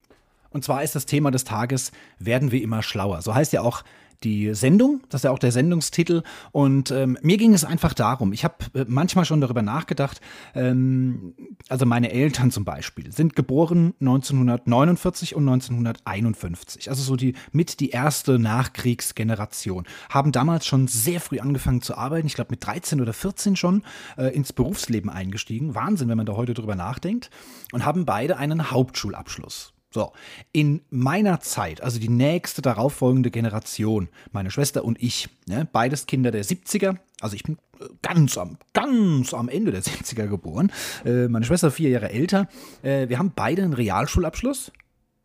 Und 0.54 0.64
zwar 0.64 0.82
ist 0.82 0.94
das 0.94 1.04
Thema 1.04 1.30
des 1.30 1.44
Tages, 1.44 1.92
werden 2.18 2.52
wir 2.52 2.62
immer 2.62 2.82
schlauer. 2.82 3.20
So 3.22 3.34
heißt 3.34 3.52
ja 3.52 3.60
auch 3.60 3.82
die 4.22 4.54
Sendung, 4.54 5.02
das 5.08 5.20
ist 5.20 5.24
ja 5.24 5.30
auch 5.30 5.38
der 5.38 5.52
Sendungstitel. 5.52 6.22
Und 6.52 6.90
ähm, 6.90 7.18
mir 7.22 7.36
ging 7.36 7.54
es 7.54 7.64
einfach 7.64 7.92
darum, 7.92 8.32
ich 8.32 8.44
habe 8.44 8.54
äh, 8.74 8.84
manchmal 8.88 9.24
schon 9.24 9.40
darüber 9.40 9.62
nachgedacht, 9.62 10.20
ähm, 10.54 11.34
also 11.68 11.86
meine 11.86 12.12
Eltern 12.12 12.50
zum 12.50 12.64
Beispiel 12.64 13.12
sind 13.12 13.36
geboren 13.36 13.94
1949 14.00 15.34
und 15.34 15.48
1951, 15.48 16.88
also 16.88 17.02
so 17.02 17.16
die 17.16 17.34
mit 17.52 17.80
die 17.80 17.90
erste 17.90 18.38
Nachkriegsgeneration, 18.38 19.84
haben 20.08 20.32
damals 20.32 20.66
schon 20.66 20.86
sehr 20.88 21.20
früh 21.20 21.40
angefangen 21.40 21.82
zu 21.82 21.96
arbeiten, 21.96 22.26
ich 22.26 22.34
glaube 22.34 22.52
mit 22.52 22.64
13 22.64 23.00
oder 23.00 23.12
14 23.12 23.56
schon 23.56 23.82
äh, 24.16 24.34
ins 24.34 24.52
Berufsleben 24.52 25.10
eingestiegen. 25.10 25.74
Wahnsinn, 25.74 26.08
wenn 26.08 26.16
man 26.16 26.26
da 26.26 26.34
heute 26.34 26.54
drüber 26.54 26.76
nachdenkt. 26.76 27.30
Und 27.72 27.84
haben 27.84 28.04
beide 28.04 28.36
einen 28.36 28.70
Hauptschulabschluss. 28.70 29.73
So, 29.94 30.12
in 30.50 30.80
meiner 30.90 31.38
Zeit, 31.38 31.80
also 31.80 32.00
die 32.00 32.08
nächste 32.08 32.62
darauffolgende 32.62 33.30
Generation, 33.30 34.08
meine 34.32 34.50
Schwester 34.50 34.84
und 34.84 35.00
ich, 35.00 35.28
ne, 35.46 35.68
beides 35.70 36.06
Kinder 36.06 36.32
der 36.32 36.44
70er, 36.44 36.96
also 37.20 37.36
ich 37.36 37.44
bin 37.44 37.58
äh, 37.78 37.84
ganz 38.02 38.36
am, 38.36 38.58
ganz 38.72 39.32
am 39.32 39.48
Ende 39.48 39.70
der 39.70 39.84
70er 39.84 40.26
geboren, 40.26 40.72
äh, 41.04 41.28
meine 41.28 41.44
Schwester 41.44 41.70
vier 41.70 41.90
Jahre 41.90 42.10
älter, 42.10 42.48
äh, 42.82 43.08
wir 43.08 43.20
haben 43.20 43.30
beide 43.36 43.62
einen 43.62 43.72
Realschulabschluss, 43.72 44.72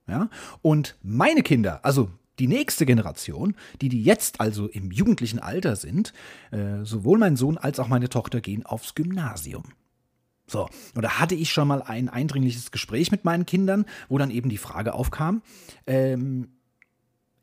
ja, 0.07 0.29
und 0.61 0.97
meine 1.01 1.41
Kinder, 1.41 1.83
also 1.83 2.11
die 2.37 2.47
nächste 2.47 2.85
Generation, 2.85 3.55
die 3.81 3.89
die 3.89 4.03
jetzt 4.03 4.39
also 4.39 4.67
im 4.67 4.91
jugendlichen 4.91 5.39
Alter 5.39 5.77
sind, 5.77 6.13
äh, 6.51 6.83
sowohl 6.83 7.17
mein 7.17 7.37
Sohn 7.37 7.57
als 7.57 7.79
auch 7.79 7.87
meine 7.87 8.09
Tochter 8.09 8.39
gehen 8.39 8.67
aufs 8.67 8.93
Gymnasium. 8.93 9.63
So, 10.49 10.67
und 10.95 11.03
da 11.03 11.19
hatte 11.19 11.35
ich 11.35 11.51
schon 11.51 11.67
mal 11.67 11.81
ein 11.81 12.09
eindringliches 12.09 12.71
Gespräch 12.71 13.11
mit 13.11 13.23
meinen 13.23 13.45
Kindern, 13.45 13.85
wo 14.09 14.17
dann 14.17 14.31
eben 14.31 14.49
die 14.49 14.57
Frage 14.57 14.93
aufkam, 14.93 15.43
ähm, 15.85 16.49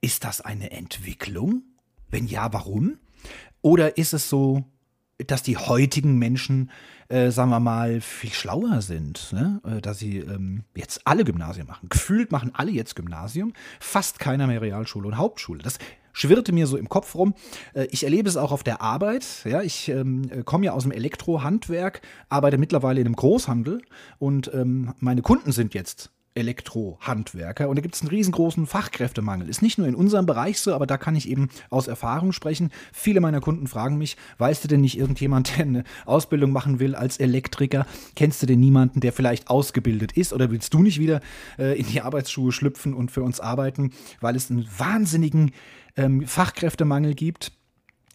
ist 0.00 0.24
das 0.24 0.40
eine 0.40 0.72
Entwicklung? 0.72 1.62
Wenn 2.10 2.26
ja, 2.26 2.52
warum? 2.52 2.98
Oder 3.62 3.96
ist 3.96 4.12
es 4.12 4.28
so, 4.28 4.64
dass 5.18 5.42
die 5.42 5.56
heutigen 5.56 6.18
Menschen, 6.18 6.70
äh, 7.08 7.30
sagen 7.30 7.50
wir 7.50 7.60
mal, 7.60 8.00
viel 8.00 8.32
schlauer 8.32 8.82
sind, 8.82 9.32
ne? 9.32 9.60
Äh, 9.64 9.80
dass 9.80 9.98
sie 9.98 10.18
ähm, 10.18 10.64
jetzt 10.74 11.06
alle 11.06 11.24
Gymnasien 11.24 11.66
machen. 11.66 11.88
Gefühlt 11.88 12.32
machen 12.32 12.50
alle 12.54 12.70
jetzt 12.70 12.96
Gymnasium, 12.96 13.52
fast 13.80 14.18
keiner 14.18 14.46
mehr 14.46 14.60
Realschule 14.60 15.08
und 15.08 15.16
Hauptschule. 15.16 15.62
Das 15.62 15.78
schwirrte 16.16 16.52
mir 16.52 16.66
so 16.66 16.76
im 16.76 16.88
Kopf 16.88 17.14
rum. 17.14 17.34
Äh, 17.74 17.86
ich 17.90 18.02
erlebe 18.02 18.28
es 18.28 18.36
auch 18.36 18.50
auf 18.50 18.64
der 18.64 18.80
Arbeit. 18.80 19.44
Ja, 19.44 19.62
ich 19.62 19.88
ähm, 19.88 20.44
komme 20.44 20.66
ja 20.66 20.72
aus 20.72 20.82
dem 20.82 20.92
Elektrohandwerk, 20.92 22.00
arbeite 22.28 22.58
mittlerweile 22.58 23.00
in 23.00 23.06
einem 23.06 23.16
Großhandel 23.16 23.82
und 24.18 24.50
ähm, 24.54 24.94
meine 24.98 25.22
Kunden 25.22 25.52
sind 25.52 25.74
jetzt 25.74 26.10
Elektrohandwerker. 26.36 27.68
Und 27.68 27.76
da 27.76 27.82
gibt 27.82 27.94
es 27.94 28.02
einen 28.02 28.10
riesengroßen 28.10 28.66
Fachkräftemangel. 28.66 29.48
Ist 29.48 29.62
nicht 29.62 29.78
nur 29.78 29.88
in 29.88 29.94
unserem 29.94 30.26
Bereich 30.26 30.60
so, 30.60 30.74
aber 30.74 30.86
da 30.86 30.98
kann 30.98 31.16
ich 31.16 31.28
eben 31.28 31.48
aus 31.70 31.88
Erfahrung 31.88 32.32
sprechen. 32.32 32.70
Viele 32.92 33.20
meiner 33.20 33.40
Kunden 33.40 33.66
fragen 33.66 33.98
mich, 33.98 34.16
weißt 34.38 34.64
du 34.64 34.68
denn 34.68 34.80
nicht 34.80 34.98
irgendjemand, 34.98 35.50
der 35.56 35.64
eine 35.64 35.84
Ausbildung 36.04 36.52
machen 36.52 36.78
will 36.78 36.94
als 36.94 37.18
Elektriker? 37.18 37.86
Kennst 38.14 38.42
du 38.42 38.46
denn 38.46 38.60
niemanden, 38.60 39.00
der 39.00 39.12
vielleicht 39.12 39.48
ausgebildet 39.48 40.12
ist? 40.12 40.32
Oder 40.32 40.50
willst 40.50 40.74
du 40.74 40.82
nicht 40.82 41.00
wieder 41.00 41.20
äh, 41.58 41.78
in 41.78 41.86
die 41.86 42.02
Arbeitsschuhe 42.02 42.52
schlüpfen 42.52 42.94
und 42.94 43.10
für 43.10 43.22
uns 43.22 43.40
arbeiten, 43.40 43.92
weil 44.20 44.36
es 44.36 44.50
einen 44.50 44.66
wahnsinnigen 44.78 45.52
ähm, 45.96 46.26
Fachkräftemangel 46.26 47.14
gibt? 47.14 47.52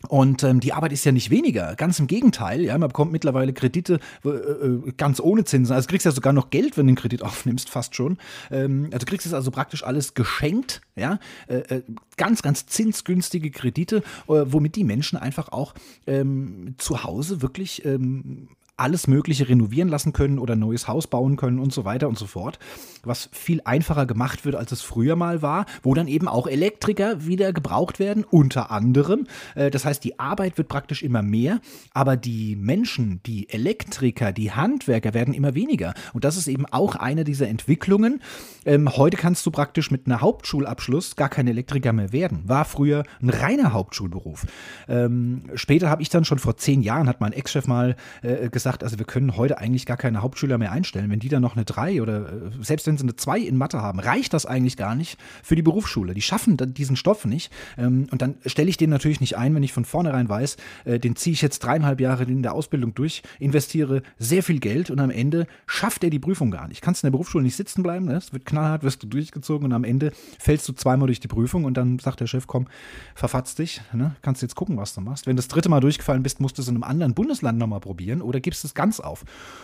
Und 0.08 0.44
ähm, 0.44 0.60
die 0.60 0.74
Arbeit 0.74 0.94
ist 0.94 1.06
ja 1.06 1.12
nicht 1.12 1.30
weniger, 1.30 1.76
ganz 1.76 2.00
im 2.00 2.08
Gegenteil. 2.08 2.62
Ja, 2.62 2.78
man 2.78 2.90
bekommt 2.90 3.12
mittlerweile 3.12 3.54
Kredite 3.54 4.00
äh, 4.26 4.30
äh, 4.30 4.92
ganz 4.98 5.20
ohne 5.20 5.44
Zinsen. 5.44 5.74
Also 5.74 5.88
du 5.88 5.92
kriegst 5.92 6.06
ja 6.06 6.12
sogar 6.12 6.34
noch 6.34 6.50
Geld, 6.50 6.78
wenn 6.78 6.88
du 6.88 6.92
einen 6.92 6.98
Kredit 6.98 7.22
aufnimmst, 7.24 7.70
fast 7.70 7.96
schon. 7.96 8.18
Ähm, 8.50 8.86
also 8.92 9.00
du 9.00 9.06
kriegst 9.06 9.26
es 9.26 9.34
also 9.34 9.52
praktisch 9.52 9.84
alles 9.84 10.14
geschenkt. 10.14 10.82
Ja, 10.96 11.20
äh, 11.48 11.58
äh 11.58 11.84
ganz, 12.18 12.42
ganz 12.42 12.66
zinsgünstige 12.68 13.50
Kredite, 13.52 13.98
äh, 14.28 14.44
womit 14.46 14.76
die 14.76 14.84
Menschen 14.84 15.18
einfach 15.18 15.52
auch 15.52 15.74
ähm, 16.06 16.76
zu 16.78 17.04
Hause 17.04 17.42
wirklich 17.42 17.84
ähm, 17.86 18.50
alles 18.82 19.08
Mögliche 19.08 19.48
renovieren 19.48 19.90
lassen 19.90 20.12
können 20.12 20.40
oder 20.40 20.56
ein 20.56 20.60
neues 20.60 20.88
Haus 20.88 21.06
bauen 21.06 21.36
können 21.36 21.60
und 21.60 21.72
so 21.72 21.86
weiter 21.86 22.10
und 22.10 22.18
so 22.18 22.26
fort. 22.26 22.58
Was 23.04 23.30
viel 23.32 23.62
einfacher 23.64 24.08
gemacht 24.08 24.44
wird, 24.44 24.56
als 24.56 24.72
es 24.72 24.82
früher 24.82 25.16
mal 25.16 25.42
war, 25.44 25.66
wo 25.84 25.94
dann 25.94 26.08
eben 26.08 26.28
auch 26.28 26.48
Elektriker 26.48 27.26
wieder 27.26 27.54
gebraucht 27.54 28.00
werden, 28.00 28.24
unter 28.24 28.72
anderem. 28.72 29.28
Äh, 29.56 29.70
das 29.70 29.86
heißt, 29.86 30.04
die 30.04 30.20
Arbeit 30.20 30.58
wird 30.58 30.68
praktisch 30.68 31.04
immer 31.04 31.22
mehr, 31.22 31.60
aber 31.94 32.18
die 32.18 32.56
Menschen, 32.56 33.22
die 33.26 33.50
Elektriker, 33.50 34.32
die 34.32 34.52
Handwerker 34.52 35.14
werden 35.14 35.36
immer 35.36 35.54
weniger. 35.54 35.94
Und 36.14 36.24
das 36.24 36.36
ist 36.36 36.48
eben 36.48 36.66
auch 36.66 36.96
eine 36.96 37.24
dieser 37.24 37.48
Entwicklungen. 37.48 38.22
Ähm, 38.66 38.90
heute 38.98 39.18
kannst 39.18 39.46
du 39.46 39.52
praktisch 39.52 39.92
mit 39.92 40.08
einem 40.08 40.22
Hauptschulabschluss 40.22 41.16
gar 41.16 41.30
kein 41.30 41.48
Elektriker 41.48 41.94
mehr 41.94 42.12
werden. 42.12 42.42
War 42.46 42.66
früher 42.66 43.04
ein 43.22 43.30
reiner 43.30 43.74
Hauptschulberuf. 43.74 44.48
Ähm, 44.88 45.44
später 45.54 45.90
habe 45.90 46.02
ich 46.02 46.10
dann 46.10 46.26
schon 46.26 46.40
vor 46.40 46.58
zehn 46.58 46.82
Jahren, 46.82 47.08
hat 47.08 47.22
mein 47.22 47.34
Ex-Chef 47.34 47.68
mal 47.68 47.96
äh, 48.24 48.50
gesagt, 48.50 48.71
gesagt, 48.72 48.84
also 48.84 48.98
wir 49.00 49.06
können 49.06 49.38
heute 49.38 49.58
eigentlich 49.58 49.86
gar 49.86 49.98
keine 49.98 50.22
Hauptschüler 50.22 50.58
mehr 50.58 50.72
einstellen. 50.72 51.10
Wenn 51.10 51.20
die 51.20 51.30
dann 51.30 51.42
noch 51.42 51.56
eine 51.56 51.66
3 51.66 52.02
oder 52.02 52.32
äh, 52.32 52.52
selbst 52.62 52.88
wenn 52.88 52.98
sie 52.98 53.04
eine 53.04 53.16
2 53.16 53.40
in 53.40 53.58
Mathe 53.58 53.82
haben, 53.82 54.00
reicht 54.00 54.34
das 54.34 54.46
eigentlich 54.46 54.78
gar 54.78 54.96
nicht 54.96 55.20
für 55.44 55.56
die 55.56 55.62
Berufsschule. 55.62 56.14
Die 56.14 56.22
schaffen 56.22 56.58
diesen 56.58 56.96
Stoff 56.96 57.26
nicht. 57.26 57.52
Ähm, 57.78 58.08
und 58.12 58.22
dann 58.22 58.36
stelle 58.46 58.70
ich 58.70 58.78
den 58.78 58.90
natürlich 58.90 59.20
nicht 59.20 59.38
ein, 59.38 59.54
wenn 59.56 59.64
ich 59.64 59.74
von 59.74 59.86
vornherein 59.86 60.30
weiß, 60.30 60.58
äh, 60.86 61.00
den 61.00 61.16
ziehe 61.16 61.34
ich 61.34 61.42
jetzt 61.42 61.60
dreieinhalb 61.60 62.00
Jahre 62.00 62.24
in 62.24 62.44
der 62.44 62.54
Ausbildung 62.54 62.94
durch, 62.94 63.24
investiere 63.40 64.04
sehr 64.18 64.44
viel 64.44 64.60
Geld 64.60 64.90
und 64.90 65.00
am 65.00 65.12
Ende 65.12 65.48
schafft 65.68 66.04
er 66.04 66.10
die 66.10 66.20
Prüfung 66.20 66.52
gar 66.52 66.68
nicht. 66.68 66.82
Kannst 66.82 67.04
in 67.04 67.08
der 67.08 67.12
Berufsschule 67.12 67.44
nicht 67.44 67.56
sitzen 67.56 67.84
bleiben, 67.84 68.06
ne? 68.06 68.16
es 68.16 68.34
wird 68.34 68.46
knallhart, 68.46 68.84
wirst 68.84 69.04
du 69.04 69.08
durchgezogen 69.08 69.66
und 69.66 69.74
am 69.74 69.84
Ende 69.84 70.12
fällst 70.40 70.68
du 70.68 70.74
zweimal 70.74 71.08
durch 71.08 71.20
die 71.20 71.28
Prüfung 71.28 71.66
und 71.66 71.76
dann 71.76 72.00
sagt 72.00 72.20
der 72.20 72.28
Chef, 72.28 72.48
komm, 72.48 72.68
verfatz 73.16 73.56
dich, 73.56 73.82
ne? 73.94 74.16
kannst 74.22 74.42
jetzt 74.42 74.56
gucken, 74.56 74.78
was 74.78 74.94
du 74.94 75.02
machst. 75.02 75.28
Wenn 75.28 75.36
du 75.36 75.42
das 75.42 75.48
dritte 75.48 75.70
Mal 75.70 75.80
durchgefallen 75.80 76.24
bist, 76.24 76.40
musst 76.40 76.58
du 76.58 76.62
es 76.62 76.68
in 76.68 76.76
einem 76.76 76.84
anderen 76.84 77.14
Bundesland 77.14 77.58
nochmal 77.58 77.80
probieren 77.80 78.22
oder 78.22 78.40
gibst 78.52 78.66
es 78.66 78.74
ganz 78.74 79.00
auf. 79.00 79.24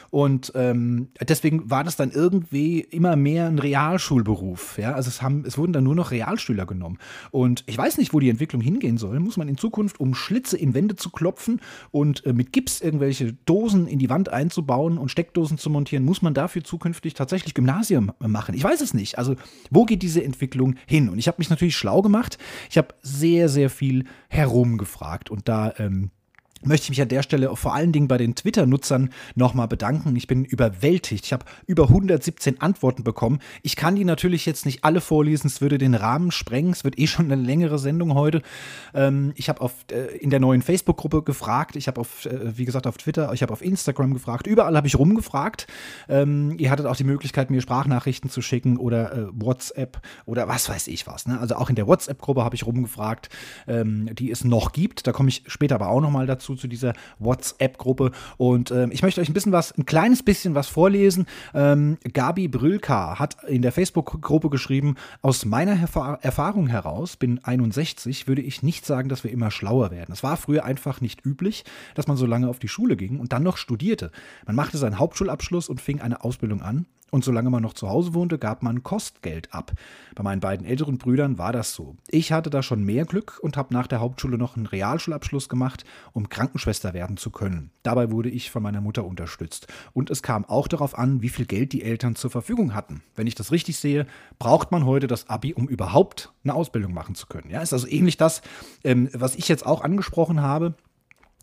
Und 0.10 0.54
ähm, 0.56 1.10
deswegen 1.28 1.70
war 1.70 1.84
das 1.84 1.98
dann 1.98 2.12
irgendwie 2.12 2.80
immer 2.80 3.18
mehr 3.18 3.48
ein 3.48 3.60
Realschulberuf. 3.60 4.78
Ja? 4.78 4.94
Also 4.94 5.10
es, 5.10 5.22
haben, 5.22 5.44
es 5.46 5.58
wurden 5.58 5.74
dann 5.74 5.84
nur 5.84 5.96
noch 5.96 6.12
Realschüler 6.12 6.66
genommen. 6.66 6.98
Und 7.32 7.66
ich 7.68 7.78
weiß 7.78 7.98
nicht, 7.98 8.14
wo 8.14 8.22
die 8.22 8.30
Entwicklung 8.30 8.62
hingehen 8.62 8.98
soll. 8.98 9.20
Muss 9.20 9.36
man 9.36 9.50
in 9.50 9.58
Zukunft, 9.58 10.00
um 10.00 10.16
Schlitze 10.16 10.58
in 10.58 10.74
Wände 10.74 10.96
zu 10.96 11.10
klopfen 11.10 11.60
und 11.92 12.26
äh, 12.26 12.32
mit 12.32 12.54
Gips 12.54 12.80
irgendwelche 12.80 13.34
Dosen 13.34 13.88
in 13.88 14.00
die 14.00 14.10
Wand 14.10 14.30
einzubauen 14.30 14.98
und 14.98 15.12
Steckdosen 15.12 15.58
zu 15.58 15.70
montieren, 15.70 16.06
muss 16.06 16.22
man 16.22 16.34
dafür 16.34 16.64
zukünftig 16.64 17.14
tatsächlich 17.14 17.54
Gymnasium 17.54 18.14
machen? 18.20 18.56
Ich 18.56 18.64
weiß 18.64 18.80
es 18.80 18.94
nicht. 18.94 19.18
Also 19.18 19.36
wo 19.70 19.84
geht 19.84 20.02
diese 20.02 20.24
Entwicklung 20.24 20.76
hin? 20.86 21.10
Und 21.10 21.20
ich 21.20 21.28
habe 21.28 21.40
mich 21.40 21.50
natürlich 21.50 21.76
schlau 21.76 22.02
gemacht. 22.02 22.38
Ich 22.70 22.78
habe 22.78 22.96
sehr, 23.02 23.50
sehr 23.50 23.70
viel 23.70 24.06
herumgefragt 24.30 25.30
und 25.30 25.50
da 25.50 25.74
ähm, 25.78 26.12
möchte 26.64 26.86
ich 26.86 26.90
mich 26.90 27.02
an 27.02 27.10
der 27.10 27.24
Stelle 27.24 27.56
vor 27.56 27.74
allen 27.74 27.92
Dingen 27.92 28.08
bei 28.08 28.18
den 28.18 28.36
Twitter-Nutzern 28.36 29.10
nochmal 29.36 29.68
bedanken. 29.68 30.16
Ich 30.16 30.28
bin 30.28 30.46
überwältigt. 30.46 31.26
Ich 31.26 31.34
habe 31.34 31.46
über 31.66 31.84
117 31.84 32.62
Antworten 32.62 33.04
bekommen. 33.04 33.40
Ich 33.62 33.76
kann 33.76 33.96
die 33.96 34.06
natürlich 34.06 34.46
jetzt 34.46 34.66
nicht 34.66 34.84
alle 34.84 35.02
vorlesen. 35.02 35.48
Es 35.48 35.62
würde 35.62 35.78
den 35.78 35.96
Rahmen 35.96 36.32
sprengen. 36.32 36.72
Es 36.72 36.84
wird 36.84 36.98
eh 37.00 37.08
schon 37.08 37.32
eine 37.32 37.42
längere 37.42 37.80
Sendung 37.80 38.14
heute. 38.14 38.42
Ähm, 38.94 39.34
ich 39.36 39.50
habe 39.50 39.70
äh, 39.92 40.18
in 40.18 40.30
der 40.30 40.40
neuen 40.40 40.62
Facebook-Gruppe 40.62 41.24
gefragt. 41.24 41.76
Ich 41.76 41.88
habe 41.88 42.02
äh, 42.26 42.58
wie 42.58 42.66
gesagt, 42.66 42.88
auf 42.88 42.98
Twitter, 42.98 43.34
ich 43.34 43.42
habe 43.42 43.54
auf 43.54 43.62
Instagram 43.62 44.14
gefragt. 44.14 44.48
Überall 44.48 44.76
habe 44.76 44.88
ich 44.88 44.98
rumgefragt. 44.98 45.68
Ähm, 46.10 46.56
ihr 46.58 46.72
hattet 46.72 46.86
auch 46.86 46.96
die 46.96 47.04
Möglichkeit, 47.04 47.50
mir 47.50 47.62
Sprachnachrichten 47.62 48.30
zu 48.30 48.42
schicken 48.42 48.78
oder 48.78 49.14
äh, 49.14 49.28
WhatsApp 49.32 50.02
oder 50.26 50.48
was 50.48 50.70
weiß 50.70 50.88
ich 50.88 51.08
was. 51.08 51.28
Ne? 51.28 51.40
Also 51.40 51.56
auch 51.56 51.70
in 51.70 51.76
der 51.76 51.88
WhatsApp-Gruppe 51.88 52.44
habe 52.44 52.56
ich 52.56 52.66
rumgefragt, 52.66 53.30
ähm, 53.68 54.10
die 54.16 54.32
es 54.32 54.44
noch 54.44 54.72
gibt. 54.72 55.08
Da 55.08 55.12
komme 55.12 55.30
ich 55.30 55.44
später 55.48 55.76
aber 55.76 55.90
auch 55.90 56.02
nochmal 56.02 56.28
dazu 56.28 56.47
zu 56.56 56.68
dieser 56.68 56.94
WhatsApp-Gruppe. 57.20 58.12
Und 58.38 58.72
ähm, 58.72 58.92
ich 58.92 59.02
möchte 59.02 59.22
euch 59.22 59.30
ein 59.30 59.34
bisschen 59.34 59.52
was, 59.52 59.78
ein 59.78 59.86
kleines 59.86 60.24
bisschen 60.24 60.56
was 60.56 60.68
vorlesen. 60.68 61.26
Ähm, 61.54 61.98
Gabi 62.14 62.48
Brülka 62.48 63.20
hat 63.20 63.44
in 63.48 63.62
der 63.62 63.72
Facebook-Gruppe 63.72 64.50
geschrieben, 64.50 64.96
aus 65.22 65.46
meiner 65.46 65.80
Erfa 65.80 66.16
Erfahrung 66.22 66.68
heraus, 66.68 67.18
bin 67.18 67.44
61, 67.44 68.28
würde 68.28 68.42
ich 68.42 68.64
nicht 68.64 68.86
sagen, 68.86 69.10
dass 69.10 69.24
wir 69.24 69.32
immer 69.32 69.52
schlauer 69.52 69.92
werden. 69.92 70.12
Es 70.12 70.24
war 70.24 70.38
früher 70.38 70.66
einfach 70.66 71.02
nicht 71.02 71.26
üblich, 71.26 71.64
dass 71.96 72.08
man 72.08 72.18
so 72.18 72.26
lange 72.26 72.50
auf 72.50 72.60
die 72.60 72.68
Schule 72.68 72.96
ging 72.96 73.20
und 73.20 73.34
dann 73.34 73.44
noch 73.44 73.58
studierte. 73.58 74.12
Man 74.46 74.56
machte 74.56 74.78
seinen 74.78 75.00
Hauptschulabschluss 75.00 75.70
und 75.70 75.82
fing 75.82 76.02
eine 76.02 76.24
Ausbildung 76.24 76.62
an. 76.62 76.86
Und 77.10 77.24
solange 77.24 77.50
man 77.50 77.64
noch 77.64 77.74
zu 77.74 77.90
Hause 77.90 78.14
wohnte, 78.14 78.38
gab 78.38 78.64
man 78.64 78.84
Kostgeld 78.84 79.54
ab. 79.54 79.72
Bei 80.16 80.24
meinen 80.24 80.42
beiden 80.42 80.66
älteren 80.66 80.98
Brüdern 80.98 81.38
war 81.38 81.54
das 81.54 81.74
so. 81.74 81.96
Ich 82.10 82.32
hatte 82.32 82.50
da 82.50 82.62
schon 82.62 82.84
mehr 82.84 83.06
Glück 83.06 83.40
und 83.42 83.56
habe 83.56 83.74
nach 83.74 83.88
der 83.88 84.02
Hauptschule 84.02 84.38
noch 84.38 84.58
einen 84.58 84.66
Realschulabschluss 84.66 85.48
gemacht, 85.48 85.86
um 86.12 86.28
Krankenschwester 86.28 86.94
werden 86.94 87.16
zu 87.16 87.30
können. 87.32 87.72
Dabei 87.84 88.12
wurde 88.12 88.30
ich 88.30 88.52
von 88.52 88.62
meiner 88.62 88.82
Mutter 88.82 89.06
unterstützt. 89.06 89.68
Und 89.94 90.10
es 90.10 90.22
kam 90.22 90.44
auch 90.44 90.68
darauf 90.68 90.98
an, 90.98 91.22
wie 91.22 91.30
viel 91.30 91.46
Geld 91.46 91.72
die 91.72 91.84
Eltern 91.84 92.16
zur 92.16 92.30
Verfügung 92.30 92.76
hatten. 92.76 93.02
Wenn 93.16 93.28
ich 93.28 93.36
das 93.36 93.52
richtig 93.52 93.78
sehe, 93.78 94.06
braucht 94.38 94.72
man 94.72 94.86
heute 94.86 95.08
das 95.08 95.30
Abi, 95.30 95.54
um 95.54 95.68
überhaupt 95.68 96.34
eine 96.44 96.56
Ausbildung 96.56 96.94
machen 96.94 97.16
zu 97.16 97.28
können. 97.28 97.50
Ja, 97.50 97.62
ist 97.62 97.74
also 97.74 97.88
ähnlich 97.88 98.18
das, 98.18 98.42
ähm, 98.84 99.10
was 99.14 99.36
ich 99.36 99.48
jetzt 99.48 99.66
auch 99.66 99.82
angesprochen 99.82 100.42
habe. 100.42 100.74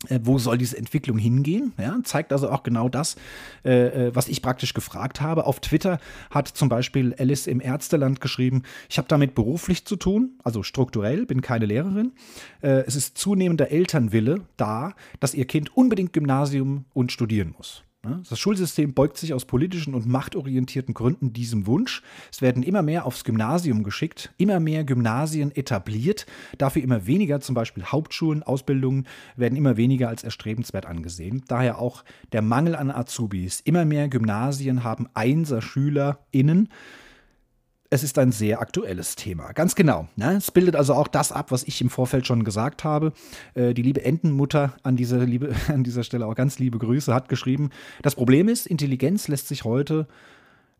Äh, 0.08 0.20
wo 0.22 0.38
soll 0.38 0.58
diese 0.58 0.76
Entwicklung 0.76 1.18
hingehen? 1.18 1.72
Ja, 1.78 1.98
zeigt 2.04 2.32
also 2.32 2.50
auch 2.50 2.62
genau 2.62 2.88
das, 2.88 3.16
äh, 3.64 4.08
äh, 4.08 4.14
was 4.14 4.28
ich 4.28 4.42
praktisch 4.42 4.74
gefragt 4.74 5.20
habe. 5.20 5.46
Auf 5.46 5.60
Twitter 5.60 5.98
hat 6.30 6.48
zum 6.48 6.68
Beispiel 6.68 7.14
Alice 7.18 7.46
im 7.46 7.60
Ärzteland 7.60 8.20
geschrieben, 8.20 8.62
ich 8.88 8.98
habe 8.98 9.08
damit 9.08 9.34
beruflich 9.34 9.84
zu 9.84 9.96
tun, 9.96 10.38
also 10.42 10.62
strukturell, 10.62 11.26
bin 11.26 11.40
keine 11.40 11.66
Lehrerin. 11.66 12.12
Äh, 12.60 12.84
es 12.86 12.96
ist 12.96 13.18
zunehmender 13.18 13.70
Elternwille 13.70 14.42
da, 14.56 14.94
dass 15.20 15.34
ihr 15.34 15.46
Kind 15.46 15.76
unbedingt 15.76 16.12
Gymnasium 16.12 16.84
und 16.92 17.12
studieren 17.12 17.54
muss. 17.56 17.84
Ne? 18.04 18.22
Das 18.28 18.38
Schulsystem 18.38 18.94
beugt 18.94 19.16
sich 19.16 19.34
aus 19.34 19.44
politischen 19.44 19.94
und 19.94 20.06
machtorientierten 20.06 20.94
Gründen 20.94 21.32
diesem 21.32 21.66
Wunsch. 21.66 22.02
Es 22.30 22.42
werden 22.42 22.62
immer 22.62 22.82
mehr 22.82 23.06
aufs 23.06 23.24
Gymnasium 23.24 23.82
geschickt, 23.82 24.32
immer 24.36 24.60
mehr 24.60 24.84
Gymnasien 24.84 25.54
etabliert, 25.54 26.26
dafür 26.58 26.82
immer 26.82 27.06
weniger, 27.06 27.40
zum 27.40 27.54
Beispiel 27.54 27.84
Hauptschulen, 27.84 28.42
Ausbildungen 28.42 29.06
werden 29.36 29.56
immer 29.56 29.76
weniger 29.76 30.08
als 30.08 30.24
erstrebenswert 30.24 30.86
angesehen. 30.86 31.44
Daher 31.48 31.78
auch 31.78 32.04
der 32.32 32.42
Mangel 32.42 32.76
an 32.76 32.90
Azubis. 32.90 33.60
Immer 33.60 33.84
mehr 33.84 34.08
Gymnasien 34.08 34.84
haben 34.84 35.08
Einser-SchülerInnen 35.14 36.68
es 37.90 38.02
ist 38.02 38.18
ein 38.18 38.32
sehr 38.32 38.60
aktuelles 38.60 39.16
Thema. 39.16 39.52
Ganz 39.52 39.74
genau. 39.74 40.08
Ne? 40.16 40.36
Es 40.36 40.50
bildet 40.50 40.76
also 40.76 40.94
auch 40.94 41.08
das 41.08 41.32
ab, 41.32 41.50
was 41.50 41.64
ich 41.64 41.80
im 41.80 41.90
Vorfeld 41.90 42.26
schon 42.26 42.44
gesagt 42.44 42.84
habe. 42.84 43.12
Äh, 43.54 43.74
die 43.74 43.82
liebe 43.82 44.04
Entenmutter 44.04 44.74
an 44.82 44.96
dieser, 44.96 45.18
liebe, 45.24 45.54
an 45.68 45.84
dieser 45.84 46.02
Stelle 46.02 46.26
auch 46.26 46.34
ganz 46.34 46.58
liebe 46.58 46.78
Grüße 46.78 47.14
hat 47.14 47.28
geschrieben. 47.28 47.70
Das 48.02 48.14
Problem 48.14 48.48
ist, 48.48 48.66
Intelligenz 48.66 49.28
lässt 49.28 49.48
sich 49.48 49.64
heute 49.64 50.06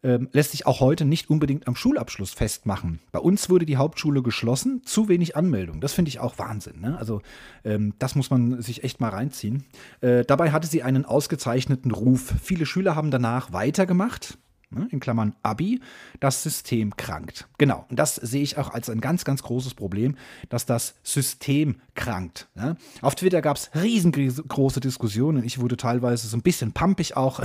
ähm, 0.05 0.29
lässt 0.33 0.51
sich 0.51 0.67
auch 0.67 0.81
heute 0.81 1.07
nicht 1.07 1.31
unbedingt 1.31 1.67
am 1.67 1.77
Schulabschluss 1.77 2.35
festmachen. 2.35 3.01
Bei 3.11 3.19
uns 3.19 3.49
wurde 3.49 3.65
die 3.65 3.79
Hauptschule 3.79 4.23
geschlossen, 4.23 4.83
zu 4.85 5.09
wenig 5.09 5.35
Anmeldung. 5.35 5.81
Das 5.81 5.95
finde 5.95 6.11
ich 6.11 6.21
auch 6.21 6.39
Wahnsinn. 6.39 6.81
Ne? 6.83 6.99
Also 6.99 7.23
ähm, 7.65 7.95
das 7.99 8.15
muss 8.15 8.29
man 8.29 8.61
sich 8.61 8.85
echt 8.85 9.01
mal 9.01 9.09
reinziehen. 9.09 9.65
Äh, 10.03 10.25
dabei 10.27 10.53
hatte 10.53 10.67
sie 10.69 10.83
einen 10.83 11.07
ausgezeichneten 11.07 11.91
Ruf. 11.91 12.35
Viele 12.43 12.67
Schüler 12.67 12.97
haben 12.97 13.11
danach 13.11 13.55
weitergemacht. 13.55 14.37
Ne, 14.75 14.89
in 14.91 15.01
Klammern 15.01 15.35
Abi, 15.43 15.81
das 16.20 16.43
System 16.43 16.97
krankt. 16.97 17.49
Genau, 17.59 17.87
und 17.89 17.99
das 17.99 18.16
sehe 18.16 18.43
ich 18.43 18.59
auch 18.59 18.72
als 18.72 18.91
ein 18.91 19.01
ganz, 19.01 19.25
ganz 19.25 19.43
großes 19.43 19.75
Problem, 19.75 20.16
dass 20.49 20.66
das 20.66 20.95
System 21.03 21.77
krankt. 21.95 22.49
Ne? 22.55 22.77
Auf 23.01 23.14
Twitter 23.14 23.41
gab 23.43 23.57
es 23.57 23.70
riesengroße 23.75 24.81
Diskussionen. 24.81 25.45
Ich 25.45 25.61
wurde 25.61 25.77
teilweise 25.77 26.27
so 26.29 26.37
ein 26.37 26.43
bisschen 26.43 26.72
pumpig 26.72 27.16
auch 27.16 27.41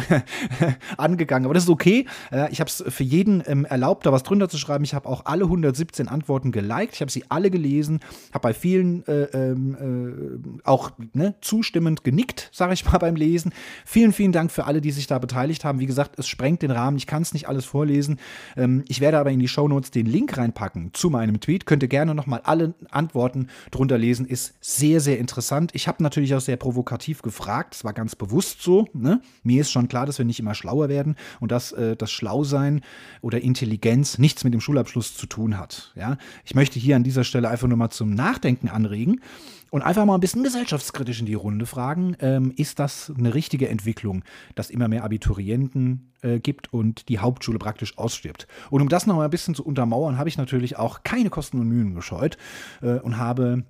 angegangen, 0.98 1.46
aber 1.46 1.54
das 1.54 1.64
ist 1.64 1.70
okay. 1.70 2.06
Ich 2.52 2.60
habe 2.60 2.70
es 2.70 2.84
für 2.88 3.04
jeden 3.04 3.44
ähm, 3.46 3.66
erlaubt, 3.66 4.06
da 4.06 4.12
was 4.12 4.24
drunter 4.24 4.50
zu 4.50 4.58
schreiben. 4.58 4.84
Ich 4.84 4.94
habe 4.94 5.08
auch 5.08 5.26
alle 5.26 5.44
117 5.44 6.08
Antworten 6.08 6.52
geliked, 6.52 6.96
ich 6.96 7.02
habe 7.02 7.12
sie 7.12 7.26
alle 7.30 7.52
gelesen, 7.52 8.00
habe 8.34 8.50
bei 8.50 8.54
vielen 8.54 9.06
äh, 9.08 9.24
ähm, 9.34 10.50
äh, 10.64 10.68
auch 10.68 10.92
ne, 11.14 11.36
zustimmend 11.42 12.04
genickt, 12.04 12.50
sage 12.52 12.74
ich 12.74 12.86
mal 12.86 12.98
beim 13.00 13.16
Lesen. 13.16 13.54
Vielen, 13.86 14.14
vielen 14.14 14.32
Dank 14.32 14.52
für 14.52 14.66
alle, 14.66 14.82
die 14.82 14.92
sich 14.92 15.08
da 15.08 15.20
beteiligt 15.20 15.64
haben. 15.66 15.80
Wie 15.80 15.86
gesagt, 15.86 16.18
es 16.18 16.28
sprengt 16.28 16.62
den 16.62 16.72
Rahmen. 16.72 16.98
Ich 16.98 17.08
kann 17.08 17.19
es 17.22 17.34
nicht 17.34 17.48
alles 17.48 17.66
vorlesen. 17.66 18.20
Ähm, 18.56 18.84
ich 18.88 19.02
werde 19.02 19.20
aber 19.20 19.32
in 19.32 19.40
die 19.40 19.48
Shownotes 19.48 19.92
den 19.92 20.06
Link 20.06 20.38
reinpacken 20.38 20.92
zu 20.94 21.10
meinem 21.10 21.40
Tweet. 21.40 21.66
Könnt 21.66 21.84
ihr 21.84 21.90
gerne 21.90 22.16
nochmal 22.16 22.42
alle 22.44 22.74
Antworten 22.90 23.48
drunter 23.72 23.98
lesen. 23.98 24.26
Ist 24.26 24.56
sehr, 24.62 25.00
sehr 25.00 25.20
interessant. 25.20 25.72
Ich 25.74 25.88
habe 25.88 26.04
natürlich 26.04 26.36
auch 26.36 26.42
sehr 26.42 26.58
provokativ 26.58 27.22
gefragt. 27.22 27.76
Es 27.76 27.84
war 27.84 27.94
ganz 27.94 28.16
bewusst 28.16 28.62
so. 28.62 28.88
Ne? 28.94 29.22
Mir 29.44 29.62
ist 29.62 29.72
schon 29.72 29.88
klar, 29.88 30.06
dass 30.06 30.18
wir 30.18 30.26
nicht 30.26 30.40
immer 30.40 30.56
schlauer 30.56 30.90
werden 30.90 31.16
und 31.40 31.52
dass 31.52 31.72
äh, 31.72 31.96
das 31.96 32.12
Schlausein 32.12 32.82
oder 33.22 33.42
Intelligenz 33.42 34.18
nichts 34.18 34.44
mit 34.44 34.54
dem 34.54 34.62
Schulabschluss 34.62 35.16
zu 35.16 35.26
tun 35.26 35.58
hat. 35.58 35.94
Ja? 35.96 36.18
Ich 36.46 36.56
möchte 36.56 36.80
hier 36.80 36.96
an 36.96 37.04
dieser 37.04 37.24
Stelle 37.24 37.50
einfach 37.50 37.68
nur 37.68 37.78
mal 37.78 37.90
zum 37.90 38.14
Nachdenken 38.14 38.70
anregen 38.70 39.22
und 39.70 39.82
einfach 39.82 40.06
mal 40.06 40.16
ein 40.16 40.20
bisschen 40.20 40.44
gesellschaftskritisch 40.44 41.20
in 41.20 41.26
die 41.26 41.34
Runde 41.34 41.66
fragen, 41.66 42.16
ähm, 42.20 42.54
ist 42.56 42.80
das 42.80 43.12
eine 43.18 43.34
richtige 43.34 43.70
Entwicklung, 43.70 44.24
dass 44.56 44.70
immer 44.70 44.88
mehr 44.88 45.04
Abiturienten 45.04 46.14
äh, 46.22 46.40
gibt 46.40 46.74
und 46.74 47.10
die 47.10 47.20
Hauptschule 47.20 47.60
praktisch 47.60 47.98
ausstirbt? 47.98 48.48
Und 48.70 48.82
um 48.82 48.90
das 48.90 49.08
noch 49.08 49.16
mal 49.16 49.26
ein 49.26 49.30
bisschen 49.30 49.56
zu 49.56 49.66
untermauern, 49.66 50.18
habe 50.18 50.30
ich 50.30 50.38
natürlich 50.38 50.78
auch 50.78 51.04
keine 51.04 51.30
Kosten 51.30 51.60
und 51.60 51.68
Mühen 51.68 51.96
gescheut 51.96 52.38
äh, 52.82 53.00
und 53.00 53.18
habe 53.18 53.64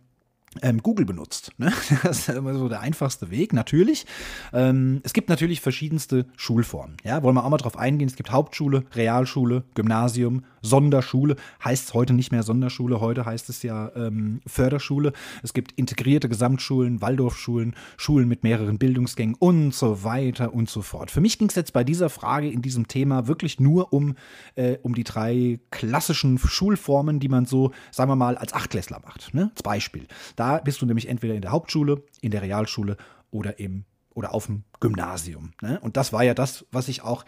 Google 0.84 1.06
benutzt. 1.06 1.52
Ne? 1.58 1.72
Das 2.04 2.20
ist 2.20 2.30
immer 2.30 2.56
so 2.56 2.70
der 2.70 2.80
einfachste 2.82 3.30
Weg, 3.30 3.54
natürlich. 3.54 4.06
Ähm, 4.54 5.02
es 5.04 5.14
gibt 5.14 5.30
natürlich 5.30 5.62
verschiedenste 5.62 6.26
Schulformen. 6.38 6.98
Ja? 7.04 7.24
Wollen 7.24 7.36
wir 7.36 7.46
auch 7.46 7.50
mal 7.50 7.58
drauf 7.58 7.78
eingehen. 7.78 8.08
Es 8.08 8.16
gibt 8.16 8.32
Hauptschule, 8.32 8.84
Realschule, 8.96 9.64
Gymnasium, 9.76 10.44
Sonderschule. 10.62 11.36
Heißt 11.64 11.90
es 11.90 11.94
heute 11.94 12.14
nicht 12.14 12.32
mehr 12.32 12.44
Sonderschule, 12.44 13.00
heute 13.00 13.26
heißt 13.26 13.50
es 13.50 13.64
ja 13.64 13.92
ähm, 13.96 14.42
Förderschule. 14.46 15.14
Es 15.44 15.54
gibt 15.54 15.74
integrierte 15.74 16.30
Gesamtschulen, 16.30 17.02
Waldorfschulen, 17.02 17.76
Schulen 17.98 18.28
mit 18.28 18.44
mehreren 18.44 18.78
Bildungsgängen 18.78 19.36
und 19.40 19.74
so 19.74 20.04
weiter 20.04 20.54
und 20.54 20.70
so 20.70 20.82
fort. 20.82 21.12
Für 21.12 21.22
mich 21.22 21.38
ging 21.38 21.50
es 21.50 21.56
jetzt 21.56 21.74
bei 21.74 21.84
dieser 21.84 22.10
Frage 22.10 22.50
in 22.50 22.62
diesem 22.62 22.88
Thema 22.88 23.28
wirklich 23.28 23.60
nur 23.60 23.94
um, 23.94 24.16
äh, 24.56 24.78
um 24.82 24.96
die 24.96 25.04
drei 25.04 25.60
klassischen 25.72 26.38
Schulformen, 26.38 27.20
die 27.20 27.30
man 27.30 27.46
so, 27.46 27.72
sagen 27.92 28.12
wir 28.12 28.16
mal, 28.16 28.38
als 28.38 28.54
Achtklässler 28.54 29.02
macht. 29.06 29.34
Ne? 29.34 29.52
Als 29.52 29.64
Beispiel. 29.64 30.08
Da 30.40 30.60
bist 30.60 30.82
du 30.82 30.86
nämlich 30.86 31.10
entweder 31.10 31.34
in 31.34 31.42
der 31.42 31.52
Hauptschule, 31.52 32.02
in 32.22 32.32
der 32.32 32.42
Realschule 32.42 32.96
oder 33.30 33.60
im 33.60 33.84
oder 34.12 34.34
auf 34.34 34.46
dem 34.46 34.64
Gymnasium. 34.80 35.52
Ne? 35.62 35.82
Und 35.82 35.98
das 35.98 36.14
war 36.14 36.24
ja 36.24 36.34
das, 36.34 36.66
was 36.72 36.88
ich 36.88 37.02
auch 37.02 37.26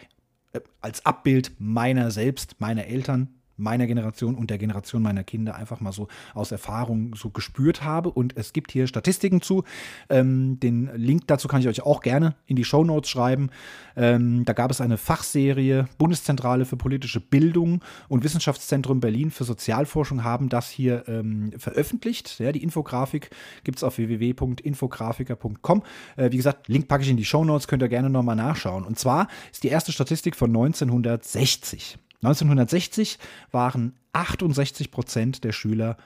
äh, 0.52 0.60
als 0.80 1.04
Abbild 1.04 1.52
meiner 1.58 2.10
selbst, 2.10 2.58
meiner 2.58 2.86
Eltern 2.86 3.41
meiner 3.62 3.86
Generation 3.86 4.34
und 4.34 4.50
der 4.50 4.58
Generation 4.58 5.02
meiner 5.02 5.24
Kinder 5.24 5.54
einfach 5.54 5.80
mal 5.80 5.92
so 5.92 6.08
aus 6.34 6.52
Erfahrung 6.52 7.14
so 7.14 7.30
gespürt 7.30 7.82
habe. 7.82 8.10
Und 8.10 8.36
es 8.36 8.52
gibt 8.52 8.72
hier 8.72 8.86
Statistiken 8.86 9.40
zu. 9.40 9.64
Ähm, 10.08 10.58
den 10.60 10.90
Link 10.94 11.26
dazu 11.26 11.48
kann 11.48 11.60
ich 11.60 11.68
euch 11.68 11.82
auch 11.82 12.00
gerne 12.02 12.34
in 12.46 12.56
die 12.56 12.64
Show 12.64 12.84
Notes 12.84 13.10
schreiben. 13.10 13.50
Ähm, 13.96 14.44
da 14.44 14.52
gab 14.52 14.70
es 14.70 14.80
eine 14.80 14.98
Fachserie, 14.98 15.86
Bundeszentrale 15.98 16.64
für 16.64 16.76
politische 16.76 17.20
Bildung 17.20 17.82
und 18.08 18.24
Wissenschaftszentrum 18.24 19.00
Berlin 19.00 19.30
für 19.30 19.44
Sozialforschung 19.44 20.24
haben 20.24 20.48
das 20.48 20.68
hier 20.68 21.04
ähm, 21.08 21.52
veröffentlicht. 21.58 22.38
Ja, 22.38 22.52
die 22.52 22.62
Infografik 22.62 23.30
gibt 23.64 23.78
es 23.78 23.84
auf 23.84 23.98
www.infografiker.com. 23.98 25.82
Äh, 26.16 26.30
wie 26.30 26.36
gesagt, 26.36 26.68
Link 26.68 26.88
packe 26.88 27.04
ich 27.04 27.10
in 27.10 27.16
die 27.16 27.24
Show 27.24 27.44
Notes, 27.44 27.68
könnt 27.68 27.82
ihr 27.82 27.88
gerne 27.88 28.10
nochmal 28.10 28.36
nachschauen. 28.36 28.84
Und 28.84 28.98
zwar 28.98 29.28
ist 29.50 29.62
die 29.62 29.68
erste 29.68 29.92
Statistik 29.92 30.36
von 30.36 30.50
1960. 30.50 31.98
1960 32.22 33.18
waren 33.50 33.94
68 34.12 34.90
Prozent 34.90 35.44
der 35.44 35.52
Schüler 35.52 35.96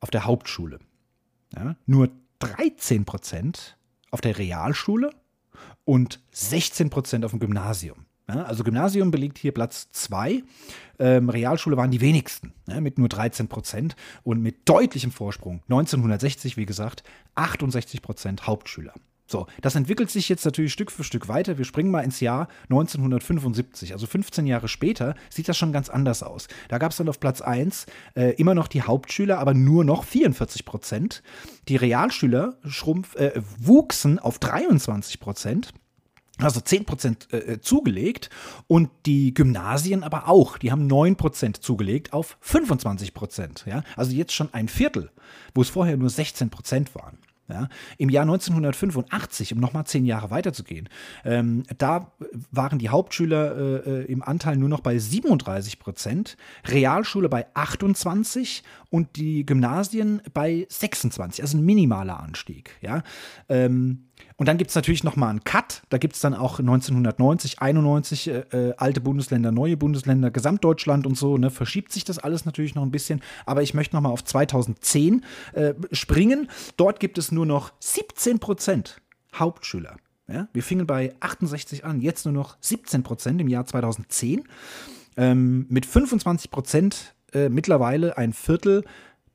auf 0.00 0.10
der 0.10 0.24
Hauptschule. 0.24 0.80
Ja, 1.54 1.76
nur 1.86 2.10
13 2.40 3.04
Prozent 3.04 3.76
auf 4.10 4.20
der 4.20 4.38
Realschule 4.38 5.10
und 5.84 6.20
16 6.32 6.90
Prozent 6.90 7.24
auf 7.24 7.30
dem 7.30 7.40
Gymnasium. 7.40 8.06
Ja, 8.28 8.44
also 8.44 8.64
Gymnasium 8.64 9.10
belegt 9.10 9.38
hier 9.38 9.52
Platz 9.52 9.90
2. 9.92 10.42
Ähm, 10.98 11.28
Realschule 11.28 11.76
waren 11.76 11.90
die 11.90 12.00
wenigsten, 12.00 12.52
ja, 12.66 12.80
mit 12.80 12.98
nur 12.98 13.08
13 13.08 13.48
Prozent 13.48 13.96
und 14.22 14.40
mit 14.40 14.68
deutlichem 14.68 15.10
Vorsprung. 15.10 15.62
1960, 15.64 16.56
wie 16.56 16.66
gesagt, 16.66 17.02
68 17.34 18.00
Prozent 18.00 18.46
Hauptschüler. 18.46 18.94
So, 19.34 19.48
das 19.62 19.74
entwickelt 19.74 20.12
sich 20.12 20.28
jetzt 20.28 20.44
natürlich 20.44 20.72
Stück 20.72 20.92
für 20.92 21.02
Stück 21.02 21.26
weiter. 21.26 21.58
Wir 21.58 21.64
springen 21.64 21.90
mal 21.90 22.02
ins 22.02 22.20
Jahr 22.20 22.46
1975, 22.70 23.92
also 23.92 24.06
15 24.06 24.46
Jahre 24.46 24.68
später, 24.68 25.16
sieht 25.28 25.48
das 25.48 25.58
schon 25.58 25.72
ganz 25.72 25.88
anders 25.88 26.22
aus. 26.22 26.46
Da 26.68 26.78
gab 26.78 26.92
es 26.92 26.98
dann 26.98 27.08
auf 27.08 27.18
Platz 27.18 27.40
1 27.40 27.86
äh, 28.14 28.30
immer 28.36 28.54
noch 28.54 28.68
die 28.68 28.82
Hauptschüler, 28.82 29.40
aber 29.40 29.52
nur 29.52 29.82
noch 29.82 30.04
44 30.04 30.64
Prozent. 30.64 31.24
Die 31.66 31.74
Realschüler 31.74 32.58
schrumpf, 32.64 33.16
äh, 33.16 33.32
wuchsen 33.58 34.20
auf 34.20 34.38
23 34.38 35.18
Prozent 35.18 35.74
also 36.38 36.60
10% 36.60 37.32
äh, 37.32 37.60
zugelegt 37.60 38.30
und 38.66 38.90
die 39.06 39.34
Gymnasien 39.34 40.02
aber 40.02 40.28
auch, 40.28 40.58
die 40.58 40.72
haben 40.72 40.90
9% 40.90 41.60
zugelegt 41.60 42.12
auf 42.12 42.38
25%. 42.44 43.68
Ja? 43.68 43.82
Also 43.96 44.12
jetzt 44.12 44.32
schon 44.32 44.52
ein 44.52 44.68
Viertel, 44.68 45.10
wo 45.54 45.62
es 45.62 45.68
vorher 45.68 45.96
nur 45.96 46.08
16% 46.08 46.94
waren. 46.94 47.18
Ja, 47.46 47.68
Im 47.98 48.08
Jahr 48.08 48.22
1985, 48.22 49.52
um 49.52 49.60
nochmal 49.60 49.84
zehn 49.84 50.06
Jahre 50.06 50.30
weiterzugehen, 50.30 50.88
ähm, 51.26 51.64
da 51.76 52.12
waren 52.50 52.78
die 52.78 52.88
Hauptschüler 52.88 53.56
äh, 53.56 53.90
äh 53.90 54.04
im 54.06 54.22
Anteil 54.22 54.56
nur 54.56 54.70
noch 54.70 54.80
bei 54.80 54.98
37 54.98 55.78
Prozent, 55.78 56.38
Realschule 56.66 57.28
bei 57.28 57.46
28 57.52 58.62
und 58.94 59.16
die 59.16 59.44
Gymnasien 59.44 60.22
bei 60.34 60.68
26, 60.68 61.42
also 61.42 61.58
ein 61.58 61.64
minimaler 61.64 62.20
Anstieg. 62.20 62.76
Ja? 62.80 63.02
Ähm, 63.48 64.04
und 64.36 64.46
dann 64.46 64.56
gibt 64.56 64.70
es 64.70 64.76
natürlich 64.76 65.02
nochmal 65.02 65.30
einen 65.30 65.42
Cut. 65.42 65.82
Da 65.88 65.98
gibt 65.98 66.14
es 66.14 66.20
dann 66.20 66.32
auch 66.32 66.60
1990, 66.60 67.58
91 67.58 68.28
äh, 68.28 68.38
äh, 68.52 68.74
alte 68.76 69.00
Bundesländer, 69.00 69.50
neue 69.50 69.76
Bundesländer, 69.76 70.30
Gesamtdeutschland 70.30 71.08
und 71.08 71.18
so. 71.18 71.36
Ne, 71.38 71.50
verschiebt 71.50 71.90
sich 71.90 72.04
das 72.04 72.20
alles 72.20 72.44
natürlich 72.44 72.76
noch 72.76 72.84
ein 72.84 72.92
bisschen. 72.92 73.20
Aber 73.46 73.62
ich 73.62 73.74
möchte 73.74 73.96
nochmal 73.96 74.12
auf 74.12 74.22
2010 74.22 75.24
äh, 75.54 75.74
springen. 75.90 76.48
Dort 76.76 77.00
gibt 77.00 77.18
es 77.18 77.32
nur 77.32 77.46
noch 77.46 77.72
17 77.80 78.38
Prozent 78.38 79.02
Hauptschüler. 79.34 79.96
Ja? 80.28 80.46
Wir 80.52 80.62
fingen 80.62 80.86
bei 80.86 81.16
68 81.18 81.84
an, 81.84 82.00
jetzt 82.00 82.26
nur 82.26 82.34
noch 82.34 82.58
17 82.60 83.02
Prozent 83.02 83.40
im 83.40 83.48
Jahr 83.48 83.66
2010. 83.66 84.44
Ähm, 85.16 85.66
mit 85.68 85.84
25 85.84 86.52
Prozent 86.52 87.14
äh, 87.34 87.48
mittlerweile 87.48 88.16
ein 88.16 88.32
Viertel 88.32 88.84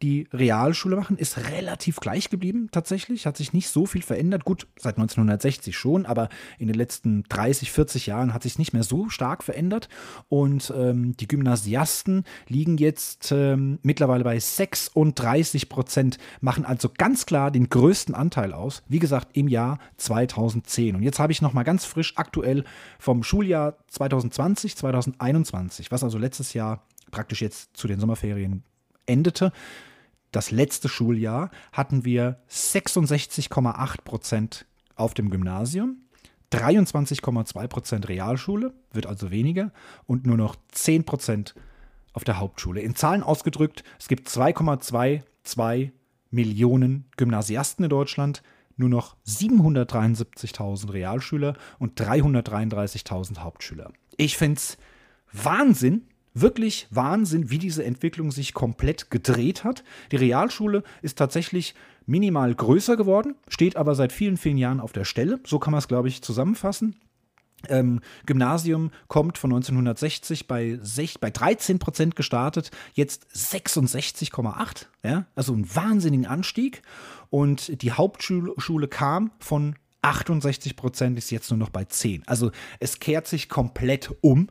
die 0.01 0.27
Realschule 0.31 0.95
machen, 0.95 1.17
ist 1.17 1.37
relativ 1.51 1.97
gleich 1.97 2.29
geblieben 2.29 2.69
tatsächlich, 2.71 3.25
hat 3.25 3.35
sich 3.35 3.51
nicht 3.51 3.67
so 3.69 3.85
viel 3.85 4.01
verändert. 4.01 4.45
Gut, 4.45 4.67
seit 4.77 4.97
1960 4.97 5.77
schon, 5.77 6.05
aber 6.05 6.29
in 6.57 6.67
den 6.67 6.75
letzten 6.75 7.23
30, 7.27 7.71
40 7.71 8.07
Jahren 8.07 8.33
hat 8.33 8.43
sich 8.43 8.57
nicht 8.57 8.71
mehr 8.71 8.83
so 8.83 9.09
stark 9.09 9.43
verändert. 9.43 9.89
Und 10.29 10.73
ähm, 10.75 11.17
die 11.17 11.27
Gymnasiasten 11.27 12.23
liegen 12.47 12.77
jetzt 12.77 13.31
ähm, 13.31 13.79
mittlerweile 13.81 14.23
bei 14.23 14.39
36 14.39 15.67
Prozent, 15.67 16.17
machen 16.39 16.65
also 16.65 16.89
ganz 16.97 17.25
klar 17.25 17.51
den 17.51 17.69
größten 17.69 18.15
Anteil 18.15 18.53
aus. 18.53 18.83
Wie 18.87 18.99
gesagt, 18.99 19.35
im 19.35 19.49
Jahr 19.49 19.79
2010. 19.97 20.95
Und 20.95 21.03
jetzt 21.03 21.19
habe 21.19 21.33
ich 21.33 21.41
nochmal 21.41 21.65
ganz 21.65 21.83
frisch 21.83 22.13
aktuell 22.15 22.63
vom 22.99 23.23
Schuljahr 23.23 23.75
2020, 23.87 24.77
2021, 24.77 25.91
was 25.91 26.03
also 26.03 26.17
letztes 26.17 26.53
Jahr 26.53 26.83
praktisch 27.11 27.41
jetzt 27.41 27.75
zu 27.75 27.87
den 27.87 27.99
Sommerferien 27.99 28.63
endete, 29.05 29.51
das 30.31 30.51
letzte 30.51 30.89
Schuljahr 30.89 31.49
hatten 31.71 32.05
wir 32.05 32.39
66,8 32.49 34.01
Prozent 34.03 34.65
auf 34.95 35.13
dem 35.13 35.29
Gymnasium, 35.29 35.97
23,2 36.51 37.67
Prozent 37.67 38.09
Realschule, 38.09 38.73
wird 38.91 39.05
also 39.05 39.31
weniger, 39.31 39.71
und 40.05 40.25
nur 40.25 40.37
noch 40.37 40.55
10 40.71 41.05
Prozent 41.05 41.55
auf 42.13 42.23
der 42.23 42.39
Hauptschule. 42.39 42.81
In 42.81 42.95
Zahlen 42.95 43.23
ausgedrückt, 43.23 43.83
es 43.99 44.07
gibt 44.07 44.27
2,22 44.27 45.91
Millionen 46.31 47.05
Gymnasiasten 47.17 47.85
in 47.85 47.89
Deutschland, 47.89 48.43
nur 48.77 48.89
noch 48.89 49.15
773.000 49.25 50.93
Realschüler 50.93 51.55
und 51.79 51.99
333.000 51.99 53.39
Hauptschüler. 53.39 53.91
Ich 54.15 54.37
finde 54.37 54.57
es 54.57 54.77
Wahnsinn, 55.31 56.07
wirklich 56.41 56.87
Wahnsinn, 56.89 57.49
wie 57.49 57.57
diese 57.57 57.83
Entwicklung 57.83 58.31
sich 58.31 58.53
komplett 58.53 59.09
gedreht 59.11 59.63
hat. 59.63 59.83
Die 60.11 60.17
Realschule 60.17 60.83
ist 61.01 61.17
tatsächlich 61.17 61.75
minimal 62.05 62.53
größer 62.55 62.97
geworden, 62.97 63.35
steht 63.47 63.75
aber 63.75 63.95
seit 63.95 64.11
vielen, 64.11 64.37
vielen 64.37 64.57
Jahren 64.57 64.79
auf 64.79 64.91
der 64.91 65.05
Stelle. 65.05 65.39
So 65.45 65.59
kann 65.59 65.71
man 65.71 65.79
es, 65.79 65.87
glaube 65.87 66.07
ich, 66.07 66.21
zusammenfassen. 66.21 66.95
ähm, 67.67 67.99
Gymnasium 68.25 68.91
kommt 69.07 69.37
von 69.37 69.51
1960 69.51 70.47
bei, 70.47 70.79
6, 70.81 71.17
bei 71.17 71.29
13 71.29 71.77
Prozent 71.77 72.15
gestartet, 72.15 72.71
jetzt 72.93 73.27
66,8. 73.35 74.85
Ja? 75.03 75.25
Also 75.35 75.53
einen 75.53 75.73
wahnsinnigen 75.75 76.25
Anstieg. 76.25 76.81
Und 77.29 77.81
die 77.83 77.91
Hauptschule 77.91 78.87
kam 78.87 79.31
von 79.39 79.75
68 80.01 80.75
Prozent, 80.75 81.17
ist 81.17 81.29
jetzt 81.29 81.49
nur 81.51 81.57
noch 81.57 81.69
bei 81.69 81.83
10. 81.83 82.23
Also 82.25 82.51
es 82.79 82.99
kehrt 82.99 83.27
sich 83.27 83.49
komplett 83.49 84.15
um. 84.21 84.47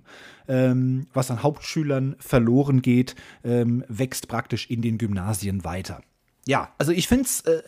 Ähm, 0.49 1.07
was 1.12 1.30
an 1.30 1.42
Hauptschülern 1.42 2.16
verloren 2.18 2.80
geht, 2.82 3.14
ähm, 3.44 3.84
wächst 3.88 4.28
praktisch 4.28 4.70
in 4.70 4.80
den 4.80 4.96
Gymnasien 4.96 5.64
weiter. 5.64 6.01
Ja, 6.46 6.72
also 6.78 6.92
ich 6.92 7.07
finde 7.07 7.24
es 7.24 7.42
äh, 7.42 7.62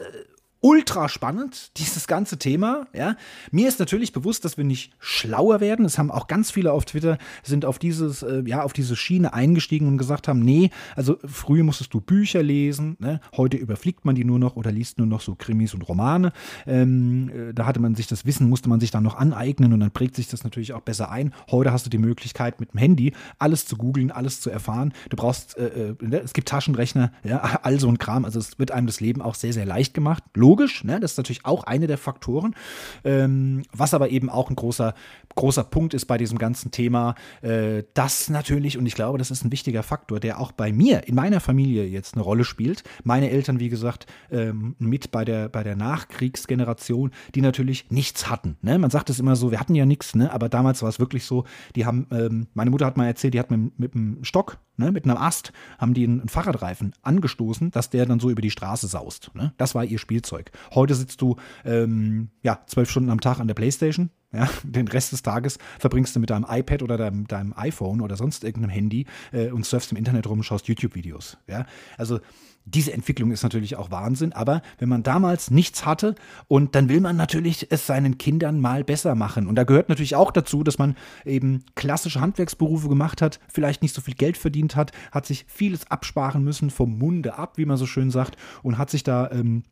ultra 0.61 1.09
spannend, 1.09 1.73
dieses 1.77 2.07
ganze 2.07 2.39
Thema. 2.39 2.87
Ja. 2.93 3.17
Mir 3.51 3.69
ist 3.69 3.81
natürlich 3.81 4.13
bewusst, 4.13 4.45
dass 4.45 4.57
wir 4.57 4.65
nicht 4.65 4.93
schlauer 4.99 5.61
werden. 5.61 5.85
Es 5.85 5.99
haben 5.99 6.11
auch 6.11 6.27
ganz 6.27 6.51
viele 6.51 6.73
auf 6.73 6.85
Twitter 6.85 7.19
sind 7.43 7.65
auf 7.65 7.79
dieses, 7.79 8.23
äh, 8.23 8.43
ja, 8.47 8.63
auf 8.63 8.73
diese 8.73 8.97
Schiene 8.97 9.33
eingestiegen 9.33 9.87
und 9.89 9.99
gesagt 9.99 10.29
haben, 10.29 10.41
nee, 10.41 10.71
also 10.97 11.19
früher 11.25 11.65
musstest 11.65 11.95
du 11.95 12.01
Bücher 12.01 12.43
lesen, 12.43 12.97
ne? 12.99 13.21
heute 13.37 13.57
überfliegt 13.57 14.05
man 14.05 14.15
die 14.15 14.25
nur 14.25 14.39
noch 14.39 14.57
oder 14.57 14.73
liest 14.73 14.99
nur 14.99 15.07
noch 15.07 15.21
so 15.21 15.35
Krimis 15.35 15.75
und 15.75 15.83
Romane. 15.83 16.33
Ähm, 16.67 17.31
äh, 17.31 17.55
da 17.55 17.67
hatte 17.67 17.81
man 17.81 17.95
sich 17.95 18.07
das 18.07 18.27
Wissen, 18.27 18.49
musste 18.49 18.69
man 18.69 18.81
sich 18.81 18.91
dann 18.91 19.03
noch 19.03 19.17
aneignen 19.17 19.73
und 19.73 19.81
dann 19.81 19.91
prägt 19.91 20.17
sich 20.17 20.29
das 20.29 20.45
natürlich 20.45 20.73
auch 20.73 20.83
besser 20.83 21.11
ein. 21.11 21.33
Heute 21.51 21.73
hast 21.73 21.87
du 21.87 21.91
die 21.91 21.99
Möglichkeit 21.99 22.61
mit 22.61 22.73
dem 22.73 22.79
Handy 22.79 23.13
alles 23.39 23.67
zu 23.67 23.77
googeln, 23.77 24.11
alles 24.11 24.41
zu 24.41 24.51
erfahren. 24.51 24.93
Du 25.09 25.17
brauchst, 25.17 25.57
äh, 25.57 25.91
äh, 25.91 25.95
ne, 26.01 26.21
es 26.21 26.33
gibt 26.33 26.49
Taschenrechner, 26.49 27.13
ja, 27.25 27.39
all 27.63 27.81
so 27.81 27.89
ein 27.89 27.99
Kram. 27.99 28.25
Also 28.25 28.39
es 28.39 28.59
wird 28.59 28.71
einem 28.71 28.87
das 28.87 29.01
Leben 29.01 29.23
auch 29.23 29.35
sehr, 29.35 29.53
sehr 29.53 29.67
leicht 29.67 29.95
gemacht. 29.95 30.23
Logisch 30.35 30.50
logisch, 30.51 30.83
ne? 30.83 30.99
das 30.99 31.13
ist 31.13 31.17
natürlich 31.17 31.45
auch 31.45 31.63
eine 31.65 31.87
der 31.87 31.99
Faktoren. 31.99 32.57
Ähm, 33.05 33.63
was 33.73 33.95
aber 33.95 34.11
eben 34.11 34.29
auch 34.29 34.51
ein 34.51 34.57
großer, 34.57 34.95
großer 35.37 35.63
Punkt 35.63 35.95
ist 35.95 36.07
bei 36.07 36.19
diesem 36.19 36.39
ganzen 36.39 36.73
Thema, 36.73 37.15
äh, 37.43 37.85
das 37.95 38.29
natürlich, 38.29 38.77
und 38.77 38.87
ich 38.87 38.95
glaube, 38.95 39.19
das 39.19 39.31
ist 39.31 39.45
ein 39.45 39.53
wichtiger 39.53 39.85
Faktor, 39.85 40.19
der 40.19 40.41
auch 40.41 40.51
bei 40.51 40.73
mir, 40.73 41.07
in 41.07 41.15
meiner 41.15 41.39
Familie 41.39 41.87
jetzt 41.87 42.15
eine 42.15 42.25
Rolle 42.25 42.43
spielt. 42.43 42.83
Meine 43.05 43.31
Eltern, 43.31 43.61
wie 43.61 43.69
gesagt, 43.69 44.07
ähm, 44.33 44.75
mit 44.79 45.13
bei 45.13 45.25
der, 45.25 45.49
bei 45.49 45.63
der 45.63 45.77
Nachkriegsgeneration, 45.77 47.13
die 47.37 47.43
natürlich 47.43 47.91
nichts 47.91 48.29
hatten. 48.29 48.57
Ne? 48.63 48.77
Man 48.79 48.91
sagt 48.91 49.09
es 49.09 49.21
immer 49.21 49.37
so, 49.37 49.53
wir 49.53 49.61
hatten 49.61 49.77
ja 49.77 49.87
nichts, 49.87 50.17
ne? 50.17 50.33
aber 50.33 50.49
damals 50.49 50.83
war 50.83 50.89
es 50.89 50.99
wirklich 50.99 51.25
so, 51.25 51.45
die 51.77 51.87
haben, 51.87 52.09
ähm, 52.11 52.49
meine 52.55 52.71
Mutter 52.71 52.87
hat 52.87 52.97
mal 52.97 53.07
erzählt, 53.07 53.35
die 53.35 53.39
hat 53.39 53.53
mit, 53.53 53.79
mit 53.79 53.95
einem 53.95 54.25
Stock, 54.25 54.59
ne, 54.81 54.91
mit 54.91 55.05
einem 55.05 55.17
Ast, 55.17 55.53
haben 55.79 55.95
die 55.95 56.05
einen 56.05 56.29
Fahrradreifen 56.29 56.93
angestoßen, 57.03 57.71
dass 57.71 57.91
der 57.91 58.05
dann 58.07 58.19
so 58.19 58.31
über 58.31 58.43
die 58.43 58.51
Straße 58.51 58.89
saust. 58.89 59.31
Ne? 59.35 59.53
Das 59.57 59.77
war 59.77 59.85
ihr 59.85 59.99
Spielzeug. 59.99 60.31
Zeug. 60.31 60.53
Heute 60.75 60.95
sitzt 60.95 61.21
du 61.21 61.37
ähm, 61.65 62.31
ja 62.43 62.61
zwölf 62.67 62.91
Stunden 62.91 63.11
am 63.11 63.21
Tag 63.21 63.41
an 63.41 63.49
der 63.49 63.55
Playstation. 63.55 64.11
Ja, 64.33 64.49
den 64.63 64.87
Rest 64.87 65.11
des 65.11 65.23
Tages 65.23 65.59
verbringst 65.81 66.15
du 66.15 66.21
mit 66.21 66.31
deinem 66.31 66.47
iPad 66.49 66.83
oder 66.83 66.97
deinem, 66.97 67.27
deinem 67.27 67.53
iPhone 67.57 68.01
oder 68.01 68.17
sonst 68.17 68.45
irgendeinem 68.45 68.71
Handy 68.71 69.07
äh, 69.33 69.51
und 69.51 69.67
surfst 69.67 69.91
im 69.91 69.99
Internet 69.99 70.29
rum 70.29 70.39
und 70.39 70.45
schaust 70.45 70.69
YouTube-Videos. 70.69 71.37
Ja, 71.49 71.67
also 71.99 72.21
diese 72.65 72.93
Entwicklung 72.93 73.33
ist 73.33 73.43
natürlich 73.43 73.77
auch 73.77 73.91
Wahnsinn, 73.91 74.33
aber 74.33 74.63
wenn 74.79 74.89
man 74.89 75.03
damals 75.03 75.51
nichts 75.51 75.85
hatte 75.85 76.15
und 76.47 76.75
dann 76.75 76.89
will 76.89 77.01
man 77.01 77.17
natürlich 77.17 77.73
es 77.73 77.87
seinen 77.87 78.19
Kindern 78.19 78.61
mal 78.61 78.85
besser 78.85 79.17
machen. 79.17 79.49
Und 79.49 79.57
da 79.57 79.65
gehört 79.65 79.89
natürlich 79.89 80.15
auch 80.15 80.31
dazu, 80.31 80.63
dass 80.63 80.79
man 80.79 80.97
eben 81.25 81.65
klassische 81.75 82.21
Handwerksberufe 82.21 82.89
gemacht 82.89 83.23
hat, 83.23 83.41
vielleicht 83.53 83.83
nicht 83.83 83.95
so 83.95 84.01
viel 84.01 84.15
Geld 84.15 84.37
verdient 84.37 84.77
hat, 84.77 84.93
hat 85.11 85.27
sich 85.27 85.45
vieles 85.49 85.91
absparen 85.91 86.45
müssen 86.45 86.71
vom 86.71 86.99
Munde 86.99 87.37
ab, 87.37 87.57
wie 87.57 87.67
man 87.67 87.77
so 87.77 87.87
schön 87.87 88.11
sagt, 88.11 88.37
und 88.63 88.79
hat 88.79 88.91
sich 88.91 89.03
da 89.03 89.31
ähm, 89.33 89.65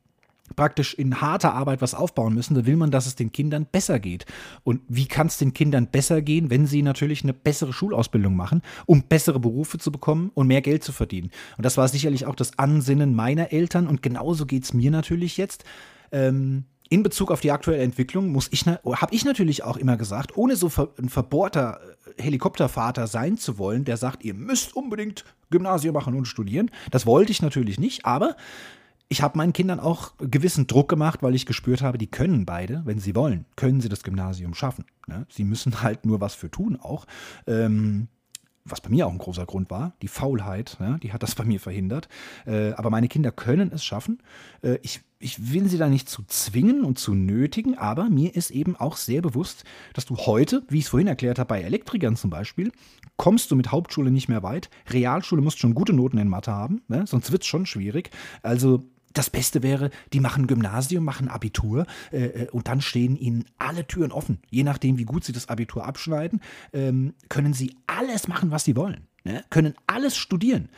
praktisch 0.57 0.95
in 0.95 1.21
harter 1.21 1.55
Arbeit 1.55 1.81
was 1.83 1.95
aufbauen 1.95 2.35
müssen, 2.35 2.55
da 2.55 2.67
will 2.67 2.77
man, 2.77 2.91
dass 2.91 3.07
es 3.07 3.15
den 3.15 3.33
Kindern 3.33 3.67
besser 3.71 3.99
geht. 3.99 4.27
Und 4.65 4.81
wie 4.89 5.07
kann 5.07 5.29
es 5.29 5.39
den 5.39 5.55
Kindern 5.55 5.87
besser 5.87 6.23
gehen, 6.23 6.51
wenn 6.51 6.67
sie 6.67 6.83
natürlich 6.83 7.23
eine 7.23 7.35
bessere 7.35 7.73
Schulausbildung 7.73 8.37
machen, 8.37 8.63
um 8.87 9.03
bessere 9.03 9.41
Berufe 9.41 9.79
zu 9.79 9.93
bekommen 9.93 10.31
und 10.35 10.47
mehr 10.47 10.63
Geld 10.63 10.85
zu 10.85 10.93
verdienen? 10.93 11.31
Und 11.57 11.65
das 11.65 11.77
war 11.77 11.89
sicherlich 11.89 12.27
auch 12.27 12.35
das 12.35 12.59
Ansinnen 12.59 13.15
meiner 13.15 13.53
Eltern 13.53 13.87
und 13.87 14.03
genauso 14.03 14.47
geht 14.47 14.65
es 14.65 14.73
mir 14.73 14.91
natürlich 14.91 15.37
jetzt. 15.37 15.65
Ähm, 16.13 16.65
in 16.91 17.03
Bezug 17.03 17.31
auf 17.31 17.41
die 17.41 17.53
aktuelle 17.53 17.83
Entwicklung 17.83 18.29
muss 18.29 18.49
ich, 18.51 18.67
habe 18.67 19.15
ich 19.15 19.25
natürlich 19.25 19.63
auch 19.63 19.77
immer 19.77 19.97
gesagt, 19.97 20.37
ohne 20.37 20.57
so 20.57 20.71
ein 20.99 21.09
verbohrter 21.09 21.81
äh, 22.17 22.23
Helikoptervater 22.23 23.07
sein 23.07 23.37
zu 23.37 23.59
wollen, 23.59 23.85
der 23.85 23.97
sagt, 23.97 24.25
ihr 24.25 24.35
müsst 24.35 24.75
unbedingt 24.75 25.25
Gymnasium 25.51 25.95
machen 25.95 26.15
und 26.15 26.27
studieren. 26.27 26.71
Das 26.91 27.07
wollte 27.07 27.33
ich 27.33 27.43
natürlich 27.43 27.79
nicht, 27.79 28.07
aber 28.07 28.37
ich 29.09 29.23
habe 29.23 29.39
meinen 29.39 29.53
Kindern 29.53 29.81
auch 29.81 30.13
gewissen 30.19 30.67
Druck 30.67 30.89
gemacht, 30.89 31.23
weil 31.23 31.35
ich 31.35 31.47
gespürt 31.47 31.81
habe, 31.81 31.97
die 31.97 32.09
können 32.09 32.45
beide, 32.45 32.83
wenn 32.85 32.99
sie 32.99 33.15
wollen, 33.15 33.47
können 33.57 33.81
sie 33.81 33.89
das 33.89 34.03
Gymnasium 34.03 34.55
schaffen. 34.55 34.85
Ne? 35.07 35.27
Sie 35.31 35.45
müssen 35.45 35.83
halt 35.83 36.05
nur 36.05 36.21
was 36.21 36.35
für 36.35 36.51
tun 36.51 36.79
auch. 36.81 37.07
Ähm, 37.47 38.09
was 38.71 38.83
bei 38.83 38.91
mir 38.91 39.07
auch 39.07 39.13
ein 39.13 39.19
großer 39.19 39.47
Grund 39.47 39.71
war, 39.71 39.95
die 40.03 40.09
Faulheit, 40.09 40.77
ne? 40.79 40.99
die 41.03 41.15
hat 41.15 41.23
das 41.23 41.35
bei 41.35 41.45
mir 41.45 41.59
verhindert. 41.59 42.09
Äh, 42.47 42.73
aber 42.73 42.91
meine 42.91 43.09
Kinder 43.09 43.33
können 43.33 43.73
es 43.73 43.83
schaffen. 43.83 44.23
Äh, 44.61 44.79
ich, 44.83 45.01
ich 45.19 45.55
will 45.55 45.69
sie 45.71 45.79
da 45.79 45.89
nicht 45.89 46.11
zu 46.11 46.23
zwingen 46.27 46.85
und 46.85 46.99
zu 46.99 47.15
nötigen, 47.15 47.79
aber 47.79 48.11
mir 48.11 48.37
ist 48.37 48.51
eben 48.51 48.77
auch 48.77 48.99
sehr 48.99 49.23
bewusst, 49.23 49.65
dass 49.95 50.05
du 50.05 50.19
heute, 50.19 50.65
wie 50.69 50.79
ich 50.79 50.85
es 50.85 50.91
vorhin 50.91 51.09
erklärt 51.09 51.39
habe, 51.39 51.49
bei 51.49 51.63
Elektrikern 51.63 52.17
zum 52.17 52.29
Beispiel, 52.29 52.71
kommst 53.17 53.51
du 53.51 53.57
mit 53.57 53.73
Hauptschule 53.73 54.11
nicht 54.11 54.29
mehr 54.29 54.43
weit. 54.43 54.69
Realschule 54.91 55.41
musst 55.41 55.59
schon 55.59 55.75
gute 55.75 55.95
Noten 55.95 56.19
in 56.19 56.29
Mathe 56.29 56.53
haben, 56.53 56.83
ne? 56.89 57.07
sonst 57.07 57.33
wird 57.33 57.43
es 57.43 57.49
schon 57.49 57.65
schwierig. 57.65 58.11
Also 58.43 58.85
das 59.19 59.31
Beste 59.31 59.63
wäre, 59.63 59.91
die 60.13 60.21
machen 60.21 60.47
Gymnasium, 60.47 61.05
machen 61.05 61.29
Abitur 61.29 61.87
äh, 62.13 62.27
äh, 62.27 62.51
und 62.51 62.69
dann 62.69 62.81
stehen 62.81 63.17
ihnen 63.17 63.45
alle 63.59 63.87
Türen 63.87 64.13
offen. 64.13 64.39
Je 64.49 64.63
nachdem, 64.63 64.99
wie 64.99 65.05
gut 65.05 65.25
sie 65.25 65.33
das 65.33 65.49
Abitur 65.49 65.85
abschneiden, 65.85 66.41
ähm, 66.73 67.15
können 67.29 67.53
sie 67.53 67.75
alles 67.87 68.29
machen, 68.29 68.51
was 68.51 68.65
sie 68.65 68.77
wollen. 68.77 69.09
Ne? 69.25 69.45
Können 69.51 69.75
alles 69.87 70.17
studieren. 70.17 70.69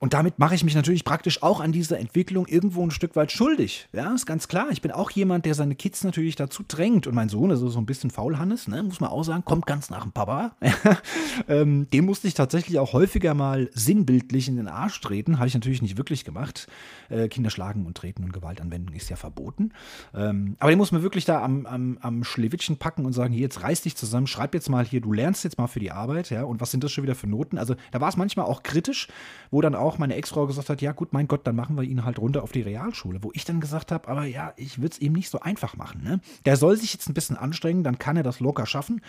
Und 0.00 0.12
damit 0.12 0.38
mache 0.38 0.54
ich 0.54 0.64
mich 0.64 0.74
natürlich 0.74 1.04
praktisch 1.04 1.42
auch 1.42 1.60
an 1.60 1.72
dieser 1.72 1.98
Entwicklung 1.98 2.46
irgendwo 2.46 2.82
ein 2.82 2.90
Stück 2.90 3.16
weit 3.16 3.32
schuldig. 3.32 3.88
Ja, 3.92 4.12
ist 4.12 4.26
ganz 4.26 4.48
klar. 4.48 4.66
Ich 4.70 4.82
bin 4.82 4.90
auch 4.90 5.10
jemand, 5.10 5.46
der 5.46 5.54
seine 5.54 5.76
Kids 5.76 6.04
natürlich 6.04 6.36
dazu 6.36 6.62
drängt. 6.66 7.06
Und 7.06 7.14
mein 7.14 7.28
Sohn 7.30 7.50
ist 7.50 7.60
so 7.60 7.78
ein 7.78 7.86
bisschen 7.86 8.10
faulhannes, 8.10 8.68
ne, 8.68 8.82
muss 8.82 9.00
man 9.00 9.08
auch 9.08 9.22
sagen, 9.22 9.44
kommt 9.44 9.66
ganz 9.66 9.88
nach 9.88 10.02
dem 10.02 10.12
Papa. 10.12 10.56
ähm, 11.48 11.88
dem 11.90 12.04
musste 12.04 12.28
ich 12.28 12.34
tatsächlich 12.34 12.78
auch 12.78 12.92
häufiger 12.92 13.32
mal 13.32 13.70
sinnbildlich 13.72 14.48
in 14.48 14.56
den 14.56 14.68
Arsch 14.68 15.00
treten. 15.00 15.38
Habe 15.38 15.46
ich 15.48 15.54
natürlich 15.54 15.80
nicht 15.80 15.96
wirklich 15.96 16.24
gemacht. 16.24 16.66
Äh, 17.08 17.28
Kinder 17.28 17.48
schlagen 17.48 17.86
und 17.86 17.96
treten 17.96 18.24
und 18.24 18.32
Gewalt 18.32 18.60
anwenden 18.60 18.92
ist 18.94 19.08
ja 19.08 19.16
verboten. 19.16 19.72
Ähm, 20.12 20.56
aber 20.58 20.70
den 20.70 20.78
muss 20.78 20.92
man 20.92 21.02
wirklich 21.02 21.24
da 21.24 21.42
am, 21.42 21.64
am, 21.66 21.98
am 22.02 22.24
Schlewittchen 22.24 22.76
packen 22.76 23.06
und 23.06 23.12
sagen, 23.12 23.32
hier, 23.32 23.42
jetzt 23.42 23.62
reiß 23.62 23.82
dich 23.82 23.96
zusammen, 23.96 24.26
schreib 24.26 24.54
jetzt 24.54 24.68
mal 24.68 24.84
hier, 24.84 25.00
du 25.00 25.12
lernst 25.12 25.44
jetzt 25.44 25.56
mal 25.56 25.66
für 25.66 25.80
die 25.80 25.92
Arbeit, 25.92 26.30
ja, 26.30 26.42
und 26.44 26.60
was 26.60 26.70
sind 26.70 26.84
das 26.84 26.92
schon 26.92 27.04
wieder 27.04 27.14
für 27.14 27.26
Noten? 27.26 27.56
Also 27.56 27.74
da 27.92 28.00
war 28.00 28.08
es 28.08 28.16
manchmal 28.16 28.46
auch 28.46 28.62
kritisch, 28.62 29.08
wo 29.50 29.60
dann 29.60 29.74
auch 29.74 29.83
auch 29.84 29.98
meine 29.98 30.14
Ex-Frau 30.16 30.46
gesagt 30.46 30.68
hat, 30.70 30.82
ja 30.82 30.92
gut, 30.92 31.12
mein 31.12 31.28
Gott, 31.28 31.46
dann 31.46 31.56
machen 31.56 31.76
wir 31.76 31.82
ihn 31.82 32.04
halt 32.04 32.18
runter 32.18 32.42
auf 32.42 32.52
die 32.52 32.62
Realschule. 32.62 33.22
Wo 33.22 33.30
ich 33.34 33.44
dann 33.44 33.60
gesagt 33.60 33.92
habe, 33.92 34.08
aber 34.08 34.24
ja, 34.24 34.52
ich 34.56 34.78
würde 34.78 34.92
es 34.92 35.00
ihm 35.00 35.12
nicht 35.12 35.30
so 35.30 35.40
einfach 35.40 35.76
machen. 35.76 36.02
Ne? 36.02 36.20
Der 36.44 36.56
soll 36.56 36.76
sich 36.76 36.92
jetzt 36.92 37.08
ein 37.08 37.14
bisschen 37.14 37.36
anstrengen, 37.36 37.84
dann 37.84 37.98
kann 37.98 38.16
er 38.16 38.22
das 38.22 38.40
locker 38.40 38.66
schaffen. 38.66 39.00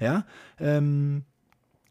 Ja, 0.00 0.24
ähm, 0.58 1.24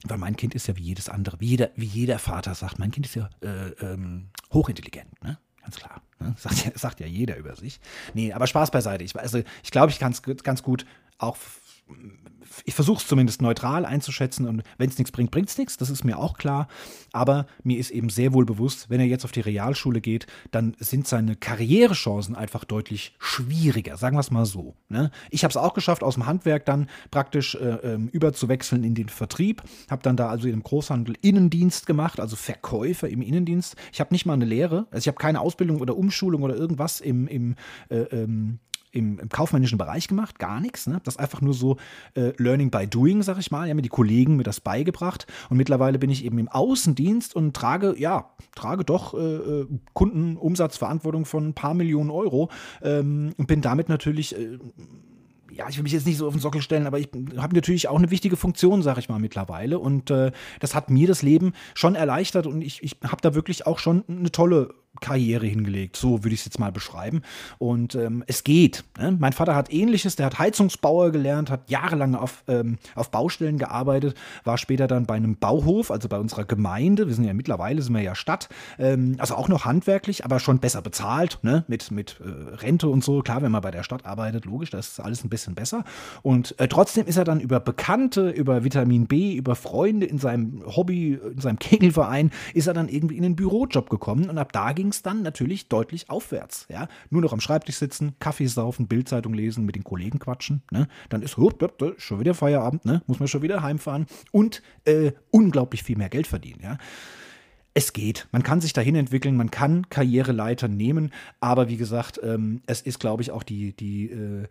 weil 0.06 0.18
mein 0.18 0.36
Kind 0.36 0.54
ist 0.54 0.68
ja 0.68 0.76
wie 0.76 0.84
jedes 0.84 1.10
andere, 1.10 1.40
wie 1.40 1.48
jeder, 1.48 1.70
wie 1.76 1.86
jeder 1.86 2.20
Vater 2.20 2.56
sagt, 2.56 2.78
mein 2.78 2.92
Kind 2.92 3.06
ist 3.06 3.16
ja 3.16 3.30
äh, 3.42 3.70
ähm, 3.82 4.30
hochintelligent, 4.52 5.24
ne? 5.24 5.38
Ganz 5.62 5.78
klar. 5.78 6.02
Ne? 6.20 6.36
Sagt, 6.38 6.66
ja, 6.66 6.72
sagt 6.76 7.00
ja 7.00 7.08
jeder 7.08 7.38
über 7.38 7.56
sich. 7.56 7.80
Nee, 8.14 8.34
aber 8.34 8.48
Spaß 8.48 8.72
beiseite. 8.72 9.06
Ich, 9.06 9.18
also, 9.18 9.42
ich 9.64 9.72
glaube, 9.72 9.92
ich 9.92 10.00
kann 10.00 10.12
es 10.12 10.22
ganz 10.22 10.62
gut 10.62 10.86
auch 11.18 11.38
ich 12.66 12.74
versuche 12.74 13.02
es 13.02 13.08
zumindest 13.08 13.42
neutral 13.42 13.86
einzuschätzen 13.86 14.48
und 14.48 14.64
wenn 14.78 14.90
es 14.90 14.98
nichts 14.98 15.12
bringt, 15.12 15.32
bringt 15.32 15.50
es 15.50 15.58
nichts, 15.58 15.78
das 15.78 15.90
ist 15.90 16.04
mir 16.04 16.18
auch 16.18 16.38
klar. 16.38 16.68
Aber 17.12 17.48
mir 17.64 17.78
ist 17.78 17.92
eben 17.92 18.10
sehr 18.10 18.34
wohl 18.34 18.46
bewusst, 18.46 18.90
wenn 18.90 19.00
er 19.00 19.06
jetzt 19.06 19.26
auf 19.26 19.32
die 19.32 19.42
Realschule 19.42 20.02
geht, 20.02 20.28
dann 20.52 20.76
sind 20.80 21.08
seine 21.08 21.36
Karrierechancen 21.36 22.36
einfach 22.36 22.64
deutlich 22.64 23.16
schwieriger, 23.20 23.98
sagen 23.98 24.16
wir 24.16 24.22
es 24.22 24.32
mal 24.32 24.46
so. 24.46 24.76
Ne? 24.90 25.12
Ich 25.30 25.44
habe 25.44 25.50
es 25.50 25.58
auch 25.58 25.74
geschafft, 25.74 26.04
aus 26.04 26.16
dem 26.16 26.26
Handwerk 26.26 26.66
dann 26.66 26.88
praktisch 27.12 27.56
äh, 27.56 27.76
ähm, 27.84 28.10
überzuwechseln 28.10 28.84
in 28.84 28.96
den 28.96 29.10
Vertrieb, 29.10 29.64
habe 29.90 30.04
dann 30.04 30.18
da 30.18 30.30
also 30.30 30.48
einem 30.48 30.64
Großhandel 30.64 31.16
Innendienst 31.22 31.86
gemacht, 31.86 32.20
also 32.20 32.36
Verkäufer 32.36 33.10
im 33.10 33.22
Innendienst. 33.22 33.76
Ich 33.92 34.00
habe 34.00 34.14
nicht 34.14 34.26
mal 34.26 34.34
eine 34.34 34.46
Lehre, 34.46 34.88
also 34.92 35.04
ich 35.04 35.08
habe 35.08 35.18
keine 35.18 35.42
Ausbildung 35.42 35.82
oder 35.82 35.98
Umschulung 35.98 36.44
oder 36.44 36.56
irgendwas 36.56 37.02
im, 37.02 37.28
im 37.28 37.56
äh, 37.90 37.98
ähm, 37.98 38.60
im, 38.94 39.20
im 39.20 39.30
kaufmännischen 39.30 39.78
Bereich 39.78 40.08
gemacht, 40.08 40.40
gar 40.40 40.60
nichts. 40.60 40.88
Ne? 40.88 41.02
Das 41.04 41.18
einfach 41.18 41.42
nur 41.42 41.54
so 41.54 41.78
äh, 42.14 42.32
Learning 42.38 42.70
by 42.70 42.88
Doing, 42.88 43.24
sag 43.24 43.40
ich 43.40 43.52
mal. 43.52 43.68
Ja, 43.68 43.74
mir 43.74 43.82
die 43.82 43.90
Kollegen 43.90 44.38
mir 44.38 44.44
das 44.44 44.62
beigebracht. 44.62 45.26
Und 45.50 45.58
mittlerweile 45.58 46.00
bin 46.00 46.10
ich 46.10 46.24
eben 46.24 46.38
im 46.38 46.48
Außendienst 46.48 47.36
und 47.36 47.56
trage, 47.56 47.96
ja, 47.98 48.30
trage 48.56 48.86
doch 48.86 49.14
äh, 49.16 49.18
äh 49.18 49.68
Kundenumsatzverantwortung 49.94 51.26
von 51.26 51.50
ein 51.50 51.54
paar 51.54 51.74
Millionen 51.74 52.12
Euro 52.12 52.50
ähm, 52.82 53.34
und 53.38 53.48
bin 53.48 53.62
damit 53.62 53.90
natürlich 53.90 54.38
äh, 54.38 54.60
ja, 55.56 55.70
ich 55.70 55.78
will 55.78 55.84
mich 55.84 55.92
jetzt 55.92 56.08
nicht 56.08 56.18
so 56.18 56.28
auf 56.28 56.34
den 56.34 56.42
Sockel 56.42 56.62
stellen, 56.62 56.88
aber 56.88 56.98
ich 56.98 57.10
habe 57.38 57.54
natürlich 57.54 57.88
auch 57.88 57.98
eine 57.98 58.10
wichtige 58.10 58.38
Funktion, 58.38 58.82
sage 58.82 59.00
ich 59.00 59.10
mal, 59.10 59.20
mittlerweile. 59.20 59.78
Und 59.78 60.10
äh, 60.10 60.32
das 60.60 60.74
hat 60.74 60.90
mir 60.90 61.08
das 61.08 61.22
Leben 61.22 61.54
schon 61.76 61.94
erleichtert 61.94 62.48
und 62.48 62.64
ich, 62.64 62.82
ich 62.82 62.98
habe 63.04 63.22
da 63.22 63.36
wirklich 63.36 63.68
auch 63.68 63.78
schon 63.78 64.04
eine 64.08 64.32
tolle 64.32 64.74
Karriere 65.02 65.46
hingelegt. 65.46 65.98
So 65.98 66.24
würde 66.24 66.34
ich 66.34 66.42
es 66.42 66.46
jetzt 66.46 66.60
mal 66.60 66.72
beschreiben. 66.72 67.24
Und 67.58 67.96
ähm, 67.96 68.24
es 68.28 68.44
geht. 68.44 68.84
Ne? 68.98 69.16
Mein 69.20 69.34
Vater 69.34 69.56
hat 69.56 69.72
ähnliches, 69.74 70.16
der 70.16 70.28
hat 70.28 70.40
Heizungsbauer 70.40 71.12
gelernt, 71.12 71.50
hat 71.50 71.70
jahrelang 71.70 72.16
auf, 72.16 72.44
ähm, 72.48 72.78
auf 72.96 73.10
Baustellen 73.12 73.58
gearbeitet, 73.58 74.16
war 74.44 74.58
später 74.58 74.88
dann 74.88 75.06
bei 75.06 75.16
einem 75.16 75.36
Bauhof, 75.36 75.92
also 75.92 76.08
bei 76.08 76.18
unserer 76.18 76.46
Gemeinde. 76.46 77.08
Wir 77.08 77.16
sind 77.16 77.26
ja 77.26 77.34
mittlerweile, 77.34 77.82
sind 77.82 77.94
wir 77.94 78.02
ja 78.02 78.16
Stadt. 78.16 78.50
Ähm, 78.78 79.16
also 79.18 79.36
auch 79.36 79.50
noch 79.50 79.66
handwerklich, 79.66 80.26
aber 80.26 80.40
schon 80.40 80.60
besser 80.60 80.82
bezahlt, 80.82 81.40
ne? 81.42 81.66
mit, 81.68 81.92
mit 81.92 82.20
äh, 82.24 82.56
Rente 82.56 82.88
und 82.88 83.04
so. 83.04 83.22
Klar, 83.22 83.42
wenn 83.42 83.52
man 83.52 83.62
bei 83.62 83.72
der 83.72 83.84
Stadt 83.84 84.06
arbeitet, 84.06 84.46
logisch, 84.46 84.70
das 84.70 84.90
ist 84.90 85.00
alles 85.00 85.24
ein 85.24 85.30
bisschen 85.30 85.56
besser. 85.56 85.84
Und 86.22 86.58
äh, 86.60 86.68
trotzdem 86.68 87.08
ist 87.08 87.18
er 87.18 87.24
dann 87.24 87.40
über 87.40 87.60
Bekannte, 87.60 88.30
über 88.30 88.64
Vitamin 88.64 89.08
B, 89.08 89.36
über 89.36 89.56
Freunde 89.56 90.06
in 90.06 90.18
seinem 90.18 90.64
Hobby, 90.66 91.14
in 91.14 91.42
seinem 91.42 91.60
Kegelverein, 91.60 92.32
ist 92.54 92.68
er 92.68 92.74
dann 92.74 92.88
irgendwie 92.88 93.18
in 93.18 93.24
den 93.24 93.36
Bürojob 93.36 93.90
gekommen 93.90 94.30
und 94.30 94.38
ab 94.38 94.52
da 94.54 94.72
ging 94.72 94.83
es 94.90 95.02
dann 95.02 95.22
natürlich 95.22 95.70
deutlich 95.70 96.10
aufwärts. 96.10 96.68
Ja? 96.70 96.88
Nur 97.10 97.22
noch 97.22 97.34
am 97.34 97.40
Schreibtisch 97.40 97.78
sitzen, 97.78 98.16
Kaffee 98.20 98.48
saufen, 98.48 98.88
Bildzeitung 98.88 99.34
lesen, 99.34 99.66
mit 99.66 99.76
den 99.76 99.84
Kollegen 99.84 100.20
quatschen. 100.20 100.64
Ne? 100.72 100.88
Dann 101.10 101.22
ist 101.22 101.38
schon 101.98 102.20
wieder 102.20 102.34
Feierabend, 102.34 102.86
ne? 102.86 103.02
muss 103.08 103.20
man 103.20 103.28
schon 103.28 103.42
wieder 103.42 103.62
heimfahren 103.62 104.08
und 104.32 104.62
äh, 104.86 105.12
unglaublich 105.32 105.84
viel 105.84 105.98
mehr 105.98 106.10
Geld 106.10 106.28
verdienen. 106.28 106.62
Ja? 106.64 106.78
es 107.74 107.94
geht. 107.94 108.28
Man 108.32 108.44
kann 108.44 108.62
sich 108.62 108.74
dahin 108.74 108.96
entwickeln, 108.96 109.36
man 109.36 109.52
kann 109.52 109.90
Karriereleiter 109.90 110.68
nehmen, 110.68 111.12
aber 111.40 111.70
wie 111.70 111.78
gesagt, 111.78 112.20
ähm, 112.24 112.62
es 112.68 112.82
ist, 112.82 113.00
glaube 113.00 113.24
ich, 113.24 113.32
auch 113.32 113.44
die, 113.44 113.74
die 113.76 114.12
äh, 114.12 114.48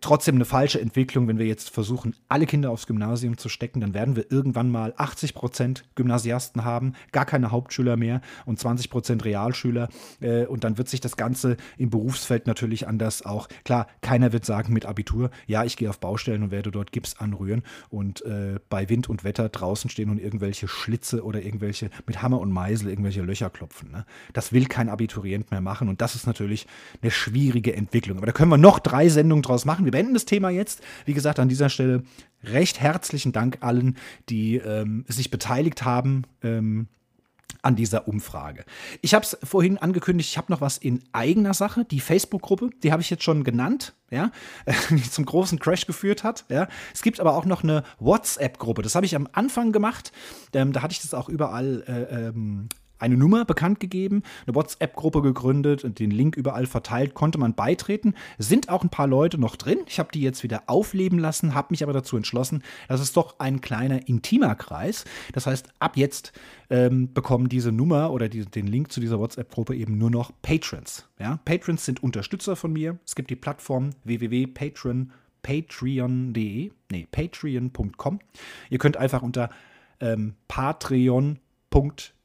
trotzdem 0.00 0.36
eine 0.36 0.44
falsche 0.44 0.80
Entwicklung, 0.80 1.28
wenn 1.28 1.38
wir 1.38 1.46
jetzt 1.46 1.70
versuchen, 1.70 2.14
alle 2.28 2.46
Kinder 2.46 2.70
aufs 2.70 2.86
Gymnasium 2.86 3.38
zu 3.38 3.48
stecken, 3.48 3.80
dann 3.80 3.94
werden 3.94 4.16
wir 4.16 4.30
irgendwann 4.30 4.70
mal 4.70 4.94
80 4.96 5.34
Prozent 5.34 5.84
Gymnasiasten 5.94 6.64
haben, 6.64 6.94
gar 7.12 7.24
keine 7.24 7.50
Hauptschüler 7.50 7.96
mehr 7.96 8.20
und 8.46 8.58
20 8.58 8.90
Prozent 8.90 9.24
Realschüler. 9.24 9.88
Äh, 10.20 10.46
und 10.46 10.64
dann 10.64 10.78
wird 10.78 10.88
sich 10.88 11.00
das 11.00 11.16
Ganze 11.16 11.56
im 11.78 11.90
Berufsfeld 11.90 12.46
natürlich 12.46 12.86
anders 12.88 13.24
auch. 13.24 13.48
Klar, 13.64 13.86
keiner 14.00 14.32
wird 14.32 14.44
sagen 14.44 14.72
mit 14.72 14.86
Abitur, 14.86 15.30
ja, 15.46 15.64
ich 15.64 15.76
gehe 15.76 15.90
auf 15.90 16.00
Baustellen 16.00 16.42
und 16.42 16.50
werde 16.50 16.70
dort 16.70 16.92
Gips 16.92 17.16
anrühren 17.18 17.62
und 17.90 18.24
äh, 18.24 18.58
bei 18.68 18.88
Wind 18.88 19.08
und 19.08 19.24
Wetter 19.24 19.48
draußen 19.48 19.90
stehen 19.90 20.10
und 20.10 20.18
irgendwelche 20.18 20.68
Schlitze 20.68 21.24
oder 21.24 21.42
irgendwelche 21.42 21.90
mit 22.06 22.22
Hammer 22.22 22.40
und 22.40 22.52
Meisel 22.52 22.88
irgendwelche 22.88 23.22
Löcher 23.22 23.50
klopfen. 23.50 23.90
Ne? 23.90 24.04
Das 24.32 24.52
will 24.52 24.66
kein 24.66 24.88
Abiturient 24.88 25.50
mehr 25.50 25.60
machen 25.60 25.88
und 25.88 26.00
das 26.00 26.14
ist 26.14 26.26
natürlich 26.26 26.66
eine 27.00 27.10
schwierige 27.10 27.74
Entwicklung. 27.74 28.18
Aber 28.18 28.26
da 28.26 28.32
können 28.32 28.50
wir 28.50 28.58
noch 28.58 28.78
drei 28.78 29.08
Sendungen 29.08 29.42
draus 29.42 29.64
machen 29.64 29.81
machen. 29.82 29.84
Wir 29.84 29.92
beenden 29.92 30.14
das 30.14 30.24
Thema 30.24 30.50
jetzt. 30.50 30.80
Wie 31.04 31.14
gesagt, 31.14 31.38
an 31.38 31.48
dieser 31.48 31.68
Stelle 31.68 32.02
recht 32.44 32.80
herzlichen 32.80 33.32
Dank 33.32 33.58
allen, 33.60 33.96
die 34.28 34.56
ähm, 34.56 35.04
sich 35.08 35.30
beteiligt 35.30 35.84
haben. 35.84 36.24
Ähm, 36.42 36.88
an 37.64 37.76
dieser 37.76 38.08
Umfrage. 38.08 38.64
Ich 39.02 39.14
habe 39.14 39.24
es 39.24 39.38
vorhin 39.44 39.78
angekündigt, 39.78 40.30
ich 40.30 40.36
habe 40.36 40.50
noch 40.50 40.60
was 40.60 40.78
in 40.78 41.00
eigener 41.12 41.54
Sache. 41.54 41.84
Die 41.84 42.00
Facebook-Gruppe, 42.00 42.70
die 42.82 42.90
habe 42.90 43.02
ich 43.02 43.10
jetzt 43.10 43.22
schon 43.22 43.44
genannt, 43.44 43.94
ja, 44.10 44.32
die 44.90 45.08
zum 45.08 45.24
großen 45.24 45.60
Crash 45.60 45.86
geführt 45.86 46.24
hat. 46.24 46.44
Ja. 46.48 46.66
Es 46.92 47.02
gibt 47.02 47.20
aber 47.20 47.36
auch 47.36 47.44
noch 47.44 47.62
eine 47.62 47.84
WhatsApp-Gruppe. 48.00 48.82
Das 48.82 48.96
habe 48.96 49.06
ich 49.06 49.14
am 49.14 49.28
Anfang 49.30 49.70
gemacht. 49.70 50.10
Ähm, 50.52 50.72
da 50.72 50.82
hatte 50.82 50.90
ich 50.90 51.02
das 51.02 51.14
auch 51.14 51.28
überall 51.28 51.84
äh, 51.86 52.26
ähm, 52.30 52.68
eine 53.02 53.16
Nummer 53.16 53.44
bekannt 53.44 53.80
gegeben, 53.80 54.22
eine 54.46 54.54
WhatsApp-Gruppe 54.54 55.22
gegründet 55.22 55.84
und 55.84 55.98
den 55.98 56.10
Link 56.10 56.36
überall 56.36 56.66
verteilt, 56.66 57.14
konnte 57.14 57.38
man 57.38 57.54
beitreten. 57.54 58.14
Sind 58.38 58.68
auch 58.68 58.82
ein 58.82 58.90
paar 58.90 59.06
Leute 59.06 59.38
noch 59.38 59.56
drin. 59.56 59.78
Ich 59.86 59.98
habe 59.98 60.10
die 60.12 60.22
jetzt 60.22 60.42
wieder 60.42 60.62
aufleben 60.66 61.18
lassen, 61.18 61.54
habe 61.54 61.68
mich 61.70 61.82
aber 61.82 61.92
dazu 61.92 62.16
entschlossen, 62.16 62.62
das 62.88 63.00
ist 63.00 63.16
doch 63.16 63.38
ein 63.38 63.60
kleiner 63.60 64.08
intimer 64.08 64.54
Kreis. 64.54 65.04
Das 65.32 65.46
heißt, 65.46 65.68
ab 65.80 65.96
jetzt 65.96 66.32
ähm, 66.70 67.12
bekommen 67.12 67.48
diese 67.48 67.72
Nummer 67.72 68.12
oder 68.12 68.28
die, 68.28 68.46
den 68.46 68.66
Link 68.66 68.92
zu 68.92 69.00
dieser 69.00 69.18
WhatsApp-Gruppe 69.18 69.74
eben 69.74 69.98
nur 69.98 70.10
noch 70.10 70.32
Patrons. 70.40 71.08
Ja? 71.18 71.38
Patrons 71.44 71.84
sind 71.84 72.02
Unterstützer 72.02 72.56
von 72.56 72.72
mir. 72.72 72.98
Es 73.04 73.14
gibt 73.14 73.30
die 73.30 73.36
Plattform 73.36 73.90
www.patreon 74.04 75.12
patreon.de, 75.42 76.70
nee, 76.92 77.08
patreon.com. 77.10 78.20
Ihr 78.70 78.78
könnt 78.78 78.96
einfach 78.96 79.22
unter 79.22 79.50
ähm, 80.00 80.34
Patreon 80.46 81.38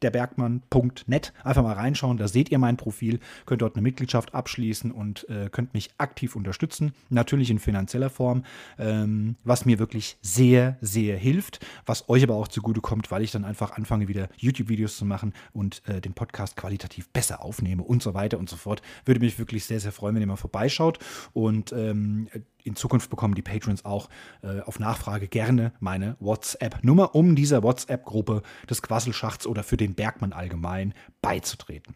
derbergmann.net. 0.04 1.34
Einfach 1.44 1.64
mal 1.64 1.74
reinschauen, 1.74 2.18
da 2.18 2.28
seht 2.28 2.52
ihr 2.52 2.60
mein 2.60 2.78
Profil, 2.78 3.20
könnt 3.46 3.62
dort 3.62 3.76
eine 3.76 3.82
Mitgliedschaft 3.82 4.34
abschließen 4.34 4.92
und 4.92 5.28
äh, 5.30 5.50
könnt 5.52 5.74
mich 5.74 5.90
aktiv 5.98 6.36
unterstützen. 6.36 6.94
Natürlich 7.10 7.50
in 7.50 7.60
finanzieller 7.60 8.10
Form, 8.10 8.44
ähm, 8.78 9.36
was 9.44 9.66
mir 9.66 9.80
wirklich 9.80 10.18
sehr, 10.22 10.78
sehr 10.82 11.18
hilft, 11.18 11.66
was 11.86 12.10
euch 12.10 12.24
aber 12.24 12.36
auch 12.36 12.48
zugutekommt, 12.48 13.12
weil 13.12 13.24
ich 13.24 13.32
dann 13.32 13.46
einfach 13.46 13.72
anfange, 13.72 14.08
wieder 14.08 14.30
YouTube-Videos 14.38 14.98
zu 14.98 15.06
machen 15.06 15.34
und 15.54 15.82
äh, 15.88 16.02
den 16.02 16.14
Podcast 16.14 16.56
qualitativ 16.56 17.10
besser 17.10 17.44
aufnehme 17.44 17.84
und 17.84 18.04
so 18.04 18.14
weiter 18.14 18.38
und 18.38 18.50
so 18.50 18.56
fort. 18.56 18.82
Würde 19.06 19.20
mich 19.20 19.40
wirklich 19.40 19.66
sehr, 19.66 19.80
sehr 19.80 19.92
freuen, 19.92 20.16
wenn 20.16 20.22
ihr 20.22 20.28
mal 20.28 20.36
vorbeischaut. 20.36 21.00
Und 21.34 21.72
ähm, 21.74 22.28
in 22.68 22.76
Zukunft 22.76 23.10
bekommen 23.10 23.34
die 23.34 23.42
Patrons 23.42 23.86
auch 23.86 24.10
äh, 24.44 24.60
auf 24.60 24.80
Nachfrage 24.80 25.28
gerne 25.28 25.72
meine 25.80 26.18
WhatsApp-Nummer, 26.20 27.16
um 27.16 27.36
dieser 27.36 27.64
WhatsApp-Gruppe 27.64 28.42
des 28.70 28.82
Quasselschachts 28.82 29.48
oder 29.48 29.64
für 29.64 29.78
den 29.78 29.87
Bergmann 29.96 30.34
allgemein 30.34 30.94
beizutreten. 31.22 31.96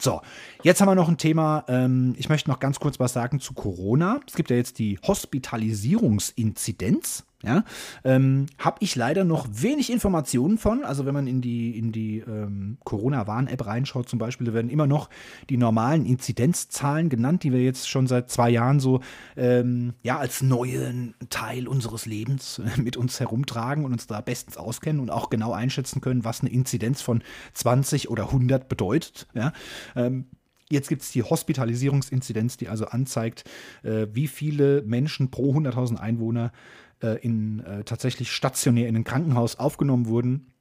So, 0.00 0.22
jetzt 0.62 0.80
haben 0.80 0.88
wir 0.88 0.94
noch 0.94 1.08
ein 1.08 1.18
Thema. 1.18 1.64
Ähm, 1.66 2.14
ich 2.16 2.28
möchte 2.28 2.48
noch 2.48 2.60
ganz 2.60 2.78
kurz 2.78 3.00
was 3.00 3.12
sagen 3.12 3.40
zu 3.40 3.52
Corona. 3.52 4.20
Es 4.28 4.34
gibt 4.34 4.50
ja 4.50 4.56
jetzt 4.56 4.78
die 4.78 5.00
Hospitalisierungsinzidenz. 5.06 7.24
Ja, 7.44 7.62
ähm, 8.02 8.46
habe 8.58 8.78
ich 8.80 8.96
leider 8.96 9.22
noch 9.22 9.46
wenig 9.48 9.92
Informationen 9.92 10.58
von. 10.58 10.84
Also 10.84 11.06
wenn 11.06 11.14
man 11.14 11.28
in 11.28 11.40
die, 11.40 11.78
in 11.78 11.92
die 11.92 12.18
ähm, 12.18 12.78
Corona-Warn-App 12.82 13.64
reinschaut 13.64 14.08
zum 14.08 14.18
Beispiel, 14.18 14.48
da 14.48 14.54
werden 14.54 14.70
immer 14.70 14.88
noch 14.88 15.08
die 15.48 15.56
normalen 15.56 16.04
Inzidenzzahlen 16.04 17.08
genannt, 17.08 17.44
die 17.44 17.52
wir 17.52 17.62
jetzt 17.62 17.88
schon 17.88 18.08
seit 18.08 18.28
zwei 18.28 18.50
Jahren 18.50 18.80
so 18.80 19.02
ähm, 19.36 19.94
ja, 20.02 20.18
als 20.18 20.42
neuen 20.42 21.14
Teil 21.30 21.68
unseres 21.68 22.06
Lebens 22.06 22.60
mit 22.76 22.96
uns 22.96 23.20
herumtragen 23.20 23.84
und 23.84 23.92
uns 23.92 24.08
da 24.08 24.20
bestens 24.20 24.56
auskennen 24.56 25.00
und 25.00 25.10
auch 25.10 25.30
genau 25.30 25.52
einschätzen 25.52 26.00
können, 26.00 26.24
was 26.24 26.40
eine 26.40 26.50
Inzidenz 26.50 27.02
von 27.02 27.22
20 27.54 28.10
oder 28.10 28.24
100 28.24 28.68
bedeutet. 28.68 29.28
Ja, 29.34 29.52
ähm, 29.94 30.26
Jetzt 30.70 30.88
gibt 30.88 31.02
es 31.02 31.10
die 31.12 31.22
Hospitalisierungsinzidenz, 31.22 32.58
die 32.58 32.68
also 32.68 32.86
anzeigt, 32.86 33.44
äh, 33.82 34.06
wie 34.12 34.28
viele 34.28 34.82
Menschen 34.82 35.30
pro 35.30 35.54
100.000 35.54 35.96
Einwohner 35.96 36.52
äh, 37.02 37.18
in, 37.20 37.60
äh, 37.60 37.84
tatsächlich 37.84 38.32
stationär 38.32 38.88
in 38.88 38.96
ein 38.96 39.04
Krankenhaus 39.04 39.56
aufgenommen 39.58 40.06
wurden 40.06 40.52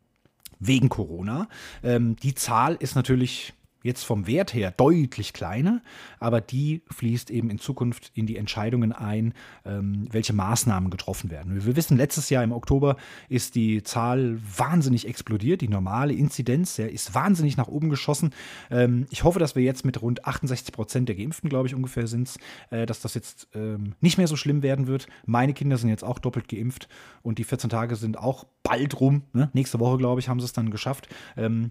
wegen 0.59 0.89
Corona. 0.89 1.47
Ähm, 1.83 2.15
die 2.17 2.35
Zahl 2.35 2.75
ist 2.75 2.95
natürlich 2.95 3.53
jetzt 3.88 4.03
vom 4.03 4.27
Wert 4.27 4.53
her 4.53 4.71
deutlich 4.71 5.33
kleiner, 5.33 5.81
aber 6.19 6.41
die 6.41 6.83
fließt 6.91 7.31
eben 7.31 7.49
in 7.49 7.57
Zukunft 7.57 8.11
in 8.13 8.27
die 8.27 8.38
Entscheidungen 8.38 8.91
ein, 8.91 9.33
ähm, 9.65 10.07
welche 10.11 10.33
Maßnahmen 10.33 10.91
getroffen 10.91 11.31
werden. 11.31 11.65
Wir 11.65 11.75
wissen, 11.75 11.97
letztes 11.97 12.29
Jahr 12.29 12.43
im 12.43 12.51
Oktober 12.51 12.97
ist 13.29 13.55
die 13.55 13.81
Zahl 13.83 14.38
wahnsinnig 14.55 15.07
explodiert. 15.07 15.61
Die 15.61 15.69
normale 15.69 16.13
Inzidenz 16.13 16.77
ist 16.79 17.15
wahnsinnig 17.15 17.57
nach 17.57 17.67
oben 17.67 17.89
geschossen. 17.89 18.31
Ähm, 18.69 19.07
ich 19.09 19.23
hoffe, 19.23 19.39
dass 19.39 19.55
wir 19.55 19.63
jetzt 19.63 19.85
mit 19.85 20.01
rund 20.01 20.25
68 20.25 20.73
Prozent 20.73 21.09
der 21.09 21.15
Geimpften, 21.15 21.49
glaube 21.49 21.67
ich, 21.67 21.75
ungefähr 21.75 22.07
sind, 22.07 22.35
äh, 22.69 22.85
dass 22.85 23.01
das 23.01 23.13
jetzt 23.13 23.47
ähm, 23.55 23.93
nicht 24.01 24.17
mehr 24.17 24.27
so 24.27 24.35
schlimm 24.35 24.61
werden 24.61 24.88
wird. 24.88 25.07
Meine 25.25 25.53
Kinder 25.53 25.77
sind 25.77 25.89
jetzt 25.89 26.03
auch 26.03 26.19
doppelt 26.19 26.47
geimpft 26.47 26.89
und 27.23 27.39
die 27.39 27.43
14 27.43 27.69
Tage 27.69 27.95
sind 27.95 28.17
auch 28.17 28.45
bald 28.63 28.99
rum. 28.99 29.23
Ne? 29.33 29.49
Nächste 29.53 29.79
Woche, 29.79 29.97
glaube 29.97 30.19
ich, 30.19 30.27
haben 30.27 30.39
sie 30.39 30.45
es 30.45 30.53
dann 30.53 30.71
geschafft. 30.71 31.07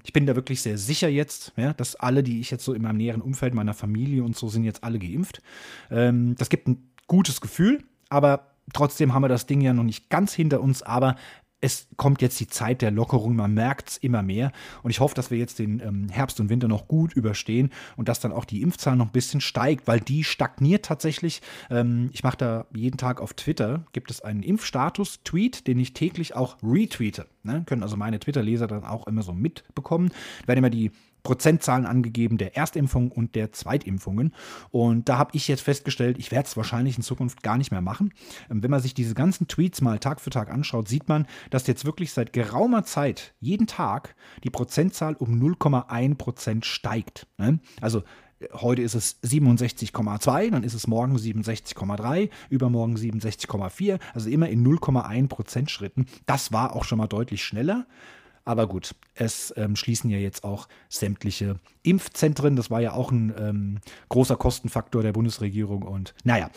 Ich 0.05 0.13
bin 0.13 0.25
da 0.25 0.35
wirklich 0.35 0.63
sehr 0.63 0.79
sicher 0.79 1.09
jetzt, 1.09 1.53
dass 1.77 1.97
alle, 2.07 2.23
die 2.23 2.41
ich 2.41 2.51
jetzt 2.51 2.65
so 2.65 2.73
in 2.73 2.83
meinem 2.83 2.97
näheren 2.97 3.21
Umfeld, 3.21 3.53
meiner 3.53 3.75
Familie 3.75 4.23
und 4.23 4.37
so, 4.37 4.49
sind 4.49 4.65
jetzt 4.65 4.85
alle 4.85 4.99
geimpft. 4.99 5.43
Ähm, 5.91 6.37
das 6.39 6.49
gibt 6.49 6.69
ein 6.69 6.93
gutes 7.09 7.41
Gefühl, 7.41 7.83
aber 8.09 8.53
trotzdem 8.73 9.13
haben 9.13 9.23
wir 9.23 9.29
das 9.29 9.47
Ding 9.47 9.61
ja 9.61 9.75
noch 9.75 9.83
nicht 9.83 10.09
ganz 10.09 10.33
hinter 10.33 10.61
uns, 10.61 10.83
aber 10.83 11.17
es 11.61 11.89
kommt 11.97 12.21
jetzt 12.23 12.39
die 12.39 12.47
Zeit 12.47 12.83
der 12.83 12.91
Lockerung, 12.91 13.35
man 13.35 13.55
merkt 13.55 13.89
es 13.89 13.97
immer 13.97 14.23
mehr. 14.23 14.53
Und 14.83 14.91
ich 14.91 15.01
hoffe, 15.01 15.15
dass 15.15 15.31
wir 15.31 15.39
jetzt 15.39 15.59
den 15.59 15.81
ähm, 15.81 16.09
Herbst 16.11 16.39
und 16.39 16.51
Winter 16.51 16.69
noch 16.69 16.87
gut 16.87 17.15
überstehen 17.15 17.71
und 17.97 18.09
dass 18.09 18.21
dann 18.21 18.33
auch 18.33 18.45
die 18.45 18.63
Impfzahl 18.63 18.95
noch 18.95 19.07
ein 19.07 19.13
bisschen 19.13 19.41
steigt, 19.41 19.89
weil 19.89 20.01
die 20.01 20.23
stagniert 20.23 20.85
tatsächlich. 20.85 21.41
Ähm, 21.71 22.11
ich 22.13 22.23
mache 22.23 22.37
da 22.37 22.67
jeden 22.75 22.99
Tag 22.99 23.21
auf 23.21 23.33
Twitter, 23.35 23.85
gibt 23.93 24.11
es 24.11 24.21
einen 24.21 24.43
Impfstatus-Tweet, 24.43 25.67
den 25.67 25.79
ich 25.79 25.95
täglich 25.95 26.37
auch 26.37 26.57
retweete. 26.63 27.27
Ne? 27.43 27.63
Können 27.67 27.83
also 27.83 27.97
meine 27.97 28.21
Twitter-Leser 28.21 28.67
dann 28.67 28.85
auch 28.85 29.07
immer 29.07 29.23
so 29.23 29.33
mitbekommen. 29.33 30.11
Da 30.43 30.49
werden 30.49 30.59
immer 30.59 30.71
die 30.71 30.91
Prozentzahlen 31.27 31.87
angegeben 31.87 32.39
der 32.39 32.57
Erstimpfung 32.57 33.11
und 33.11 33.35
der 33.35 33.51
Zweitimpfungen. 33.51 34.33
Und 34.71 35.09
da 35.09 35.19
habe 35.19 35.33
ich 35.35 35.49
jetzt 35.49 35.63
festgestellt, 35.63 36.19
ich 36.21 36.31
werde 36.31 36.47
es 36.47 36.57
wahrscheinlich 36.57 36.97
in 36.97 37.03
Zukunft 37.03 37.43
gar 37.43 37.59
nicht 37.59 37.73
mehr 37.73 37.81
machen. 37.81 38.15
Ähm, 38.49 38.63
wenn 38.63 38.71
man 38.71 38.81
sich 38.81 38.95
diese 38.95 39.15
ganzen 39.15 39.49
Tweets 39.49 39.81
mal 39.81 39.99
Tag 39.99 40.21
für 40.21 40.31
Tag 40.31 40.53
anschaut, 40.53 40.87
sieht 40.87 41.09
man, 41.09 41.27
dass 41.51 41.67
jetzt 41.67 41.85
wirklich 41.85 42.13
seit 42.13 42.33
geraumer 42.33 42.85
Zeit 42.85 43.35
jeden 43.41 43.67
Tag 43.67 44.15
die 44.45 44.51
Prozentzahl 44.51 45.17
um 45.17 45.35
0,1 45.35 46.15
Prozent 46.15 46.65
steigt. 46.65 47.27
Ne? 47.39 47.59
Also 47.81 48.05
Heute 48.53 48.83
ist 48.83 48.95
es 48.95 49.23
67,2, 49.23 50.51
dann 50.51 50.63
ist 50.63 50.75
es 50.75 50.87
morgen 50.87 51.17
67,3, 51.17 52.29
übermorgen 52.51 52.95
67,4, 52.95 53.99
also 54.13 54.29
immer 54.29 54.51
in 54.51 54.63
0,1 54.63 55.29
Prozent 55.29 55.71
Schritten. 55.71 56.05
Das 56.27 56.53
war 56.53 56.77
auch 56.77 56.85
schon 56.85 56.99
mal 56.99 57.07
deutlich 57.07 57.43
schneller. 57.43 57.87
Aber 58.47 58.69
gut, 58.69 58.95
es 59.15 59.53
ähm, 59.57 59.77
schließen 59.77 60.09
ja 60.09 60.19
jetzt 60.19 60.45
auch 60.45 60.69
sämtliche 60.89 61.57
Impfzentren. 61.83 62.57
Das 62.57 62.71
war 62.71 62.81
ja 62.81 62.93
auch 62.93 63.11
ein 63.11 63.35
ähm, 63.37 63.79
großer 64.09 64.37
Kostenfaktor 64.37 65.03
der 65.03 65.13
Bundesregierung. 65.13 65.83
Und 65.83 66.15
naja, 66.25 66.51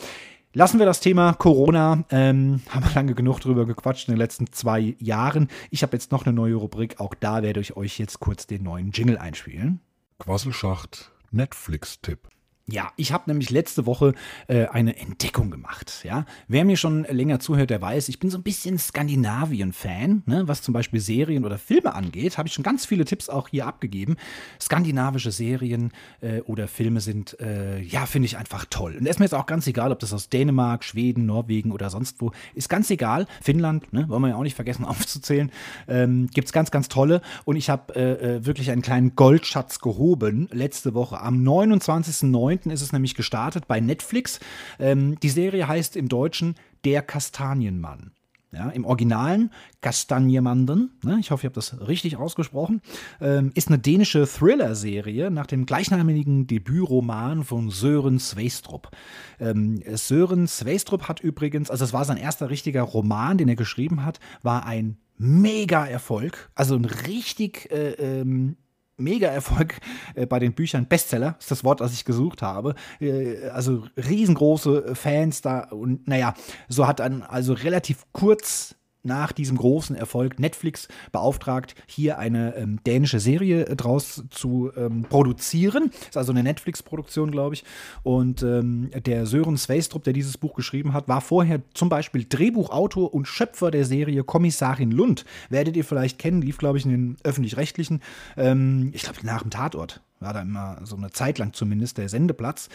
Lassen 0.52 0.80
wir 0.80 0.86
das 0.86 0.98
Thema 0.98 1.34
Corona. 1.34 2.04
Ähm, 2.10 2.60
haben 2.70 2.84
wir 2.84 2.94
lange 2.94 3.14
genug 3.14 3.38
drüber 3.38 3.66
gequatscht 3.66 4.08
in 4.08 4.14
den 4.14 4.18
letzten 4.18 4.52
zwei 4.52 4.96
Jahren. 4.98 5.48
Ich 5.70 5.84
habe 5.84 5.92
jetzt 5.92 6.10
noch 6.10 6.26
eine 6.26 6.34
neue 6.34 6.56
Rubrik. 6.56 6.98
Auch 6.98 7.14
da 7.14 7.42
werde 7.42 7.60
ich 7.60 7.76
euch 7.76 7.98
jetzt 8.00 8.18
kurz 8.18 8.48
den 8.48 8.64
neuen 8.64 8.90
Jingle 8.90 9.16
einspielen. 9.16 9.78
Quasselschacht 10.18 11.12
Netflix-Tipp. 11.30 12.28
Ja, 12.70 12.92
ich 12.96 13.12
habe 13.12 13.24
nämlich 13.26 13.50
letzte 13.50 13.86
Woche 13.86 14.14
äh, 14.46 14.66
eine 14.66 14.96
Entdeckung 14.96 15.50
gemacht. 15.50 16.02
Ja, 16.04 16.24
wer 16.46 16.64
mir 16.64 16.76
schon 16.76 17.04
länger 17.04 17.40
zuhört, 17.40 17.70
der 17.70 17.82
weiß, 17.82 18.08
ich 18.08 18.20
bin 18.20 18.30
so 18.30 18.38
ein 18.38 18.42
bisschen 18.44 18.78
Skandinavien-Fan, 18.78 20.22
ne? 20.26 20.42
was 20.46 20.62
zum 20.62 20.72
Beispiel 20.72 21.00
Serien 21.00 21.44
oder 21.44 21.58
Filme 21.58 21.94
angeht. 21.94 22.38
Habe 22.38 22.48
ich 22.48 22.54
schon 22.54 22.62
ganz 22.62 22.86
viele 22.86 23.04
Tipps 23.04 23.28
auch 23.28 23.48
hier 23.48 23.66
abgegeben. 23.66 24.16
Skandinavische 24.60 25.32
Serien 25.32 25.90
äh, 26.20 26.40
oder 26.42 26.68
Filme 26.68 27.00
sind, 27.00 27.38
äh, 27.40 27.80
ja, 27.80 28.06
finde 28.06 28.26
ich 28.26 28.36
einfach 28.36 28.66
toll. 28.70 28.96
Und 28.96 29.06
es 29.06 29.10
ist 29.10 29.18
mir 29.18 29.24
jetzt 29.24 29.34
auch 29.34 29.46
ganz 29.46 29.66
egal, 29.66 29.90
ob 29.90 29.98
das 29.98 30.12
aus 30.12 30.28
Dänemark, 30.28 30.84
Schweden, 30.84 31.26
Norwegen 31.26 31.72
oder 31.72 31.90
sonst 31.90 32.20
wo 32.20 32.30
ist. 32.54 32.68
Ganz 32.68 32.90
egal. 32.90 33.26
Finnland, 33.42 33.92
ne? 33.92 34.08
wollen 34.08 34.22
wir 34.22 34.28
ja 34.28 34.36
auch 34.36 34.42
nicht 34.42 34.54
vergessen 34.54 34.84
aufzuzählen. 34.90 35.50
Ähm, 35.88 36.28
Gibt 36.32 36.46
es 36.46 36.52
ganz, 36.52 36.70
ganz 36.70 36.88
tolle. 36.88 37.20
Und 37.44 37.56
ich 37.56 37.68
habe 37.68 37.94
äh, 37.96 38.36
äh, 38.36 38.46
wirklich 38.46 38.70
einen 38.70 38.82
kleinen 38.82 39.16
Goldschatz 39.16 39.80
gehoben 39.80 40.48
letzte 40.52 40.94
Woche 40.94 41.20
am 41.20 41.42
29.09 41.42 42.59
ist 42.68 42.82
es 42.82 42.92
nämlich 42.92 43.14
gestartet 43.14 43.66
bei 43.66 43.80
Netflix. 43.80 44.40
Ähm, 44.78 45.18
die 45.20 45.30
Serie 45.30 45.66
heißt 45.66 45.96
im 45.96 46.08
Deutschen 46.08 46.56
Der 46.84 47.00
Kastanienmann. 47.00 48.12
Ja, 48.52 48.68
Im 48.70 48.84
Originalen 48.84 49.52
Kastanjemanden, 49.80 50.98
ne, 51.04 51.18
ich 51.20 51.30
hoffe, 51.30 51.42
ich 51.42 51.44
habe 51.44 51.54
das 51.54 51.86
richtig 51.86 52.16
ausgesprochen, 52.16 52.82
ähm, 53.20 53.52
ist 53.54 53.68
eine 53.68 53.78
dänische 53.78 54.26
Thriller-Serie 54.26 55.30
nach 55.30 55.46
dem 55.46 55.66
gleichnamigen 55.66 56.48
Debütroman 56.48 57.44
von 57.44 57.70
Sören 57.70 58.18
Sveistrup. 58.18 58.90
Ähm, 59.38 59.80
Sören 59.94 60.48
Sveistrup 60.48 61.06
hat 61.06 61.20
übrigens, 61.20 61.70
also 61.70 61.84
es 61.84 61.92
war 61.92 62.04
sein 62.04 62.16
erster 62.16 62.50
richtiger 62.50 62.82
Roman, 62.82 63.38
den 63.38 63.48
er 63.48 63.54
geschrieben 63.54 64.04
hat, 64.04 64.18
war 64.42 64.66
ein 64.66 64.96
Mega-Erfolg, 65.16 66.50
also 66.56 66.74
ein 66.74 66.86
richtig 66.86 67.70
äh, 67.70 67.92
ähm, 67.92 68.56
Mega-Erfolg 69.00 69.74
äh, 70.14 70.26
bei 70.26 70.38
den 70.38 70.52
Büchern. 70.52 70.86
Bestseller 70.86 71.36
ist 71.38 71.50
das 71.50 71.64
Wort, 71.64 71.80
das 71.80 71.92
ich 71.92 72.04
gesucht 72.04 72.42
habe. 72.42 72.74
Äh, 73.00 73.48
also 73.48 73.84
riesengroße 73.96 74.94
Fans 74.94 75.42
da. 75.42 75.60
Und 75.70 76.06
naja, 76.08 76.34
so 76.68 76.86
hat 76.86 77.00
dann 77.00 77.22
also 77.22 77.52
relativ 77.52 78.06
kurz 78.12 78.76
nach 79.02 79.32
diesem 79.32 79.56
großen 79.56 79.96
Erfolg 79.96 80.38
Netflix 80.38 80.88
beauftragt, 81.12 81.74
hier 81.86 82.18
eine 82.18 82.54
ähm, 82.56 82.80
dänische 82.84 83.20
Serie 83.20 83.66
äh, 83.66 83.76
draus 83.76 84.24
zu 84.30 84.70
ähm, 84.76 85.04
produzieren. 85.08 85.90
Ist 86.08 86.16
also 86.16 86.32
eine 86.32 86.42
Netflix-Produktion, 86.42 87.30
glaube 87.30 87.54
ich. 87.54 87.64
Und 88.02 88.42
ähm, 88.42 88.90
der 89.06 89.26
Sören 89.26 89.56
Sveistrup, 89.56 90.04
der 90.04 90.12
dieses 90.12 90.36
Buch 90.38 90.54
geschrieben 90.54 90.92
hat, 90.92 91.08
war 91.08 91.20
vorher 91.20 91.60
zum 91.74 91.88
Beispiel 91.88 92.26
Drehbuchautor 92.28 93.12
und 93.12 93.26
Schöpfer 93.26 93.70
der 93.70 93.84
Serie 93.84 94.24
Kommissarin 94.24 94.90
Lund. 94.90 95.24
Werdet 95.48 95.76
ihr 95.76 95.84
vielleicht 95.84 96.18
kennen, 96.18 96.42
lief, 96.42 96.58
glaube 96.58 96.78
ich, 96.78 96.84
in 96.84 96.90
den 96.90 97.16
öffentlich-rechtlichen. 97.24 98.00
Ähm, 98.36 98.90
ich 98.94 99.02
glaube, 99.02 99.18
nach 99.24 99.42
dem 99.42 99.50
Tatort 99.50 100.00
war 100.20 100.34
da 100.34 100.42
immer 100.42 100.78
so 100.84 100.96
eine 100.96 101.10
Zeit 101.10 101.38
lang 101.38 101.52
zumindest 101.54 101.98
der 101.98 102.08
Sendeplatz. 102.08 102.68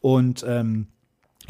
Und 0.00 0.44
ähm, 0.46 0.86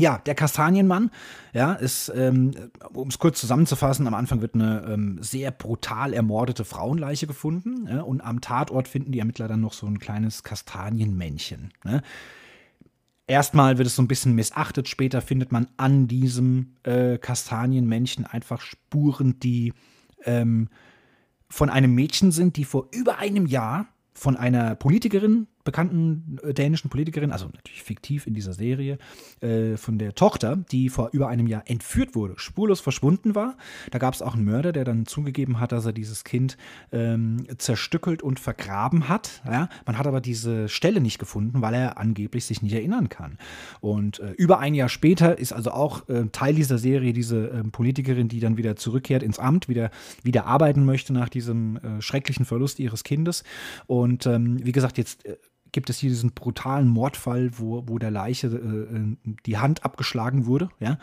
ja, 0.00 0.18
der 0.18 0.34
Kastanienmann, 0.34 1.10
ja, 1.52 1.74
ist, 1.74 2.12
ähm, 2.14 2.52
um 2.92 3.08
es 3.08 3.18
kurz 3.18 3.40
zusammenzufassen, 3.40 4.06
am 4.06 4.14
Anfang 4.14 4.40
wird 4.40 4.54
eine 4.54 4.84
ähm, 4.88 5.18
sehr 5.20 5.50
brutal 5.50 6.12
ermordete 6.14 6.64
Frauenleiche 6.64 7.26
gefunden 7.26 7.86
ja, 7.88 8.02
und 8.02 8.20
am 8.20 8.40
Tatort 8.40 8.88
finden 8.88 9.12
die 9.12 9.18
Ermittler 9.18 9.48
dann 9.48 9.60
noch 9.60 9.72
so 9.72 9.86
ein 9.86 9.98
kleines 9.98 10.42
Kastanienmännchen. 10.42 11.72
Ne? 11.84 12.02
Erstmal 13.26 13.78
wird 13.78 13.86
es 13.86 13.94
so 13.94 14.02
ein 14.02 14.08
bisschen 14.08 14.34
missachtet, 14.34 14.88
später 14.88 15.20
findet 15.20 15.52
man 15.52 15.68
an 15.76 16.08
diesem 16.08 16.74
äh, 16.82 17.18
Kastanienmännchen 17.18 18.26
einfach 18.26 18.60
Spuren, 18.60 19.38
die 19.38 19.72
ähm, 20.24 20.68
von 21.48 21.70
einem 21.70 21.94
Mädchen 21.94 22.32
sind, 22.32 22.56
die 22.56 22.64
vor 22.64 22.88
über 22.92 23.18
einem 23.18 23.46
Jahr 23.46 23.86
von 24.14 24.36
einer 24.36 24.74
Politikerin 24.74 25.46
bekannten 25.70 26.38
äh, 26.42 26.52
dänischen 26.52 26.90
Politikerin, 26.90 27.30
also 27.30 27.46
natürlich 27.46 27.84
fiktiv 27.84 28.26
in 28.26 28.34
dieser 28.34 28.52
Serie, 28.52 28.98
äh, 29.40 29.76
von 29.76 29.98
der 29.98 30.16
Tochter, 30.16 30.56
die 30.56 30.88
vor 30.88 31.10
über 31.12 31.28
einem 31.28 31.46
Jahr 31.46 31.62
entführt 31.66 32.16
wurde, 32.16 32.34
spurlos 32.38 32.80
verschwunden 32.80 33.36
war. 33.36 33.56
Da 33.92 33.98
gab 33.98 34.12
es 34.12 34.20
auch 34.20 34.34
einen 34.34 34.44
Mörder, 34.44 34.72
der 34.72 34.84
dann 34.84 35.06
zugegeben 35.06 35.60
hat, 35.60 35.70
dass 35.70 35.86
er 35.86 35.92
dieses 35.92 36.24
Kind 36.24 36.56
ähm, 36.90 37.46
zerstückelt 37.58 38.20
und 38.20 38.40
vergraben 38.40 39.08
hat. 39.08 39.42
Ja? 39.46 39.68
Man 39.86 39.96
hat 39.96 40.08
aber 40.08 40.20
diese 40.20 40.68
Stelle 40.68 41.00
nicht 41.00 41.20
gefunden, 41.20 41.62
weil 41.62 41.74
er 41.74 41.98
angeblich 41.98 42.46
sich 42.46 42.62
nicht 42.62 42.72
erinnern 42.72 43.08
kann. 43.08 43.38
Und 43.80 44.18
äh, 44.18 44.32
über 44.32 44.58
ein 44.58 44.74
Jahr 44.74 44.88
später 44.88 45.38
ist 45.38 45.52
also 45.52 45.70
auch 45.70 46.08
äh, 46.08 46.26
Teil 46.32 46.54
dieser 46.54 46.78
Serie 46.78 47.12
diese 47.12 47.46
ähm, 47.46 47.70
Politikerin, 47.70 48.26
die 48.26 48.40
dann 48.40 48.56
wieder 48.56 48.74
zurückkehrt 48.74 49.22
ins 49.22 49.38
Amt, 49.38 49.68
wieder, 49.68 49.90
wieder 50.24 50.46
arbeiten 50.46 50.84
möchte 50.84 51.12
nach 51.12 51.28
diesem 51.28 51.76
äh, 51.76 52.02
schrecklichen 52.02 52.44
Verlust 52.44 52.80
ihres 52.80 53.04
Kindes. 53.04 53.44
Und 53.86 54.26
ähm, 54.26 54.58
wie 54.64 54.72
gesagt, 54.72 54.98
jetzt 54.98 55.24
äh, 55.26 55.36
gibt 55.72 55.90
es 55.90 55.98
hier 55.98 56.10
diesen 56.10 56.32
brutalen 56.32 56.88
Mordfall, 56.88 57.50
wo, 57.58 57.84
wo 57.86 57.98
der 57.98 58.10
Leiche 58.10 58.48
äh, 58.48 58.96
äh, 58.96 59.16
die 59.46 59.58
Hand 59.58 59.84
abgeschlagen 59.84 60.46
wurde, 60.46 60.68
ja, 60.80 60.98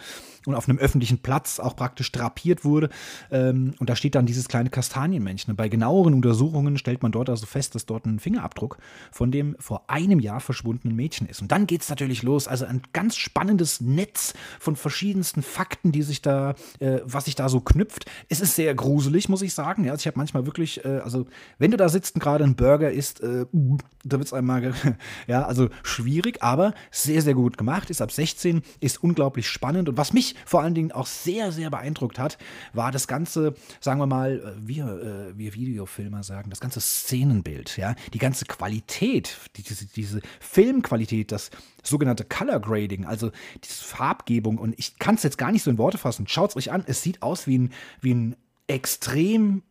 und 0.45 0.55
auf 0.55 0.67
einem 0.67 0.77
öffentlichen 0.77 1.19
Platz 1.19 1.59
auch 1.59 1.75
praktisch 1.75 2.11
drapiert 2.11 2.63
wurde. 2.63 2.89
Ähm, 3.31 3.73
und 3.79 3.89
da 3.89 3.95
steht 3.95 4.15
dann 4.15 4.25
dieses 4.25 4.47
kleine 4.47 4.69
Kastanienmännchen. 4.69 5.51
Und 5.51 5.57
bei 5.57 5.69
genaueren 5.69 6.13
Untersuchungen 6.13 6.77
stellt 6.77 7.03
man 7.03 7.11
dort 7.11 7.29
also 7.29 7.45
fest, 7.45 7.75
dass 7.75 7.85
dort 7.85 8.05
ein 8.05 8.19
Fingerabdruck 8.19 8.77
von 9.11 9.31
dem 9.31 9.55
vor 9.59 9.89
einem 9.89 10.19
Jahr 10.19 10.39
verschwundenen 10.39 10.95
Mädchen 10.95 11.27
ist. 11.27 11.41
Und 11.41 11.51
dann 11.51 11.67
geht 11.67 11.81
es 11.81 11.89
natürlich 11.89 12.23
los. 12.23 12.47
Also 12.47 12.65
ein 12.65 12.81
ganz 12.93 13.15
spannendes 13.15 13.81
Netz 13.81 14.33
von 14.59 14.75
verschiedensten 14.75 15.41
Fakten, 15.41 15.91
die 15.91 16.03
sich 16.03 16.21
da, 16.21 16.55
äh, 16.79 16.99
was 17.03 17.25
sich 17.25 17.35
da 17.35 17.49
so 17.49 17.59
knüpft. 17.59 18.05
Es 18.29 18.39
ist 18.39 18.55
sehr 18.55 18.73
gruselig, 18.73 19.29
muss 19.29 19.41
ich 19.41 19.53
sagen. 19.53 19.83
Ja, 19.83 19.91
also 19.91 20.01
ich 20.01 20.07
habe 20.07 20.17
manchmal 20.17 20.45
wirklich, 20.45 20.83
äh, 20.85 20.99
also 21.03 21.25
wenn 21.59 21.71
du 21.71 21.77
da 21.77 21.89
sitzt 21.89 22.15
und 22.15 22.21
gerade 22.21 22.43
einen 22.43 22.55
Burger 22.55 22.91
isst, 22.91 23.21
uh, 23.23 23.77
da 24.03 24.17
wird 24.17 24.27
es 24.27 24.33
einmal 24.33 24.56
Frage. 24.57 24.73
Ja, 25.27 25.43
also 25.43 25.69
schwierig, 25.83 26.41
aber 26.41 26.73
sehr, 26.91 27.21
sehr 27.21 27.33
gut 27.33 27.57
gemacht. 27.57 27.89
Ist 27.89 28.01
ab 28.01 28.11
16, 28.11 28.61
ist 28.79 29.03
unglaublich 29.03 29.47
spannend. 29.47 29.89
Und 29.89 29.97
was 29.97 30.13
mich 30.13 30.35
vor 30.45 30.61
allen 30.61 30.73
Dingen 30.73 30.91
auch 30.91 31.05
sehr, 31.05 31.51
sehr 31.51 31.69
beeindruckt 31.69 32.17
hat, 32.17 32.37
war 32.73 32.91
das 32.91 33.07
ganze, 33.07 33.55
sagen 33.79 33.99
wir 33.99 34.05
mal, 34.05 34.55
wir, 34.59 34.85
äh, 35.33 35.37
wir 35.37 35.53
Videofilmer 35.53 36.23
sagen, 36.23 36.49
das 36.49 36.59
ganze 36.59 36.79
Szenenbild, 36.79 37.77
ja, 37.77 37.95
die 38.13 38.19
ganze 38.19 38.45
Qualität, 38.45 39.37
diese, 39.57 39.85
diese 39.85 40.21
Filmqualität, 40.39 41.31
das 41.31 41.49
sogenannte 41.83 42.23
Color 42.23 42.59
Grading, 42.59 43.05
also 43.05 43.31
diese 43.63 43.83
Farbgebung. 43.83 44.57
Und 44.57 44.75
ich 44.77 44.97
kann 44.97 45.15
es 45.15 45.23
jetzt 45.23 45.37
gar 45.37 45.51
nicht 45.51 45.63
so 45.63 45.71
in 45.71 45.77
Worte 45.77 45.97
fassen. 45.97 46.27
Schaut 46.27 46.51
es 46.51 46.55
euch 46.55 46.71
an, 46.71 46.83
es 46.87 47.01
sieht 47.01 47.21
aus 47.21 47.47
wie 47.47 47.57
ein, 47.57 47.71
wie 48.01 48.13
ein 48.13 48.35
extrem 48.67 49.63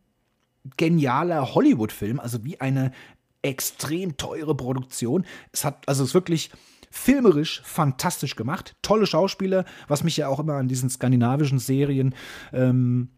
genialer 0.76 1.55
Hollywood-Film, 1.55 2.20
also 2.20 2.45
wie 2.45 2.61
eine 2.61 2.93
extrem 3.47 4.16
teure 4.16 4.55
Produktion. 4.57 5.24
Es 5.53 5.64
hat, 5.64 5.88
also 5.88 6.03
es 6.03 6.11
ist 6.11 6.14
wirklich 6.14 6.51
filmerisch 6.90 7.62
fantastisch 7.64 8.36
gemacht. 8.36 8.74
Tolle 8.82 9.07
Schauspieler, 9.07 9.64
was 9.88 10.05
mich 10.05 10.16
ja 10.16 10.28
auch 10.28 10.40
immer 10.40 10.55
an 10.55 10.68
diesen 10.68 10.88
skandinavischen 10.88 11.59
Serien 11.59 12.14
ähm, 12.53 13.11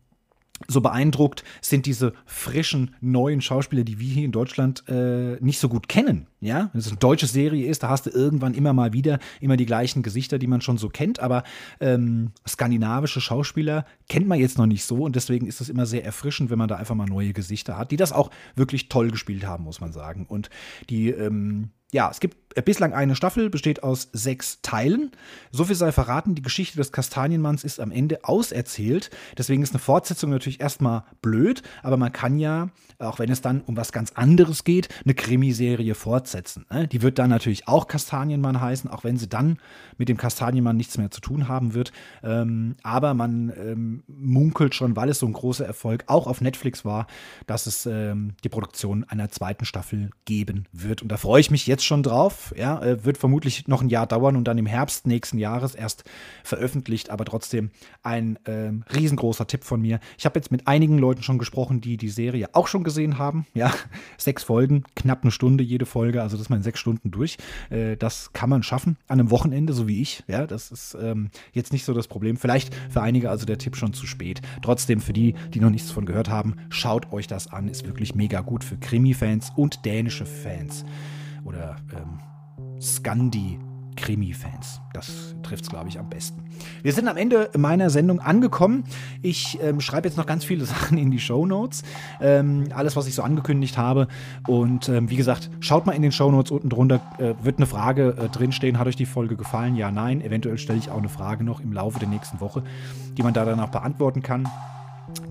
so 0.67 0.81
beeindruckt, 0.81 1.45
sind 1.61 1.87
diese 1.87 2.15
frischen, 2.27 2.97
neuen 3.01 3.41
Schauspieler, 3.41 3.85
die 3.85 4.01
wir 4.01 4.09
hier 4.09 4.25
in 4.25 4.33
Deutschland 4.33 4.83
äh, 4.89 5.37
nicht 5.41 5.61
so 5.61 5.69
gut 5.69 5.89
kennen. 5.89 6.27
Ja, 6.41 6.71
wenn 6.73 6.81
es 6.81 6.89
eine 6.89 6.99
deutsche 6.99 7.27
Serie 7.27 7.69
ist, 7.69 7.83
da 7.83 7.89
hast 7.89 8.07
du 8.07 8.11
irgendwann 8.11 8.55
immer 8.55 8.73
mal 8.73 8.93
wieder 8.93 9.19
immer 9.41 9.57
die 9.57 9.67
gleichen 9.67 10.03
Gesichter, 10.05 10.39
die 10.39 10.47
man 10.47 10.61
schon 10.61 10.79
so 10.79 10.89
kennt, 10.89 11.19
aber 11.19 11.43
ähm, 11.81 12.31
skandinavische 12.47 13.21
Schauspieler 13.21 13.85
kennt 14.09 14.29
man 14.29 14.39
jetzt 14.39 14.57
noch 14.57 14.67
nicht 14.67 14.85
so 14.85 15.03
und 15.05 15.17
deswegen 15.17 15.49
ist 15.49 15.61
es 15.61 15.69
immer 15.69 15.85
sehr 15.85 16.05
erfrischend, 16.05 16.51
wenn 16.51 16.59
man 16.59 16.69
da 16.69 16.77
einfach 16.77 16.95
mal 16.95 17.07
neue 17.07 17.33
Gesichter 17.33 17.77
hat, 17.77 17.91
die 17.91 17.97
das 17.97 18.13
auch 18.13 18.31
wirklich 18.55 18.89
toll 18.89 19.11
gespielt 19.11 19.47
haben, 19.47 19.65
muss 19.65 19.81
man 19.81 19.93
sagen. 19.93 20.27
Und 20.27 20.49
die 20.89 21.11
ähm, 21.11 21.71
ja, 21.91 22.11
es 22.11 22.21
gibt 22.21 22.37
bislang 22.65 22.93
eine 22.93 23.17
Staffel, 23.17 23.49
besteht 23.49 23.83
aus 23.83 24.11
sechs 24.13 24.61
Teilen. 24.61 25.11
So 25.51 25.65
viel 25.65 25.75
sei 25.75 25.91
verraten, 25.91 26.35
die 26.35 26.43
Geschichte 26.43 26.77
des 26.77 26.93
Kastanienmanns 26.93 27.65
ist 27.65 27.81
am 27.81 27.91
Ende 27.91 28.25
auserzählt. 28.25 29.11
Deswegen 29.39 29.63
ist 29.63 29.73
eine 29.73 29.79
Fortsetzung 29.79 30.31
natürlich 30.31 30.61
erstmal 30.61 31.05
blöd, 31.23 31.63
aber 31.83 31.97
man 31.97 32.13
kann 32.13 32.39
ja, 32.39 32.69
auch 32.99 33.19
wenn 33.19 33.31
es 33.31 33.41
dann 33.41 33.61
um 33.63 33.77
was 33.77 33.93
ganz 33.93 34.13
anderes 34.13 34.65
geht, 34.65 34.89
eine 35.05 35.15
Krimiserie 35.15 35.95
fortsetzen. 35.95 36.67
Ne? 36.71 36.89
Die 36.89 37.03
wird 37.03 37.19
dann 37.19 37.31
natürlich 37.31 37.69
auch 37.69 37.87
Kastanienmann 37.87 38.61
heißen, 38.61 38.91
auch 38.91 39.05
wenn 39.05 39.17
sie 39.17 39.29
dann 39.29 39.59
mit 39.99 40.09
dem 40.09 40.17
Kastanienmann 40.17 40.77
nichts 40.77 40.99
mehr 40.99 41.11
zu 41.11 41.21
tun 41.21 41.49
haben 41.49 41.75
wird. 41.75 41.93
Ähm, 42.23 42.77
aber 42.83 43.15
man 43.15 43.53
ähm, 43.57 44.03
munkelt 44.09 44.75
schon, 44.75 44.97
weil 44.97 45.09
es 45.09 45.21
so 45.21 45.27
ein 45.27 45.33
großer 45.33 45.65
Erfolg 45.65 46.05
auch 46.07 46.27
auf 46.27 46.41
Netflix 46.41 46.85
war, 46.85 47.07
dass 47.47 47.67
es 47.67 47.87
ähm, 47.87 48.35
die 48.43 48.49
Produktion 48.49 49.05
einer 49.05 49.29
zweiten 49.29 49.65
Staffel 49.65 50.11
geben 50.25 50.67
wird. 50.73 51.03
Und 51.03 51.09
da 51.09 51.17
freue 51.17 51.41
ich 51.41 51.51
mich 51.51 51.67
jetzt 51.67 51.85
schon 51.85 52.03
drauf. 52.03 52.53
Ja, 52.57 52.83
äh, 52.83 53.05
wird 53.05 53.19
vermutlich 53.19 53.69
noch 53.69 53.83
ein 53.83 53.89
Jahr 53.89 54.07
dauern 54.07 54.37
und 54.37 54.45
dann 54.45 54.59
im 54.59 54.67
Herbst 54.67 55.07
nächsten 55.07 55.39
Jahres 55.39 55.75
erst 55.75 56.05
veröffentlicht, 56.43 57.11
aber 57.11 57.25
trotzdem 57.25 57.71
ein 58.03 58.39
riesengroßer 58.49 59.47
Tipp 59.47 59.65
von 59.65 59.81
mir. 59.81 60.01
Ich 60.17 60.25
habe 60.25 60.39
jetzt 60.39 60.51
mit 60.51 60.67
einigen 60.67 60.99
Leuten 60.99 61.23
schon 61.23 61.39
gesprochen, 61.39 61.81
die 61.81 61.97
die 61.97 62.09
Serie 62.09 62.49
auch 62.55 62.67
schon 62.67 62.85
gesehen 62.89 63.19
haben. 63.19 63.47
Ja, 63.53 63.71
sechs 64.17 64.43
Folgen, 64.43 64.85
knapp 64.97 65.23
eine 65.23 65.31
Stunde 65.31 65.63
jede 65.63 65.85
Folge, 65.85 66.23
also 66.23 66.37
das 66.37 66.47
ist 66.47 66.49
mal 66.49 66.57
in 66.57 66.63
sechs 66.63 66.81
Stunden 66.81 67.11
durch. 67.11 67.37
Äh, 67.69 67.97
das 67.97 68.33
kann 68.33 68.49
man 68.49 68.63
schaffen 68.63 68.97
an 69.09 69.21
einem 69.21 69.31
Wochenende, 69.31 69.75
so 69.75 69.87
wie 69.87 70.01
ich. 70.01 70.25
Ja, 70.27 70.47
das 70.47 70.71
ist 70.71 70.97
ähm, 71.01 71.31
jetzt 71.53 71.73
nicht 71.73 71.85
so 71.85 71.93
das 71.93 72.09
Problem. 72.09 72.39
Vielleicht 72.39 72.75
für 72.91 73.03
einige 73.03 73.29
also 73.29 73.45
der 73.45 73.59
Tipp 73.59 73.77
schon 73.77 73.93
zu 73.93 74.07
spät. 74.07 74.41
Trotzdem 74.63 75.01
für 75.01 75.13
die, 75.13 75.35
die 75.53 75.61
noch 75.61 75.71
nichts 75.71 75.91
von 75.91 76.07
gehört 76.07 76.31
haben, 76.31 76.57
schaut 76.71 77.13
euch 77.13 77.27
das 77.27 77.53
an. 77.53 77.69
Ist 77.69 77.87
wirklich 77.87 78.15
mega 78.15 78.41
gut 78.41 78.65
für 78.65 78.79
Krimi-Fans 78.79 79.53
und 79.57 79.85
dänische 79.85 80.25
Fans. 80.25 80.85
Oder 81.45 81.77
ähm, 81.95 82.21
Scandi. 82.81 83.68
Krimi-Fans. 83.99 84.81
Das 84.93 85.35
trifft 85.43 85.65
es, 85.65 85.71
glaube 85.71 85.89
ich, 85.89 85.99
am 85.99 86.09
besten. 86.09 86.43
Wir 86.83 86.93
sind 86.93 87.09
am 87.09 87.17
Ende 87.17 87.51
meiner 87.57 87.91
Sendung 87.91 88.21
angekommen. 88.21 88.85
Ich 89.23 89.59
ähm, 89.61 89.81
schreibe 89.81 90.09
jetzt 90.09 90.17
noch 90.17 90.27
ganz 90.27 90.45
viele 90.45 90.65
Sachen 90.67 90.97
in 90.99 91.11
die 91.11 91.19
Show 91.19 91.47
Notes. 91.47 91.83
Ähm, 92.21 92.69
alles, 92.75 92.97
was 92.97 93.07
ich 93.07 93.15
so 93.15 93.23
angekündigt 93.23 93.77
habe. 93.77 94.09
Und 94.47 94.89
ähm, 94.89 95.11
wie 95.11 95.17
gesagt, 95.17 95.51
schaut 95.61 95.87
mal 95.87 95.93
in 95.93 96.03
den 96.03 96.13
Show 96.13 96.31
Notes 96.31 96.53
unten 96.53 96.69
drunter. 96.69 97.01
Äh, 97.19 97.35
wird 97.43 97.59
eine 97.59 97.67
Frage 97.67 98.17
äh, 98.17 98.29
drinstehen. 98.29 98.79
Hat 98.79 98.87
euch 98.87 98.97
die 98.97 99.07
Folge 99.07 99.37
gefallen? 99.37 99.75
Ja, 99.75 99.91
nein. 99.91 100.21
Eventuell 100.21 100.59
stelle 100.59 100.79
ich 100.79 100.91
auch 100.91 100.99
eine 100.99 101.09
Frage 101.09 101.45
noch 101.45 101.61
im 101.61 101.73
Laufe 101.73 101.99
der 101.99 102.09
nächsten 102.09 102.41
Woche, 102.41 102.63
die 103.17 103.23
man 103.23 103.35
da 103.35 103.45
dann 103.45 103.59
beantworten 103.71 104.23
kann 104.23 104.49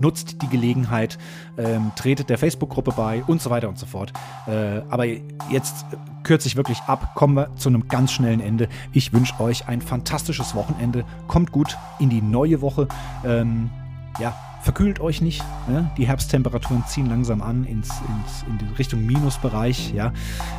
nutzt 0.00 0.42
die 0.42 0.48
Gelegenheit, 0.48 1.18
ähm, 1.56 1.92
tretet 1.96 2.30
der 2.30 2.38
Facebook-Gruppe 2.38 2.92
bei 2.92 3.22
und 3.26 3.42
so 3.42 3.50
weiter 3.50 3.68
und 3.68 3.78
so 3.78 3.86
fort. 3.86 4.12
Äh, 4.46 4.82
aber 4.88 5.06
jetzt 5.50 5.86
kürze 6.22 6.48
ich 6.48 6.56
wirklich 6.56 6.80
ab, 6.82 7.14
kommen 7.14 7.34
wir 7.34 7.54
zu 7.56 7.68
einem 7.68 7.88
ganz 7.88 8.12
schnellen 8.12 8.40
Ende. 8.40 8.68
Ich 8.92 9.12
wünsche 9.12 9.38
euch 9.40 9.68
ein 9.68 9.80
fantastisches 9.80 10.54
Wochenende. 10.54 11.04
Kommt 11.26 11.52
gut 11.52 11.76
in 11.98 12.10
die 12.10 12.22
neue 12.22 12.60
Woche. 12.60 12.88
Ähm, 13.24 13.70
ja, 14.18 14.34
verkühlt 14.62 15.00
euch 15.00 15.20
nicht. 15.20 15.42
Ne? 15.68 15.90
Die 15.96 16.06
Herbsttemperaturen 16.06 16.84
ziehen 16.86 17.06
langsam 17.06 17.42
an 17.42 17.64
ins, 17.64 17.88
ins, 17.88 18.44
in 18.48 18.58
die 18.58 18.74
Richtung 18.74 19.06
Minusbereich. 19.06 19.92
Ja? 19.92 20.12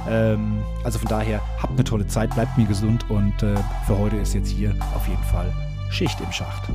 Ähm, 0.09 0.59
also 0.83 0.99
von 0.99 1.07
daher, 1.07 1.41
habt 1.61 1.73
eine 1.73 1.83
tolle 1.83 2.07
Zeit, 2.07 2.33
bleibt 2.33 2.57
mir 2.57 2.65
gesund 2.65 3.09
und 3.09 3.43
äh, 3.43 3.55
für 3.85 3.97
heute 3.97 4.17
ist 4.17 4.33
jetzt 4.33 4.49
hier 4.49 4.75
auf 4.95 5.07
jeden 5.07 5.23
Fall 5.23 5.51
Schicht 5.91 6.19
im 6.21 6.31
Schacht. 6.31 6.69